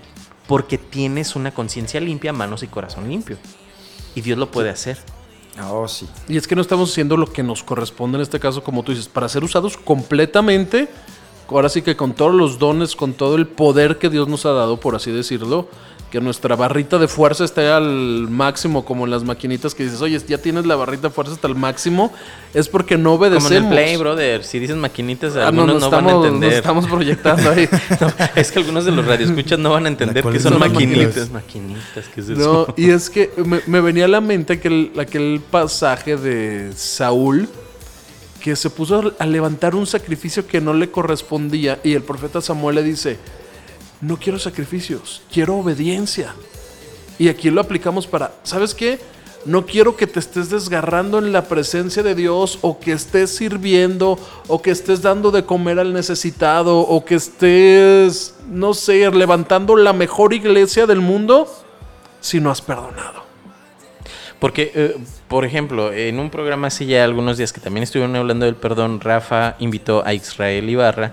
porque 0.47 0.79
tienes 0.79 1.37
una 1.37 1.53
conciencia 1.53 2.01
limpia, 2.01 2.33
manos 2.33 2.63
y 2.63 2.67
corazón 2.67 3.09
limpio. 3.09 3.37
Y 4.15 4.21
Dios 4.21 4.39
lo 4.39 4.51
puede 4.51 4.71
hacer. 4.71 4.99
Oh, 5.71 5.87
sí. 5.87 6.09
Y 6.29 6.37
es 6.37 6.47
que 6.47 6.57
no 6.57 6.63
estamos 6.63 6.91
haciendo 6.91 7.17
lo 7.17 7.33
que 7.33 7.43
nos 7.43 7.63
corresponde 7.63 8.17
en 8.17 8.23
este 8.23 8.41
caso, 8.41 8.63
como 8.63 8.83
tú 8.83 8.93
dices, 8.93 9.09
para 9.09 9.29
ser 9.29 9.45
usados 9.45 9.77
completamente, 9.77 10.89
ahora 11.49 11.69
sí 11.69 11.83
que 11.83 11.97
con 11.97 12.13
todos 12.13 12.35
los 12.35 12.59
dones, 12.59 12.97
con 12.97 13.13
todo 13.13 13.37
el 13.37 13.47
poder 13.47 13.99
que 13.99 14.11
Dios 14.11 14.29
nos 14.29 14.47
ha 14.47 14.53
dado, 14.53 14.81
por 14.81 14.97
así 14.97 15.13
decirlo, 15.13 15.69
que 16.15 16.21
nuestra 16.21 16.55
barrita 16.55 16.97
de 17.01 17.09
fuerza 17.09 17.45
esté 17.45 17.67
al 17.67 18.29
máximo, 18.31 18.85
como 18.85 19.05
en 19.05 19.11
las 19.11 19.25
maquinitas 19.25 19.75
que 19.75 19.83
dices, 19.83 20.01
oye, 20.01 20.17
ya 20.29 20.39
tienes 20.39 20.65
la 20.65 20.77
barrita 20.77 21.09
de 21.09 21.11
fuerza 21.13 21.33
hasta 21.35 21.49
el 21.49 21.57
máximo, 21.57 22.13
es 22.55 22.69
porque 22.69 22.97
no 22.97 23.11
Como 23.11 23.23
obedecemos. 23.27 23.51
en 23.51 23.65
el 23.65 23.69
Play, 23.69 23.97
brother. 23.97 24.45
Si 24.45 24.61
dices 24.61 24.77
maquinitas, 24.77 25.33
Ah, 25.35 25.51
no, 25.51 25.63
algunos 25.65 25.75
nos 25.75 25.83
no, 25.83 25.91
van 25.91 26.07
a 26.07 26.13
entender. 26.13 26.51
nos 26.51 26.57
estamos 26.59 26.87
proyectando 26.87 27.51
ahí. 27.51 27.69
No, 28.01 28.13
es 28.37 28.53
que 28.53 28.61
algunos 28.61 28.85
de 28.85 28.93
los 28.93 29.05
radioescuchas 29.05 29.59
no 29.59 29.71
van 29.71 29.87
a 29.87 29.89
entender 29.89 30.23
¿cuáles 30.23 30.41
que 30.45 30.49
son 30.49 30.61
maquinitas. 30.61 31.31
Maquinitas, 31.31 32.05
¿qué 32.15 32.21
es 32.21 32.29
No, 32.29 32.63
eso? 32.63 32.75
y 32.77 32.91
es 32.91 33.11
que 33.11 33.33
me, 33.45 33.61
me 33.67 33.81
venía 33.81 34.05
a 34.05 34.09
la 34.09 34.21
mente 34.21 34.53
aquel, 34.53 34.93
aquel 34.97 35.43
pasaje 35.51 36.17
de 36.17 36.71
Saúl 36.77 37.49
que 38.41 38.55
se 38.55 38.71
puso 38.71 39.15
a 39.19 39.27
levantar 39.27 39.75
un 39.75 39.89
sacrificio 39.89 40.47
que 40.47 40.61
no 40.61 40.75
le 40.75 40.93
correspondía 40.93 41.81
y 41.83 41.95
el 41.95 42.03
profeta 42.03 42.41
Samuel 42.41 42.77
le 42.77 42.85
dice, 42.85 43.19
no 44.01 44.19
quiero 44.19 44.39
sacrificios, 44.39 45.23
quiero 45.33 45.57
obediencia. 45.57 46.35
Y 47.19 47.29
aquí 47.29 47.51
lo 47.51 47.61
aplicamos 47.61 48.07
para, 48.07 48.33
¿sabes 48.43 48.75
qué? 48.75 48.99
No 49.45 49.67
quiero 49.67 49.95
que 49.97 50.07
te 50.07 50.21
estés 50.21 50.49
desgarrando 50.49 51.19
en 51.19 51.33
la 51.33 51.45
presencia 51.45 52.03
de 52.03 52.15
Dios 52.15 52.59
o 52.63 52.81
que 52.81 52.93
estés 52.93 53.37
sirviendo 53.37 54.19
o 54.49 54.63
que 54.63 54.71
estés 54.71 55.03
dando 55.03 55.31
de 55.31 55.45
comer 55.45 55.79
al 55.79 55.93
necesitado 55.93 56.79
o 56.79 57.05
que 57.05 57.17
estés, 57.17 58.35
no 58.49 58.73
sé, 58.73 59.11
levantando 59.11 59.77
la 59.77 59.93
mejor 59.93 60.33
iglesia 60.33 60.87
del 60.87 61.01
mundo 61.01 61.47
si 62.21 62.41
no 62.41 62.51
has 62.51 62.63
perdonado. 62.63 63.23
Porque, 64.39 64.73
eh, 64.75 64.97
por 65.29 65.45
ejemplo, 65.45 65.93
en 65.93 66.19
un 66.19 66.31
programa 66.31 66.69
hace 66.69 66.87
ya 66.87 67.05
algunos 67.05 67.37
días 67.37 67.53
que 67.53 67.61
también 67.61 67.85
estuvieron 67.85 68.17
hablando 68.17 68.47
del 68.47 68.57
perdón, 68.57 69.01
Rafa 69.01 69.57
invitó 69.59 70.03
a 70.07 70.15
Israel 70.15 70.69
Ibarra 70.69 71.13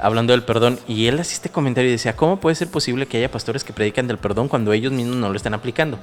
hablando 0.00 0.32
del 0.32 0.42
perdón 0.42 0.78
y 0.86 1.06
él 1.06 1.18
hacía 1.18 1.34
este 1.34 1.48
comentario 1.48 1.88
y 1.88 1.92
decía, 1.92 2.16
¿cómo 2.16 2.38
puede 2.38 2.56
ser 2.56 2.68
posible 2.68 3.06
que 3.06 3.18
haya 3.18 3.30
pastores 3.30 3.64
que 3.64 3.72
predican 3.72 4.06
del 4.06 4.18
perdón 4.18 4.48
cuando 4.48 4.72
ellos 4.72 4.92
mismos 4.92 5.16
no 5.16 5.28
lo 5.30 5.36
están 5.36 5.54
aplicando? 5.54 5.98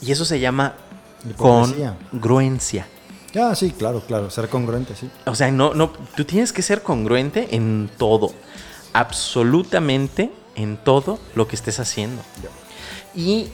Y 0.00 0.12
eso 0.12 0.24
se 0.24 0.40
llama 0.40 0.74
Hipocresía. 1.28 1.96
congruencia. 2.10 2.86
Ah, 3.36 3.54
sí, 3.54 3.72
claro, 3.76 4.00
claro. 4.00 4.30
Ser 4.30 4.48
congruente, 4.48 4.94
sí. 4.94 5.10
O 5.26 5.34
sea, 5.34 5.50
no, 5.50 5.74
no, 5.74 5.90
tú 6.16 6.24
tienes 6.24 6.52
que 6.52 6.62
ser 6.62 6.82
congruente 6.82 7.48
en 7.52 7.90
todo, 7.96 8.32
absolutamente 8.92 10.30
en 10.54 10.76
todo 10.76 11.18
lo 11.34 11.48
que 11.48 11.56
estés 11.56 11.80
haciendo. 11.80 12.22
Y 13.14 13.48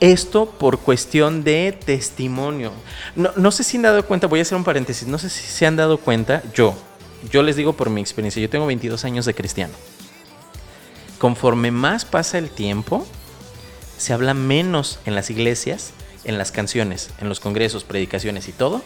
esto 0.00 0.46
por 0.46 0.80
cuestión 0.80 1.44
de 1.44 1.78
testimonio. 1.84 2.72
No, 3.14 3.30
no 3.36 3.52
sé 3.52 3.62
si 3.62 3.76
han 3.76 3.84
dado 3.84 4.04
cuenta, 4.04 4.26
voy 4.26 4.40
a 4.40 4.42
hacer 4.42 4.56
un 4.56 4.64
paréntesis, 4.64 5.06
no 5.06 5.18
sé 5.18 5.28
si 5.28 5.46
se 5.46 5.64
han 5.64 5.76
dado 5.76 5.98
cuenta, 5.98 6.42
yo, 6.54 6.74
yo 7.30 7.42
les 7.42 7.56
digo 7.56 7.74
por 7.74 7.90
mi 7.90 8.00
experiencia, 8.00 8.42
yo 8.42 8.50
tengo 8.50 8.66
22 8.66 9.04
años 9.04 9.24
de 9.24 9.34
cristiano. 9.34 9.74
Conforme 11.18 11.70
más 11.70 12.04
pasa 12.04 12.38
el 12.38 12.50
tiempo, 12.50 13.06
se 13.96 14.12
habla 14.12 14.34
menos 14.34 14.98
en 15.06 15.14
las 15.14 15.30
iglesias, 15.30 15.92
en 16.24 16.38
las 16.38 16.50
canciones, 16.50 17.10
en 17.20 17.28
los 17.28 17.40
congresos, 17.40 17.84
predicaciones 17.84 18.48
y 18.48 18.52
todo, 18.52 18.82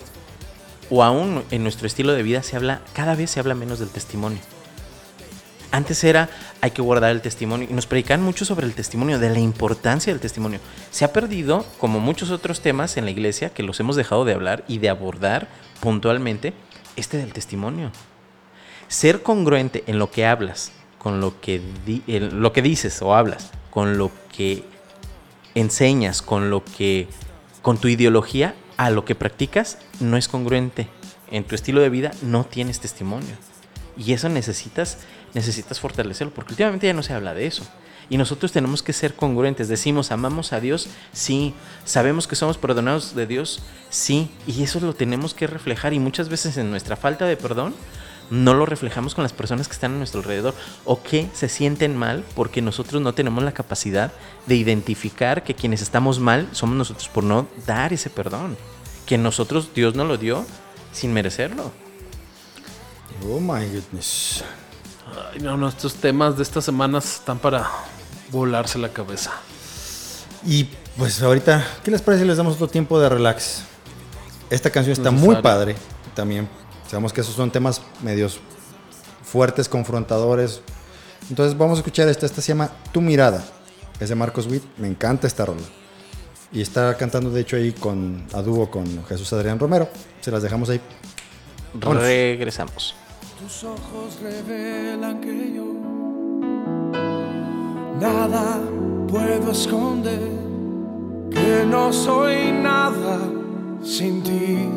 o 0.90 1.02
aún 1.02 1.42
en 1.50 1.62
nuestro 1.62 1.86
estilo 1.86 2.12
de 2.12 2.22
vida 2.22 2.42
se 2.42 2.56
habla, 2.56 2.82
cada 2.92 3.14
vez 3.14 3.30
se 3.30 3.40
habla 3.40 3.54
menos 3.54 3.78
del 3.78 3.88
testimonio. 3.88 4.40
Antes 5.72 6.04
era, 6.04 6.30
hay 6.60 6.70
que 6.70 6.80
guardar 6.80 7.10
el 7.10 7.20
testimonio. 7.20 7.68
Y 7.70 7.74
nos 7.74 7.86
predican 7.86 8.22
mucho 8.22 8.44
sobre 8.44 8.66
el 8.66 8.74
testimonio, 8.74 9.18
de 9.18 9.30
la 9.30 9.40
importancia 9.40 10.12
del 10.12 10.20
testimonio. 10.20 10.60
Se 10.90 11.04
ha 11.04 11.12
perdido, 11.12 11.66
como 11.78 12.00
muchos 12.00 12.30
otros 12.30 12.60
temas 12.60 12.96
en 12.96 13.04
la 13.04 13.10
iglesia, 13.10 13.50
que 13.50 13.62
los 13.62 13.80
hemos 13.80 13.96
dejado 13.96 14.24
de 14.24 14.32
hablar 14.32 14.64
y 14.68 14.78
de 14.78 14.88
abordar 14.88 15.48
puntualmente, 15.80 16.54
este 16.96 17.18
del 17.18 17.32
testimonio. 17.32 17.90
Ser 18.88 19.22
congruente 19.22 19.84
en 19.86 19.98
lo 19.98 20.10
que 20.10 20.26
hablas, 20.26 20.72
con 20.98 21.20
lo 21.20 21.40
que, 21.40 21.60
lo 22.06 22.52
que 22.52 22.62
dices 22.62 23.02
o 23.02 23.14
hablas, 23.14 23.50
con 23.70 23.98
lo 23.98 24.10
que 24.36 24.64
enseñas, 25.54 26.22
con 26.22 26.50
lo 26.50 26.64
que, 26.64 27.08
con 27.62 27.78
tu 27.78 27.88
ideología, 27.88 28.54
a 28.76 28.90
lo 28.90 29.04
que 29.04 29.14
practicas, 29.14 29.78
no 30.00 30.16
es 30.16 30.28
congruente. 30.28 30.88
En 31.30 31.44
tu 31.44 31.54
estilo 31.54 31.80
de 31.80 31.90
vida 31.90 32.12
no 32.22 32.44
tienes 32.44 32.80
testimonio. 32.80 33.34
Y 33.96 34.12
eso 34.12 34.28
necesitas, 34.28 34.98
necesitas 35.34 35.80
fortalecerlo, 35.80 36.32
porque 36.32 36.52
últimamente 36.52 36.86
ya 36.86 36.92
no 36.92 37.02
se 37.02 37.14
habla 37.14 37.34
de 37.34 37.46
eso. 37.46 37.64
Y 38.08 38.18
nosotros 38.18 38.52
tenemos 38.52 38.82
que 38.82 38.92
ser 38.92 39.14
congruentes. 39.14 39.68
Decimos, 39.68 40.12
amamos 40.12 40.52
a 40.52 40.60
Dios, 40.60 40.88
sí. 41.12 41.54
Sabemos 41.84 42.28
que 42.28 42.36
somos 42.36 42.56
perdonados 42.58 43.16
de 43.16 43.26
Dios, 43.26 43.62
sí. 43.90 44.30
Y 44.46 44.62
eso 44.62 44.78
lo 44.78 44.94
tenemos 44.94 45.34
que 45.34 45.46
reflejar. 45.46 45.92
Y 45.92 45.98
muchas 45.98 46.28
veces 46.28 46.56
en 46.56 46.70
nuestra 46.70 46.96
falta 46.96 47.24
de 47.24 47.36
perdón, 47.36 47.74
no 48.30 48.54
lo 48.54 48.66
reflejamos 48.66 49.14
con 49.14 49.22
las 49.22 49.32
personas 49.32 49.68
que 49.68 49.74
están 49.74 49.94
a 49.94 49.98
nuestro 49.98 50.20
alrededor 50.20 50.54
o 50.84 51.02
que 51.02 51.28
se 51.34 51.48
sienten 51.48 51.96
mal 51.96 52.24
porque 52.34 52.62
nosotros 52.62 53.00
no 53.02 53.14
tenemos 53.14 53.44
la 53.44 53.52
capacidad 53.52 54.12
de 54.46 54.56
identificar 54.56 55.44
que 55.44 55.54
quienes 55.54 55.82
estamos 55.82 56.18
mal 56.18 56.48
somos 56.52 56.76
nosotros 56.76 57.08
por 57.08 57.24
no 57.24 57.46
dar 57.66 57.92
ese 57.92 58.10
perdón. 58.10 58.56
Que 59.06 59.18
nosotros 59.18 59.70
Dios 59.74 59.94
nos 59.94 60.08
lo 60.08 60.16
dio 60.16 60.44
sin 60.92 61.12
merecerlo. 61.12 61.70
Oh 63.28 63.40
my 63.40 63.64
goodness. 63.66 64.42
Ay, 65.32 65.40
no, 65.40 65.56
no, 65.56 65.68
estos 65.68 65.94
temas 65.94 66.36
de 66.36 66.42
estas 66.42 66.64
semanas 66.64 67.16
están 67.16 67.38
para 67.38 67.70
volarse 68.30 68.78
la 68.78 68.88
cabeza. 68.88 69.32
Y 70.44 70.64
pues 70.96 71.22
ahorita, 71.22 71.64
¿qué 71.84 71.90
les 71.90 72.02
parece 72.02 72.22
si 72.22 72.28
les 72.28 72.36
damos 72.36 72.54
otro 72.54 72.68
tiempo 72.68 72.98
de 72.98 73.08
relax? 73.08 73.62
Esta 74.50 74.70
canción 74.70 74.92
está 74.92 75.10
muy 75.10 75.36
padre. 75.36 75.76
También 76.14 76.48
sabemos 76.88 77.12
que 77.12 77.20
esos 77.20 77.34
son 77.34 77.50
temas 77.50 77.80
medios 78.02 78.40
fuertes, 79.22 79.68
confrontadores. 79.68 80.60
Entonces 81.28 81.56
vamos 81.56 81.78
a 81.78 81.80
escuchar 81.80 82.08
esta. 82.08 82.26
Esta 82.26 82.40
se 82.40 82.48
llama 82.48 82.70
Tu 82.92 83.00
mirada. 83.00 83.44
Es 84.00 84.08
de 84.08 84.14
Marcos 84.14 84.46
Witt. 84.46 84.62
Me 84.78 84.88
encanta 84.88 85.26
esta 85.26 85.44
rola. 85.44 85.62
Y 86.52 86.60
está 86.60 86.96
cantando 86.96 87.30
de 87.30 87.40
hecho 87.40 87.56
ahí 87.56 87.72
con 87.72 88.24
a 88.32 88.40
dúo 88.42 88.70
con 88.70 89.04
Jesús 89.06 89.32
Adrián 89.32 89.58
Romero. 89.58 89.88
Se 90.20 90.30
las 90.30 90.42
dejamos 90.42 90.70
ahí. 90.70 90.80
Vámonos. 91.74 92.02
Regresamos. 92.04 92.94
Tus 93.40 93.64
ojos 93.64 94.18
revelan 94.22 95.20
que 95.20 95.52
yo 95.54 95.64
nada 98.00 98.60
puedo 99.08 99.52
esconder, 99.52 100.20
que 101.30 101.64
no 101.66 101.92
soy 101.92 102.52
nada 102.52 103.18
sin 103.82 104.22
ti, 104.22 104.68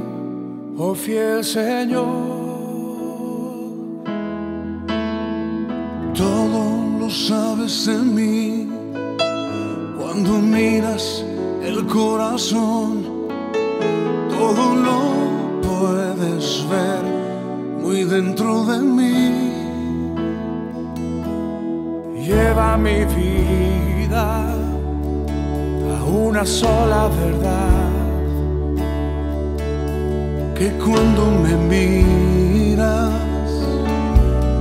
oh 0.79 0.95
fiel 0.95 1.43
Señor. 1.43 2.07
Todo 6.13 6.63
lo 6.99 7.09
sabes 7.09 7.85
de 7.85 7.97
mí 7.97 8.67
cuando 9.97 10.39
miras 10.39 11.23
el 11.61 11.85
corazón, 11.85 13.03
todo 14.29 14.75
lo 14.87 14.99
puedes 15.61 16.65
ver 16.69 17.03
muy 17.81 18.03
dentro 18.03 18.65
de 18.65 18.79
mí. 18.79 19.49
Lleva 22.25 22.77
mi 22.77 23.05
vida 23.05 24.53
a 25.97 26.03
una 26.05 26.45
sola 26.45 27.09
verdad. 27.09 27.98
Que 30.59 30.69
cuando 30.71 31.31
me 31.41 31.55
miras, 31.55 33.13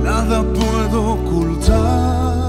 nada 0.01 0.41
puedo 0.43 1.15
ocultar. 1.15 2.39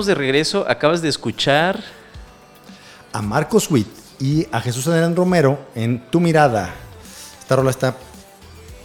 Estamos 0.00 0.06
de 0.06 0.14
regreso. 0.14 0.64
Acabas 0.66 1.02
de 1.02 1.08
escuchar. 1.10 1.82
A 3.12 3.20
Marcos 3.20 3.68
Witt 3.70 3.88
y 4.20 4.46
a 4.52 4.60
Jesús 4.60 4.86
Adrián 4.86 5.16
Romero 5.16 5.58
en 5.74 5.98
Tu 6.10 6.20
Mirada. 6.20 6.72
Esta 7.40 7.56
rola 7.56 7.70
está 7.70 7.96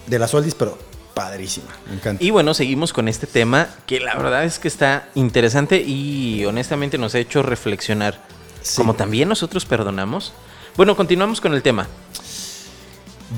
de 0.08 0.20
las 0.20 0.32
Soldis, 0.32 0.56
pero 0.56 0.78
padrísima. 1.14 1.68
Me 1.88 1.96
encanta. 1.96 2.24
Y 2.24 2.32
bueno, 2.32 2.56
seguimos 2.56 2.92
con 2.92 3.08
este 3.08 3.28
tema 3.28 3.70
que 3.86 4.00
la 4.00 4.16
verdad 4.16 4.44
es 4.44 4.58
que 4.58 4.68
está 4.68 5.10
interesante 5.14 5.80
y 5.80 6.44
honestamente 6.46 6.98
nos 6.98 7.14
ha 7.14 7.20
hecho 7.20 7.44
reflexionar. 7.44 8.20
Sí. 8.64 8.78
Como 8.78 8.96
también 8.96 9.30
nosotros 9.30 9.64
perdonamos. 9.64 10.34
Bueno, 10.76 10.98
continuamos 10.98 11.40
con 11.40 11.54
el 11.54 11.62
tema. 11.62 11.88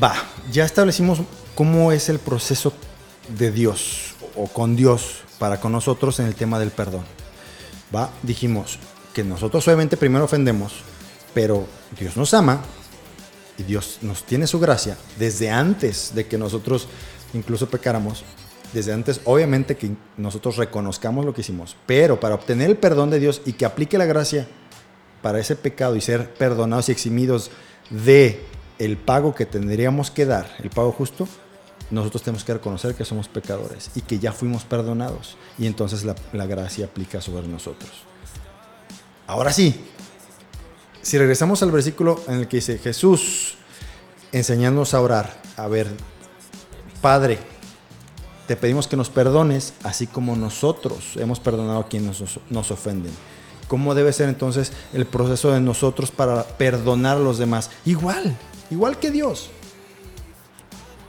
Va, 0.02 0.16
ya 0.52 0.64
establecimos 0.64 1.20
cómo 1.54 1.92
es 1.92 2.08
el 2.08 2.20
proceso 2.20 2.72
de 3.38 3.52
Dios 3.52 4.16
o 4.36 4.48
con 4.48 4.78
Dios 4.78 5.18
para 5.38 5.60
con 5.60 5.74
nosotros 5.74 6.20
en 6.22 6.28
el 6.28 6.36
tema 6.36 6.60
del 6.60 6.72
perdón. 6.72 7.04
Va, 7.96 8.10
dijimos 8.24 8.80
que 9.14 9.24
nosotros 9.24 9.68
obviamente 9.68 9.98
primero 9.98 10.26
ofendemos, 10.26 10.74
pero 11.34 11.66
Dios 12.00 12.18
nos 12.18 12.34
ama 12.34 12.62
y 13.58 13.64
Dios 13.64 14.00
nos 14.02 14.24
tiene 14.24 14.48
su 14.48 14.60
gracia 14.60 14.98
desde 15.18 15.50
antes 15.50 16.14
de 16.14 16.28
que 16.28 16.38
nosotros 16.38 16.88
incluso 17.34 17.70
pecáramos. 17.70 18.24
Desde 18.74 18.92
antes, 18.92 19.22
obviamente 19.24 19.78
que 19.78 19.92
nosotros 20.18 20.58
reconozcamos 20.58 21.26
lo 21.26 21.34
que 21.34 21.40
hicimos, 21.42 21.78
pero 21.86 22.20
para 22.20 22.36
obtener 22.36 22.70
el 22.70 22.76
perdón 22.76 23.10
de 23.10 23.20
Dios 23.20 23.42
y 23.46 23.54
que 23.54 23.66
aplique 23.66 23.98
la 23.98 24.06
gracia 24.06 24.46
para 25.22 25.40
ese 25.40 25.56
pecado 25.56 25.96
y 25.96 26.02
ser 26.02 26.34
perdonados 26.34 26.90
y 26.90 26.92
eximidos 26.92 27.50
de 27.90 28.42
el 28.78 28.98
pago 28.98 29.34
que 29.34 29.46
tendríamos 29.46 30.12
que 30.12 30.26
dar, 30.26 30.56
el 30.60 30.70
pago 30.70 30.92
justo, 30.92 31.28
nosotros 31.90 32.22
tenemos 32.22 32.44
que 32.44 32.54
reconocer 32.54 32.96
que 32.96 33.06
somos 33.06 33.28
pecadores 33.28 33.92
y 33.96 34.02
que 34.02 34.20
ya 34.20 34.32
fuimos 34.32 34.64
perdonados. 34.64 35.38
Y 35.58 35.68
entonces 35.68 36.04
la, 36.04 36.46
gracia 36.46 36.86
aplica 36.86 37.22
sobre 37.22 37.48
nosotros. 37.48 37.92
Ahora 39.26 39.54
sí, 39.54 39.76
si 41.02 41.18
regresamos 41.18 41.64
al 41.64 41.72
versículo 41.72 42.22
en 42.28 42.36
el 42.40 42.48
que 42.48 42.58
dice 42.58 42.78
Jesús 42.78 43.56
enseñándonos 44.32 44.94
a 44.94 45.02
orar, 45.02 45.42
a 45.56 45.68
ver, 45.68 45.88
Padre, 47.02 47.40
te 48.48 48.56
pedimos 48.56 48.88
que 48.88 48.98
nos 48.98 49.10
perdones, 49.10 49.74
así 49.84 50.08
como 50.08 50.36
nosotros 50.36 51.16
hemos 51.16 51.40
perdonado 51.40 51.80
a 51.80 51.88
quienes 51.88 52.22
nos 52.50 52.72
ofenden. 52.72 53.12
¿Cómo 53.68 53.96
debe 53.96 54.14
ser 54.14 54.30
entonces 54.30 54.72
el 54.94 55.06
proceso 55.06 55.52
de 55.52 55.60
nosotros 55.60 56.12
para 56.12 56.44
perdonar 56.44 57.18
a 57.18 57.22
los 57.22 57.38
demás? 57.38 57.70
Igual, 57.86 58.38
igual 58.72 58.98
que 58.98 59.12
Dios. 59.12 59.50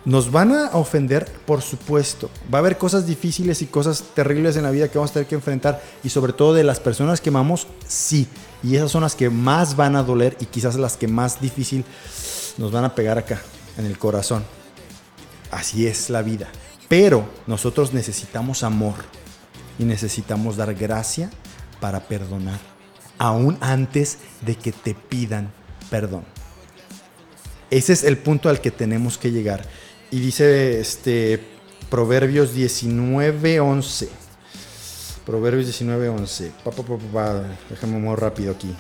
Nos 0.09 0.33
van 0.33 0.53
a 0.53 0.71
ofender, 0.71 1.31
por 1.45 1.61
supuesto. 1.61 2.31
Va 2.51 2.57
a 2.57 2.61
haber 2.61 2.79
cosas 2.79 3.07
difíciles 3.07 3.61
y 3.61 3.67
cosas 3.67 4.03
terribles 4.15 4.57
en 4.57 4.63
la 4.63 4.71
vida 4.71 4.89
que 4.89 4.97
vamos 4.97 5.11
a 5.11 5.13
tener 5.13 5.29
que 5.29 5.35
enfrentar. 5.35 5.83
Y 6.03 6.09
sobre 6.09 6.33
todo 6.33 6.55
de 6.55 6.65
las 6.65 6.81
personas 6.81 7.21
que 7.21 7.29
amamos, 7.29 7.67
sí. 7.87 8.27
Y 8.63 8.77
esas 8.77 8.91
son 8.91 9.03
las 9.03 9.15
que 9.15 9.29
más 9.29 9.77
van 9.77 9.97
a 9.97 10.03
doler 10.03 10.35
y 10.41 10.47
quizás 10.47 10.77
las 10.77 10.97
que 10.97 11.09
más 11.09 11.43
difícil 11.43 11.85
nos 12.57 12.73
van 12.73 12.87
a 12.87 12.95
pegar 12.95 13.19
acá, 13.19 13.43
en 13.77 13.85
el 13.85 13.99
corazón. 13.99 14.45
Así 15.51 15.87
es 15.87 16.09
la 16.09 16.23
vida. 16.23 16.49
Pero 16.89 17.29
nosotros 17.47 17.93
necesitamos 17.93 18.63
amor 18.63 18.95
y 19.79 19.85
necesitamos 19.85 20.57
dar 20.57 20.73
gracia 20.73 21.29
para 21.81 22.01
perdonar, 22.01 22.61
aún 23.19 23.59
antes 23.61 24.17
de 24.41 24.55
que 24.55 24.73
te 24.73 24.95
pidan 24.95 25.53
perdón. 25.91 26.25
Ese 27.71 27.93
es 27.93 28.05
el 28.05 28.17
punto 28.17 28.49
al 28.49 28.63
que 28.63 28.71
tenemos 28.71 29.19
que 29.19 29.31
llegar. 29.31 29.67
Y 30.11 30.21
dice 30.21 30.81
este 30.81 31.43
Proverbios 31.91 32.55
19:11. 32.55 34.09
Proverbios 35.25 35.67
19:11. 35.67 36.53
Pa, 36.65 36.71
pa, 36.71 36.83
pa, 36.83 36.97
pa, 36.97 37.13
pa. 37.13 37.43
Déjame 37.71 37.99
muy 37.99 38.17
rápido 38.17 38.53
aquí. 38.53 38.75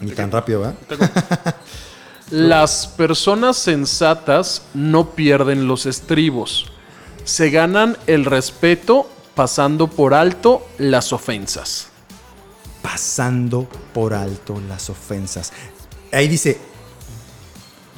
Ni 0.00 0.12
tan 0.12 0.30
rápido, 0.30 0.60
¿verdad? 0.60 0.76
Las 2.30 2.86
personas 2.86 3.56
sensatas 3.56 4.62
no 4.74 5.10
pierden 5.12 5.66
los 5.66 5.86
estribos. 5.86 6.66
Se 7.24 7.48
ganan 7.48 7.96
el 8.06 8.26
respeto 8.26 9.08
pasando 9.34 9.86
por 9.86 10.12
alto 10.12 10.66
las 10.76 11.14
ofensas. 11.14 11.88
Pasando 12.82 13.66
por 13.94 14.12
alto 14.12 14.60
las 14.68 14.90
ofensas. 14.90 15.52
Ahí 16.12 16.28
dice, 16.28 16.58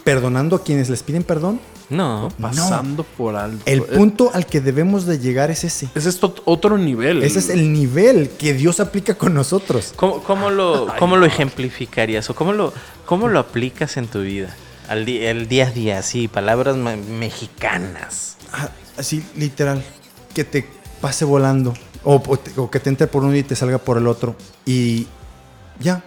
perdonando 0.04 0.56
a 0.56 0.62
quienes 0.62 0.88
les 0.88 1.02
piden 1.02 1.24
perdón. 1.24 1.60
No. 1.90 2.28
Pasando 2.40 3.02
por 3.04 3.34
alto. 3.36 3.62
El 3.66 3.80
Eh, 3.80 3.82
punto 3.82 4.30
al 4.32 4.46
que 4.46 4.60
debemos 4.60 5.06
de 5.06 5.18
llegar 5.18 5.50
es 5.50 5.64
ese. 5.64 5.88
Ese 5.94 6.08
es 6.08 6.20
otro 6.22 6.78
nivel. 6.78 7.22
Ese 7.22 7.40
es 7.40 7.50
el 7.50 7.72
nivel 7.72 8.30
que 8.30 8.54
Dios 8.54 8.78
aplica 8.80 9.14
con 9.14 9.34
nosotros. 9.34 9.92
¿Cómo, 9.96 10.22
cómo 10.22 10.50
lo, 10.50 10.86
cómo 10.98 11.16
lo 11.16 11.26
ejemplificarías 11.26 12.30
o 12.30 12.34
cómo 12.36 12.52
lo, 12.52 12.72
cómo 13.06 13.26
lo 13.28 13.40
aplicas 13.40 13.96
en 13.96 14.06
tu 14.06 14.20
vida? 14.22 14.54
Al 14.88 15.08
el 15.08 15.48
día 15.48 15.66
a 15.66 15.70
día, 15.70 16.02
sí, 16.02 16.28
palabras 16.28 16.76
mexicanas. 16.76 18.36
Ah, 18.52 18.68
Así, 18.96 19.24
literal. 19.36 19.82
Que 20.34 20.44
te 20.44 20.66
pase 21.00 21.24
volando. 21.24 21.74
O, 22.04 22.22
o 22.26 22.36
te- 22.38 22.52
o 22.58 22.70
que 22.70 22.80
te 22.80 22.88
entre 22.88 23.06
por 23.06 23.24
uno 23.24 23.34
y 23.36 23.42
te 23.42 23.56
salga 23.56 23.78
por 23.78 23.98
el 23.98 24.06
otro. 24.06 24.36
Y 24.64 25.06
ya. 25.80 26.02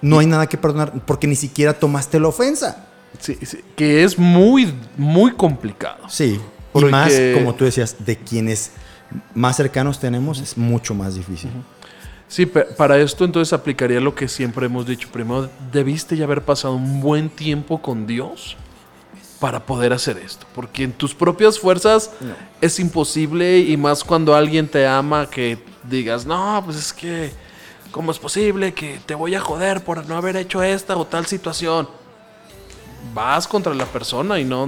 No 0.00 0.18
hay 0.18 0.26
nada 0.26 0.46
que 0.48 0.58
perdonar 0.58 0.92
porque 1.06 1.26
ni 1.26 1.36
siquiera 1.36 1.72
tomaste 1.78 2.20
la 2.20 2.28
ofensa. 2.28 2.86
Sí, 3.18 3.38
sí, 3.42 3.60
que 3.76 4.04
es 4.04 4.18
muy, 4.18 4.74
muy 4.96 5.32
complicado. 5.32 6.08
Sí. 6.08 6.40
Porque- 6.72 6.88
Y 6.88 6.90
más, 6.90 7.12
como 7.34 7.54
tú 7.54 7.64
decías, 7.64 7.96
de 8.04 8.16
quienes 8.18 8.72
más 9.34 9.56
cercanos 9.56 10.00
tenemos 10.00 10.40
es 10.40 10.58
mucho 10.58 10.94
más 10.94 11.14
difícil. 11.14 11.50
Sí, 12.26 12.46
para 12.46 12.98
esto 12.98 13.24
entonces 13.24 13.52
aplicaría 13.52 14.00
lo 14.00 14.14
que 14.14 14.26
siempre 14.28 14.66
hemos 14.66 14.86
dicho. 14.86 15.08
Primero, 15.12 15.48
debiste 15.72 16.16
ya 16.16 16.24
haber 16.24 16.42
pasado 16.42 16.74
un 16.74 17.00
buen 17.00 17.28
tiempo 17.30 17.80
con 17.80 18.06
Dios 18.08 18.56
para 19.38 19.60
poder 19.64 19.92
hacer 19.92 20.18
esto. 20.18 20.46
Porque 20.54 20.82
en 20.82 20.92
tus 20.92 21.14
propias 21.14 21.60
fuerzas 21.60 22.10
es 22.60 22.80
imposible 22.80 23.58
y 23.60 23.76
más 23.76 24.02
cuando 24.02 24.34
alguien 24.34 24.66
te 24.66 24.84
ama 24.86 25.30
que 25.30 25.58
digas, 25.88 26.26
no, 26.26 26.60
pues 26.64 26.76
es 26.76 26.92
que, 26.92 27.30
¿cómo 27.92 28.10
es 28.10 28.18
posible 28.18 28.72
que 28.74 28.98
te 29.06 29.14
voy 29.14 29.36
a 29.36 29.40
joder 29.40 29.84
por 29.84 30.04
no 30.08 30.16
haber 30.16 30.36
hecho 30.36 30.60
esta 30.62 30.96
o 30.96 31.06
tal 31.06 31.26
situación? 31.26 31.88
Vas 33.12 33.46
contra 33.46 33.74
la 33.74 33.86
persona 33.86 34.40
y 34.40 34.44
no, 34.44 34.66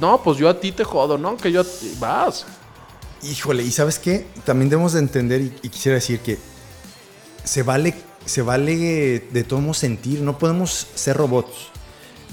no, 0.00 0.22
pues 0.22 0.38
yo 0.38 0.48
a 0.48 0.58
ti 0.58 0.72
te 0.72 0.84
jodo, 0.84 1.18
¿no? 1.18 1.36
Que 1.36 1.52
yo 1.52 1.60
a 1.60 1.64
ti, 1.64 1.94
vas. 1.98 2.46
Híjole, 3.22 3.62
y 3.62 3.70
sabes 3.70 3.98
qué? 3.98 4.26
También 4.44 4.70
debemos 4.70 4.92
de 4.92 5.00
entender, 5.00 5.40
y, 5.40 5.68
quisiera 5.68 5.96
decir 5.96 6.20
que 6.20 6.38
se 7.42 7.62
vale, 7.62 7.94
se 8.24 8.42
vale 8.42 8.74
de 9.30 9.46
modos 9.50 9.78
sentir, 9.78 10.20
no 10.20 10.38
podemos 10.38 10.86
ser 10.94 11.16
robots. 11.16 11.68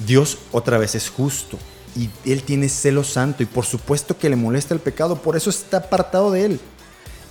Dios 0.06 0.38
otra 0.52 0.78
vez 0.78 0.96
es 0.96 1.10
justo 1.10 1.58
y 1.96 2.10
Él 2.26 2.44
tiene 2.44 2.70
celo 2.70 3.04
santo 3.04 3.44
y 3.44 3.46
por 3.46 3.66
supuesto 3.66 4.18
que 4.18 4.30
le 4.30 4.36
molesta 4.36 4.74
el 4.74 4.80
pecado, 4.80 5.18
por 5.18 5.36
eso 5.36 5.50
está 5.50 5.78
apartado 5.78 6.32
de 6.32 6.46
Él. 6.46 6.60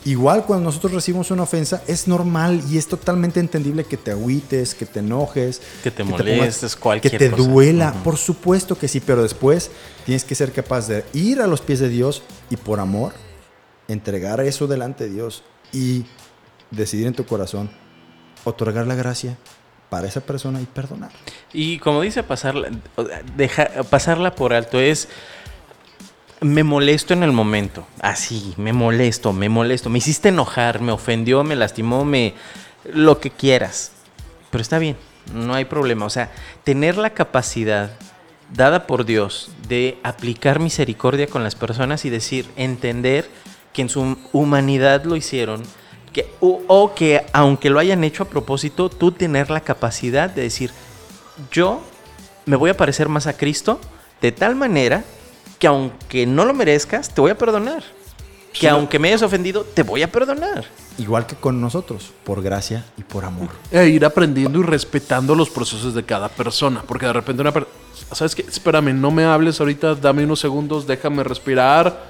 Igual 0.06 0.44
cuando 0.46 0.64
nosotros 0.64 0.92
recibimos 0.92 1.30
una 1.30 1.42
ofensa, 1.42 1.82
es 1.86 2.08
normal 2.08 2.62
y 2.70 2.78
es 2.78 2.86
totalmente 2.88 3.38
entendible 3.38 3.84
que 3.84 3.98
te 3.98 4.10
agüites, 4.12 4.74
que 4.74 4.86
te 4.86 5.00
enojes, 5.00 5.60
Que 5.82 5.90
te 5.90 6.02
molestes, 6.04 6.74
cualquier 6.74 7.10
que 7.12 7.18
te 7.18 7.30
cosa. 7.30 7.42
duela. 7.48 7.92
Por 8.02 8.16
supuesto 8.16 8.78
que 8.78 8.88
sí, 8.88 9.00
pero 9.00 9.22
después 9.22 9.70
tienes 10.06 10.24
que 10.24 10.34
ser 10.34 10.52
capaz 10.52 10.88
de 10.88 11.04
ir 11.12 11.42
a 11.42 11.46
los 11.46 11.60
pies 11.60 11.80
de 11.80 11.90
Dios 11.90 12.22
y 12.48 12.56
por 12.56 12.80
amor 12.80 13.12
entregar 13.88 14.40
eso 14.40 14.66
delante 14.66 15.04
de 15.04 15.10
Dios 15.14 15.42
y 15.72 16.04
decidir 16.70 17.06
en 17.06 17.14
tu 17.14 17.26
corazón 17.26 17.70
otorgar 18.44 18.86
la 18.86 18.94
gracia 18.94 19.36
para 19.90 20.06
esa 20.06 20.20
persona 20.20 20.60
y 20.62 20.64
perdonar. 20.66 21.10
Y 21.52 21.78
como 21.78 22.00
dice, 22.00 22.22
pasarla, 22.22 22.70
deja- 23.36 23.82
pasarla 23.90 24.34
por 24.34 24.52
alto 24.54 24.78
es. 24.80 25.08
Me 26.40 26.64
molesto 26.64 27.12
en 27.12 27.22
el 27.22 27.32
momento. 27.32 27.86
Así, 28.00 28.54
me 28.56 28.72
molesto, 28.72 29.32
me 29.32 29.48
molesto. 29.48 29.90
Me 29.90 29.98
hiciste 29.98 30.30
enojar, 30.30 30.80
me 30.80 30.92
ofendió, 30.92 31.44
me 31.44 31.56
lastimó, 31.56 32.04
me. 32.04 32.34
Lo 32.84 33.20
que 33.20 33.30
quieras. 33.30 33.92
Pero 34.50 34.62
está 34.62 34.78
bien, 34.78 34.96
no 35.34 35.54
hay 35.54 35.66
problema. 35.66 36.06
O 36.06 36.10
sea, 36.10 36.32
tener 36.64 36.96
la 36.96 37.10
capacidad 37.10 37.90
dada 38.54 38.86
por 38.86 39.04
Dios 39.04 39.50
de 39.68 39.98
aplicar 40.02 40.60
misericordia 40.60 41.26
con 41.26 41.44
las 41.44 41.54
personas 41.54 42.04
y 42.04 42.10
decir, 42.10 42.46
entender 42.56 43.28
que 43.72 43.82
en 43.82 43.88
su 43.88 44.18
humanidad 44.32 45.04
lo 45.04 45.16
hicieron, 45.16 45.62
que, 46.12 46.28
o, 46.40 46.62
o 46.66 46.94
que 46.94 47.24
aunque 47.32 47.70
lo 47.70 47.78
hayan 47.78 48.02
hecho 48.02 48.24
a 48.24 48.28
propósito, 48.28 48.88
tú 48.88 49.12
tener 49.12 49.50
la 49.50 49.60
capacidad 49.60 50.28
de 50.30 50.42
decir, 50.42 50.72
yo 51.52 51.82
me 52.46 52.56
voy 52.56 52.70
a 52.70 52.76
parecer 52.76 53.08
más 53.08 53.26
a 53.26 53.36
Cristo 53.36 53.80
de 54.20 54.32
tal 54.32 54.56
manera 54.56 55.04
que 55.60 55.66
aunque 55.68 56.26
no 56.26 56.44
lo 56.44 56.54
merezcas, 56.54 57.14
te 57.14 57.20
voy 57.20 57.30
a 57.30 57.38
perdonar. 57.38 57.84
Que 58.52 58.68
aunque 58.68 58.98
me 58.98 59.08
hayas 59.08 59.22
ofendido, 59.22 59.62
te 59.62 59.84
voy 59.84 60.02
a 60.02 60.10
perdonar. 60.10 60.64
Igual 60.98 61.26
que 61.26 61.36
con 61.36 61.60
nosotros, 61.60 62.12
por 62.24 62.42
gracia 62.42 62.84
y 62.96 63.02
por 63.02 63.24
amor. 63.24 63.50
E 63.70 63.88
ir 63.88 64.04
aprendiendo 64.04 64.58
y 64.58 64.62
respetando 64.64 65.36
los 65.36 65.50
procesos 65.50 65.94
de 65.94 66.02
cada 66.02 66.28
persona. 66.28 66.82
Porque 66.84 67.06
de 67.06 67.12
repente 67.12 67.42
una 67.42 67.52
persona, 67.52 67.72
¿sabes 68.10 68.34
qué? 68.34 68.42
Espérame, 68.42 68.92
no 68.98 69.12
me 69.12 69.24
hables 69.24 69.60
ahorita, 69.60 69.94
dame 69.94 70.24
unos 70.24 70.40
segundos, 70.40 70.86
déjame 70.86 71.22
respirar. 71.22 72.08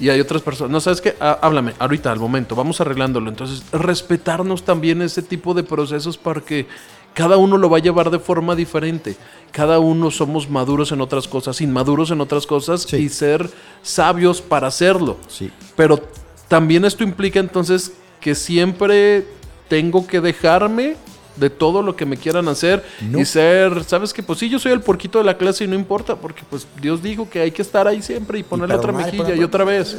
Y 0.00 0.08
hay 0.08 0.20
otras 0.20 0.40
personas, 0.40 0.70
no 0.70 0.80
sabes 0.80 1.00
qué, 1.00 1.14
háblame, 1.20 1.74
ahorita, 1.78 2.10
al 2.10 2.18
momento, 2.18 2.56
vamos 2.56 2.80
arreglándolo. 2.80 3.28
Entonces, 3.28 3.62
respetarnos 3.72 4.64
también 4.64 5.02
ese 5.02 5.22
tipo 5.22 5.54
de 5.54 5.62
procesos 5.62 6.16
para 6.16 6.40
que 6.40 6.66
cada 7.14 7.36
uno 7.36 7.56
lo 7.58 7.68
va 7.68 7.78
a 7.78 7.80
llevar 7.80 8.10
de 8.10 8.18
forma 8.18 8.54
diferente. 8.54 9.16
Cada 9.50 9.78
uno 9.78 10.10
somos 10.10 10.48
maduros 10.48 10.92
en 10.92 11.00
otras 11.00 11.28
cosas, 11.28 11.60
inmaduros 11.60 12.10
en 12.10 12.20
otras 12.20 12.46
cosas 12.46 12.82
Sí. 12.82 12.96
y 12.96 13.08
ser 13.08 13.50
sabios 13.82 14.40
para 14.40 14.68
hacerlo. 14.68 15.18
Sí. 15.28 15.50
Pero 15.76 16.00
también 16.48 16.84
esto 16.84 17.04
implica 17.04 17.38
entonces 17.40 17.92
que 18.20 18.34
siempre 18.34 19.26
tengo 19.68 20.06
que 20.06 20.20
dejarme 20.20 20.96
de 21.36 21.48
todo 21.48 21.82
lo 21.82 21.96
que 21.96 22.04
me 22.04 22.16
quieran 22.18 22.46
hacer 22.48 22.84
No. 23.00 23.18
y 23.18 23.24
ser, 23.24 23.84
¿sabes 23.84 24.12
qué? 24.12 24.22
Pues 24.22 24.38
sí, 24.38 24.48
yo 24.50 24.58
soy 24.58 24.72
el 24.72 24.80
porquito 24.82 25.18
de 25.18 25.24
la 25.24 25.36
clase 25.38 25.64
y 25.64 25.66
no 25.66 25.74
importa, 25.74 26.14
porque 26.16 26.42
pues 26.48 26.66
Dios 26.80 27.02
dijo 27.02 27.28
que 27.28 27.40
hay 27.40 27.50
que 27.50 27.62
estar 27.62 27.88
ahí 27.88 28.02
siempre 28.02 28.38
y 28.38 28.42
ponerle 28.42 28.74
otra 28.74 28.92
mejilla 28.92 29.34
y 29.34 29.42
otra 29.42 29.64
vez. 29.64 29.96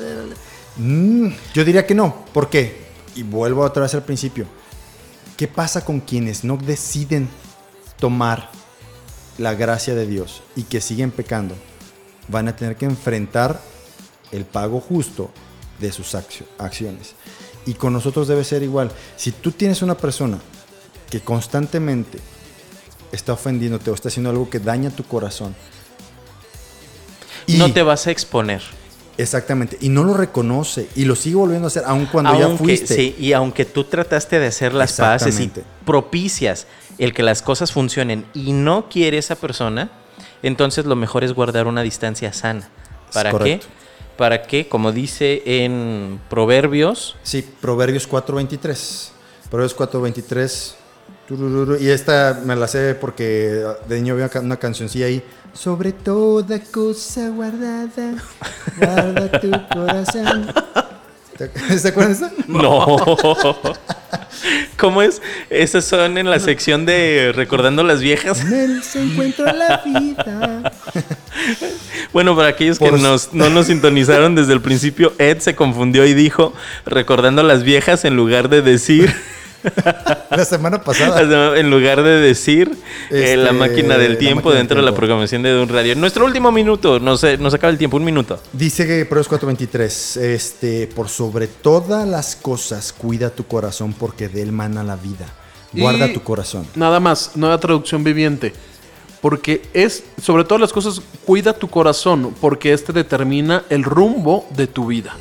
Mm, 0.78 1.28
yo 1.54 1.66
diría 1.66 1.86
que 1.86 1.96
no. 1.96 2.26
¿Por 2.34 2.50
qué? 2.50 2.84
Y 3.16 3.24
vuelvo 3.24 3.62
otra 3.64 3.84
vez 3.84 3.94
al 3.96 4.04
principio. 4.04 4.46
¿Qué 5.38 5.48
pasa 5.48 5.84
con 5.84 6.00
quienes 6.00 6.44
no 6.44 6.58
deciden 6.58 7.28
tomar 8.00 8.50
la 9.38 9.54
gracia 9.56 9.96
de 9.96 10.06
Dios 10.06 10.42
y 10.56 10.64
que 10.64 10.82
siguen 10.82 11.12
pecando? 11.12 11.56
Van 12.28 12.48
a 12.48 12.56
tener 12.56 12.76
que 12.78 12.86
enfrentar 12.86 13.60
el 14.32 14.46
pago 14.46 14.80
justo 14.80 15.32
de 15.80 15.92
sus 15.92 16.14
accio- 16.16 16.46
acciones. 16.58 17.14
Y 17.66 17.74
con 17.74 17.94
nosotros 17.94 18.28
debe 18.28 18.44
ser 18.44 18.64
igual. 18.64 18.92
Si 19.18 19.32
tú 19.32 19.52
tienes 19.52 19.82
una 19.82 19.96
persona 19.98 20.40
que 21.10 21.22
constantemente 21.22 22.20
está 23.12 23.34
ofendiéndote 23.34 23.90
o 23.92 23.94
está 23.94 24.10
haciendo 24.10 24.30
algo 24.30 24.50
que 24.50 24.60
daña 24.60 24.90
tu 24.90 25.04
corazón, 25.04 25.56
y- 27.48 27.58
No 27.58 27.72
te 27.74 27.84
vas 27.84 28.08
a 28.08 28.12
exponer. 28.12 28.62
Exactamente. 29.18 29.78
Y 29.82 29.90
no 29.90 30.04
lo 30.04 30.14
reconoce 30.14 30.88
y 30.96 31.06
lo 31.06 31.16
sigue 31.16 31.36
volviendo 31.36 31.68
a 31.68 31.70
hacer, 31.70 31.84
aun 31.86 32.06
cuando 32.08 32.38
ya 32.38 32.50
fuiste. 32.58 32.96
Sí, 32.96 33.16
y 33.20 33.34
aunque 33.34 33.66
tú 33.66 33.84
trataste 33.84 34.40
de 34.40 34.48
hacer 34.48 34.74
las 34.74 34.94
paces 34.94 35.40
y 35.40 35.52
propicias 35.86 36.68
el 36.98 37.14
que 37.14 37.24
las 37.24 37.42
cosas 37.42 37.72
funcionen 37.72 38.26
y 38.34 38.54
no 38.54 38.90
quiere 38.90 39.18
esa 39.18 39.36
persona, 39.36 39.92
entonces 40.42 40.86
lo 40.86 40.96
mejor 40.96 41.24
es 41.24 41.34
guardar 41.34 41.68
una 41.68 41.82
distancia 41.82 42.34
sana. 42.34 42.70
¿Para 43.14 43.38
qué? 43.40 43.62
Para 44.18 44.44
que, 44.44 44.68
como 44.68 44.92
dice 44.92 45.42
en 45.46 46.20
Proverbios, 46.30 47.16
Sí, 47.24 47.48
Proverbios 47.62 48.10
4.23. 48.10 49.10
Proverbios 49.50 49.78
4.23. 49.78 50.74
turururu, 51.28 51.78
Y 51.80 51.90
esta 51.90 52.42
me 52.44 52.56
la 52.56 52.68
sé 52.68 52.96
porque 52.96 53.64
de 53.88 53.96
niño 53.96 54.14
había 54.14 54.30
una 54.42 54.58
cancioncilla 54.58 55.06
ahí. 55.06 55.24
Sobre 55.54 55.92
toda 55.92 56.60
cosa 56.60 57.30
guardada, 57.30 58.16
guarda 58.78 59.40
tu 59.40 59.52
corazón. 59.74 60.52
¿Te 61.38 61.50
¿Se 61.80 61.88
acuerdan 61.90 62.14
de 62.20 62.26
esa? 62.26 62.32
No. 62.48 62.98
¿Cómo 64.78 65.02
es? 65.02 65.22
Esas 65.50 65.86
son 65.86 66.18
en 66.18 66.30
la 66.30 66.40
sección 66.40 66.86
de 66.86 67.32
Recordando 67.36 67.84
las 67.84 68.02
viejas. 68.02 68.42
En 68.42 68.54
él 68.54 68.84
se 68.84 69.02
encuentra 69.04 69.54
la 69.54 69.82
vida. 69.86 70.72
Bueno, 72.14 72.36
para 72.36 72.50
aquellos 72.50 72.78
que 72.78 72.92
nos- 72.92 73.34
no 73.34 73.50
nos 73.50 73.66
sintonizaron 73.66 74.36
desde 74.36 74.54
el 74.54 74.62
principio, 74.62 75.14
Ed 75.18 75.40
se 75.40 75.56
confundió 75.56 76.06
y 76.06 76.14
dijo 76.14 76.54
Recordando 76.86 77.42
las 77.42 77.64
viejas 77.64 78.06
en 78.06 78.16
lugar 78.16 78.50
de 78.50 78.62
decir, 78.62 79.14
La 80.32 80.46
semana 80.46 80.82
pasada. 80.82 81.58
en 81.58 81.70
lugar 81.70 82.02
de 82.04 82.20
decir 82.20 82.72
eh, 83.12 83.24
Este, 83.24 83.38
la 83.38 83.54
máquina 83.54 83.98
del 83.98 84.18
tiempo 84.18 84.50
máquina 84.50 84.52
del 84.52 84.58
dentro 84.62 84.78
de 84.78 84.84
la 84.84 84.96
programación 84.96 85.44
de 85.44 85.62
un 85.62 85.70
radio. 85.70 85.96
Nuestro 85.96 86.26
último 86.26 86.52
minuto, 86.52 87.00
nos, 87.00 87.24
nos 87.40 87.54
acaba 87.54 87.72
el 87.72 87.78
tiempo, 87.78 87.98
un 87.98 88.04
minuto. 88.04 88.40
Dice 88.52 88.86
que 88.88 89.06
Proverbios 89.06 89.42
4:23, 89.42 90.22
este, 90.22 90.88
por 90.88 91.10
sobre 91.10 91.48
todas 91.48 92.08
las 92.08 92.36
cosas 92.36 92.92
cuida 92.94 93.30
tu 93.30 93.46
corazón 93.46 93.94
porque 93.94 94.28
de 94.28 94.42
él 94.42 94.52
mana 94.52 94.84
la 94.84 94.96
vida. 94.96 95.28
Guarda 95.72 96.08
Y- 96.08 96.14
tu 96.14 96.22
corazón. 96.22 96.68
Nada 96.76 97.00
más, 97.00 97.32
nueva 97.36 97.58
traducción 97.60 98.04
viviente. 98.04 98.54
Porque 99.22 99.62
es, 99.74 100.04
sobre 100.22 100.44
todas 100.44 100.60
las 100.60 100.74
cosas, 100.74 101.02
cuida 101.26 101.54
tu 101.54 101.70
corazón, 101.70 102.36
porque 102.42 102.74
este 102.74 102.92
determina 102.92 103.64
el 103.70 103.84
rumbo 103.84 104.46
de 104.54 104.68
tu 104.68 104.88
vida. 104.88 105.16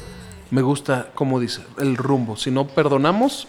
Me 0.50 0.60
gusta 0.60 1.10
cómo 1.14 1.38
dice, 1.38 1.60
el 1.78 1.96
rumbo. 1.96 2.36
Si 2.36 2.50
no 2.50 2.66
perdonamos, 2.66 3.46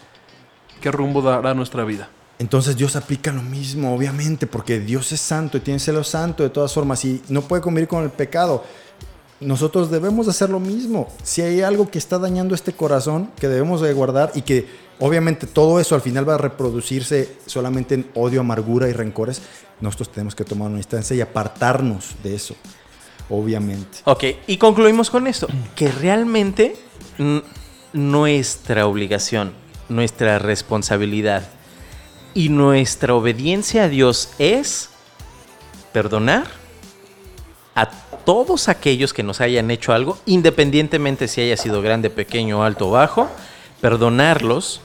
¿qué 0.84 0.92
rumbo 0.92 1.22
dará 1.22 1.54
nuestra 1.54 1.86
vida? 1.86 2.10
Entonces 2.40 2.76
Dios 2.76 2.98
aplica 2.98 3.32
lo 3.32 3.42
mismo, 3.42 3.96
obviamente, 3.96 4.48
porque 4.48 4.82
Dios 4.82 5.14
es 5.14 5.22
santo 5.22 5.56
y 5.58 5.62
tiene 5.62 5.80
celo 5.80 6.04
santo 6.04 6.44
de 6.44 6.50
todas 6.50 6.74
formas 6.74 7.06
y 7.06 7.22
no 7.30 7.42
puede 7.44 7.62
convivir 7.62 7.88
con 7.88 8.04
el 8.04 8.10
pecado. 8.10 8.66
Nosotros 9.40 9.90
debemos 9.90 10.26
de 10.26 10.32
hacer 10.32 10.50
lo 10.50 10.60
mismo. 10.60 11.08
Si 11.24 11.42
hay 11.42 11.62
algo 11.62 11.90
que 11.90 11.98
está 11.98 12.20
dañando 12.20 12.54
este 12.54 12.74
corazón, 12.74 13.30
que 13.40 13.48
debemos 13.48 13.80
de 13.80 13.94
guardar 13.94 14.34
y 14.36 14.42
que 14.42 14.68
obviamente 15.00 15.48
todo 15.48 15.80
eso 15.80 15.96
al 15.96 16.02
final 16.02 16.28
va 16.28 16.36
a 16.36 16.38
reproducirse 16.38 17.38
solamente 17.46 17.96
en 17.96 18.10
odio, 18.14 18.42
amargura 18.42 18.90
y 18.90 18.92
rencores, 18.92 19.42
nosotros 19.80 20.12
tenemos 20.12 20.36
que 20.36 20.44
tomar 20.44 20.68
una 20.68 20.80
instancia 20.80 21.16
y 21.16 21.22
apartarnos 21.22 22.16
de 22.22 22.36
eso, 22.36 22.56
obviamente. 23.30 24.00
Ok, 24.04 24.24
y 24.48 24.58
concluimos 24.58 25.10
con 25.10 25.28
esto, 25.28 25.48
que 25.76 25.90
realmente 25.90 26.76
nuestra 27.94 28.86
obligación, 28.86 29.63
nuestra 29.96 30.40
responsabilidad 30.40 31.44
y 32.34 32.50
nuestra 32.50 33.14
obediencia 33.14 33.84
a 33.84 33.90
Dios 33.90 34.30
es 34.40 34.90
perdonar 35.92 36.46
a 37.76 37.90
todos 38.26 38.70
aquellos 38.70 39.14
que 39.14 39.24
nos 39.24 39.42
hayan 39.42 39.70
hecho 39.72 39.94
algo, 39.94 40.18
independientemente 40.26 41.28
si 41.28 41.42
haya 41.42 41.58
sido 41.58 41.82
grande, 41.82 42.10
pequeño, 42.10 42.64
alto 42.64 42.88
o 42.90 42.92
bajo, 42.92 43.30
perdonarlos, 43.82 44.82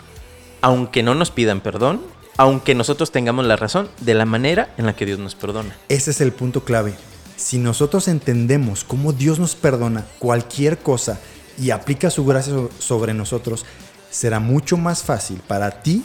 aunque 0.60 1.02
no 1.02 1.14
nos 1.14 1.30
pidan 1.30 1.60
perdón, 1.60 2.02
aunque 2.36 2.74
nosotros 2.74 3.10
tengamos 3.10 3.44
la 3.46 3.56
razón, 3.56 3.88
de 4.00 4.14
la 4.14 4.24
manera 4.24 4.72
en 4.76 4.86
la 4.86 4.94
que 4.96 5.06
Dios 5.06 5.18
nos 5.18 5.34
perdona. 5.34 5.76
Ese 5.88 6.10
es 6.10 6.20
el 6.20 6.32
punto 6.32 6.64
clave. 6.64 6.94
Si 7.36 7.58
nosotros 7.58 8.08
entendemos 8.08 8.84
cómo 8.84 9.12
Dios 9.12 9.38
nos 9.38 9.54
perdona 9.54 10.04
cualquier 10.18 10.78
cosa 10.78 11.20
y 11.60 11.70
aplica 11.70 12.10
su 12.10 12.24
gracia 12.24 12.52
so- 12.52 12.70
sobre 12.78 13.14
nosotros, 13.14 13.64
será 14.10 14.40
mucho 14.40 14.76
más 14.76 15.02
fácil 15.02 15.40
para 15.46 15.70
ti 15.70 16.04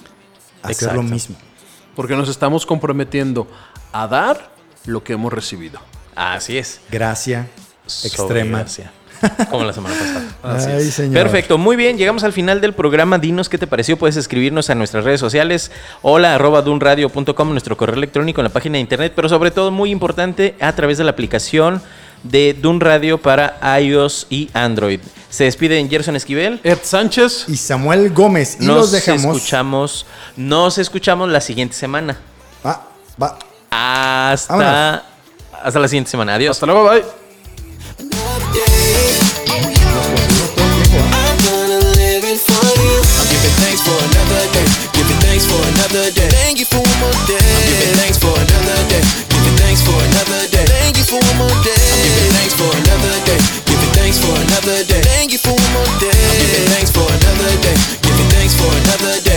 hacer 0.62 0.90
Exacto. 0.90 0.96
lo 0.96 1.04
mismo. 1.04 1.36
Porque 1.96 2.16
nos 2.16 2.30
estamos 2.30 2.66
comprometiendo 2.66 3.48
a 3.92 4.08
dar 4.08 4.52
lo 4.86 5.04
que 5.04 5.14
hemos 5.14 5.32
recibido. 5.32 5.80
Así 6.16 6.58
es. 6.58 6.82
Gracia 6.92 7.48
Sobre 7.86 8.08
extrema. 8.10 8.60
gracia. 8.60 8.92
Como 9.50 9.64
la 9.64 9.72
semana 9.72 9.96
pasada. 10.42 10.68
Ay, 10.78 10.92
señor. 10.92 11.14
Perfecto, 11.14 11.58
muy 11.58 11.78
bien, 11.78 11.98
llegamos 11.98 12.24
al 12.26 12.34
final 12.34 12.60
del 12.60 12.74
programa. 12.74 13.20
Dinos 13.20 13.48
qué 13.48 13.58
te 13.58 13.68
pareció. 13.68 13.98
Puedes 13.98 14.18
escribirnos 14.18 14.70
a 14.70 14.76
nuestras 14.76 15.06
redes 15.06 15.20
sociales. 15.20 15.72
Hola 16.02 16.36
arroba 16.36 16.62
dunradio.com, 16.62 17.52
nuestro 17.52 17.78
correo 17.78 17.96
electrónico 17.96 18.42
en 18.42 18.46
la 18.46 18.50
página 18.50 18.74
de 18.74 18.82
internet, 18.82 19.14
pero 19.16 19.30
sobre 19.30 19.52
todo, 19.52 19.72
muy 19.72 19.92
importante, 19.92 20.56
a 20.60 20.74
través 20.76 20.98
de 20.98 21.06
la 21.06 21.12
aplicación 21.12 21.82
de 22.24 22.54
Doom 22.60 22.80
Radio 22.80 23.22
para 23.22 23.60
iOS 23.80 24.28
y 24.30 24.50
Android. 24.54 25.00
Se 25.30 25.46
despiden 25.46 25.90
Gerson 25.90 26.16
Esquivel, 26.16 26.60
Ed 26.64 26.80
Sánchez 26.84 27.46
y 27.48 27.58
Samuel 27.58 28.12
Gómez. 28.12 28.58
Nos 28.60 28.92
dejamos. 28.92 29.38
escuchamos, 29.38 30.06
nos 30.38 30.78
escuchamos 30.78 31.30
la 31.30 31.42
siguiente 31.42 31.76
semana. 31.76 32.18
Va, 32.66 32.88
va. 33.22 33.38
Hasta, 33.70 35.04
hasta 35.64 35.80
la 35.80 35.88
siguiente 35.88 36.12
semana. 36.12 36.36
Adiós. 36.36 36.58
Hasta 36.58 36.66
luego, 36.66 36.90
bye. 36.90 37.04
Thank 49.74 50.53
you 51.04 51.20
for 51.20 51.28
one 51.28 51.38
more 51.38 51.64
day. 51.64 51.76
I'm 51.76 52.02
giving 52.04 52.32
thanks 52.32 52.54
for 52.56 52.70
another 52.70 53.16
day. 53.26 53.40
Giving 53.66 53.94
thanks 53.94 54.18
for 54.20 54.32
another 54.32 54.84
day. 54.84 55.02
Thank 55.02 55.32
you 55.32 55.38
for 55.38 55.52
one 55.52 55.74
more 55.74 56.00
day. 56.00 56.12
I'm 56.12 56.40
giving 56.40 56.68
thanks 56.72 56.92
for 56.92 57.04
another 57.04 57.52
day. 57.62 57.76
Giving 58.02 58.30
thanks 58.32 58.54
for 58.56 58.70
another 58.72 59.20
day. 59.22 59.33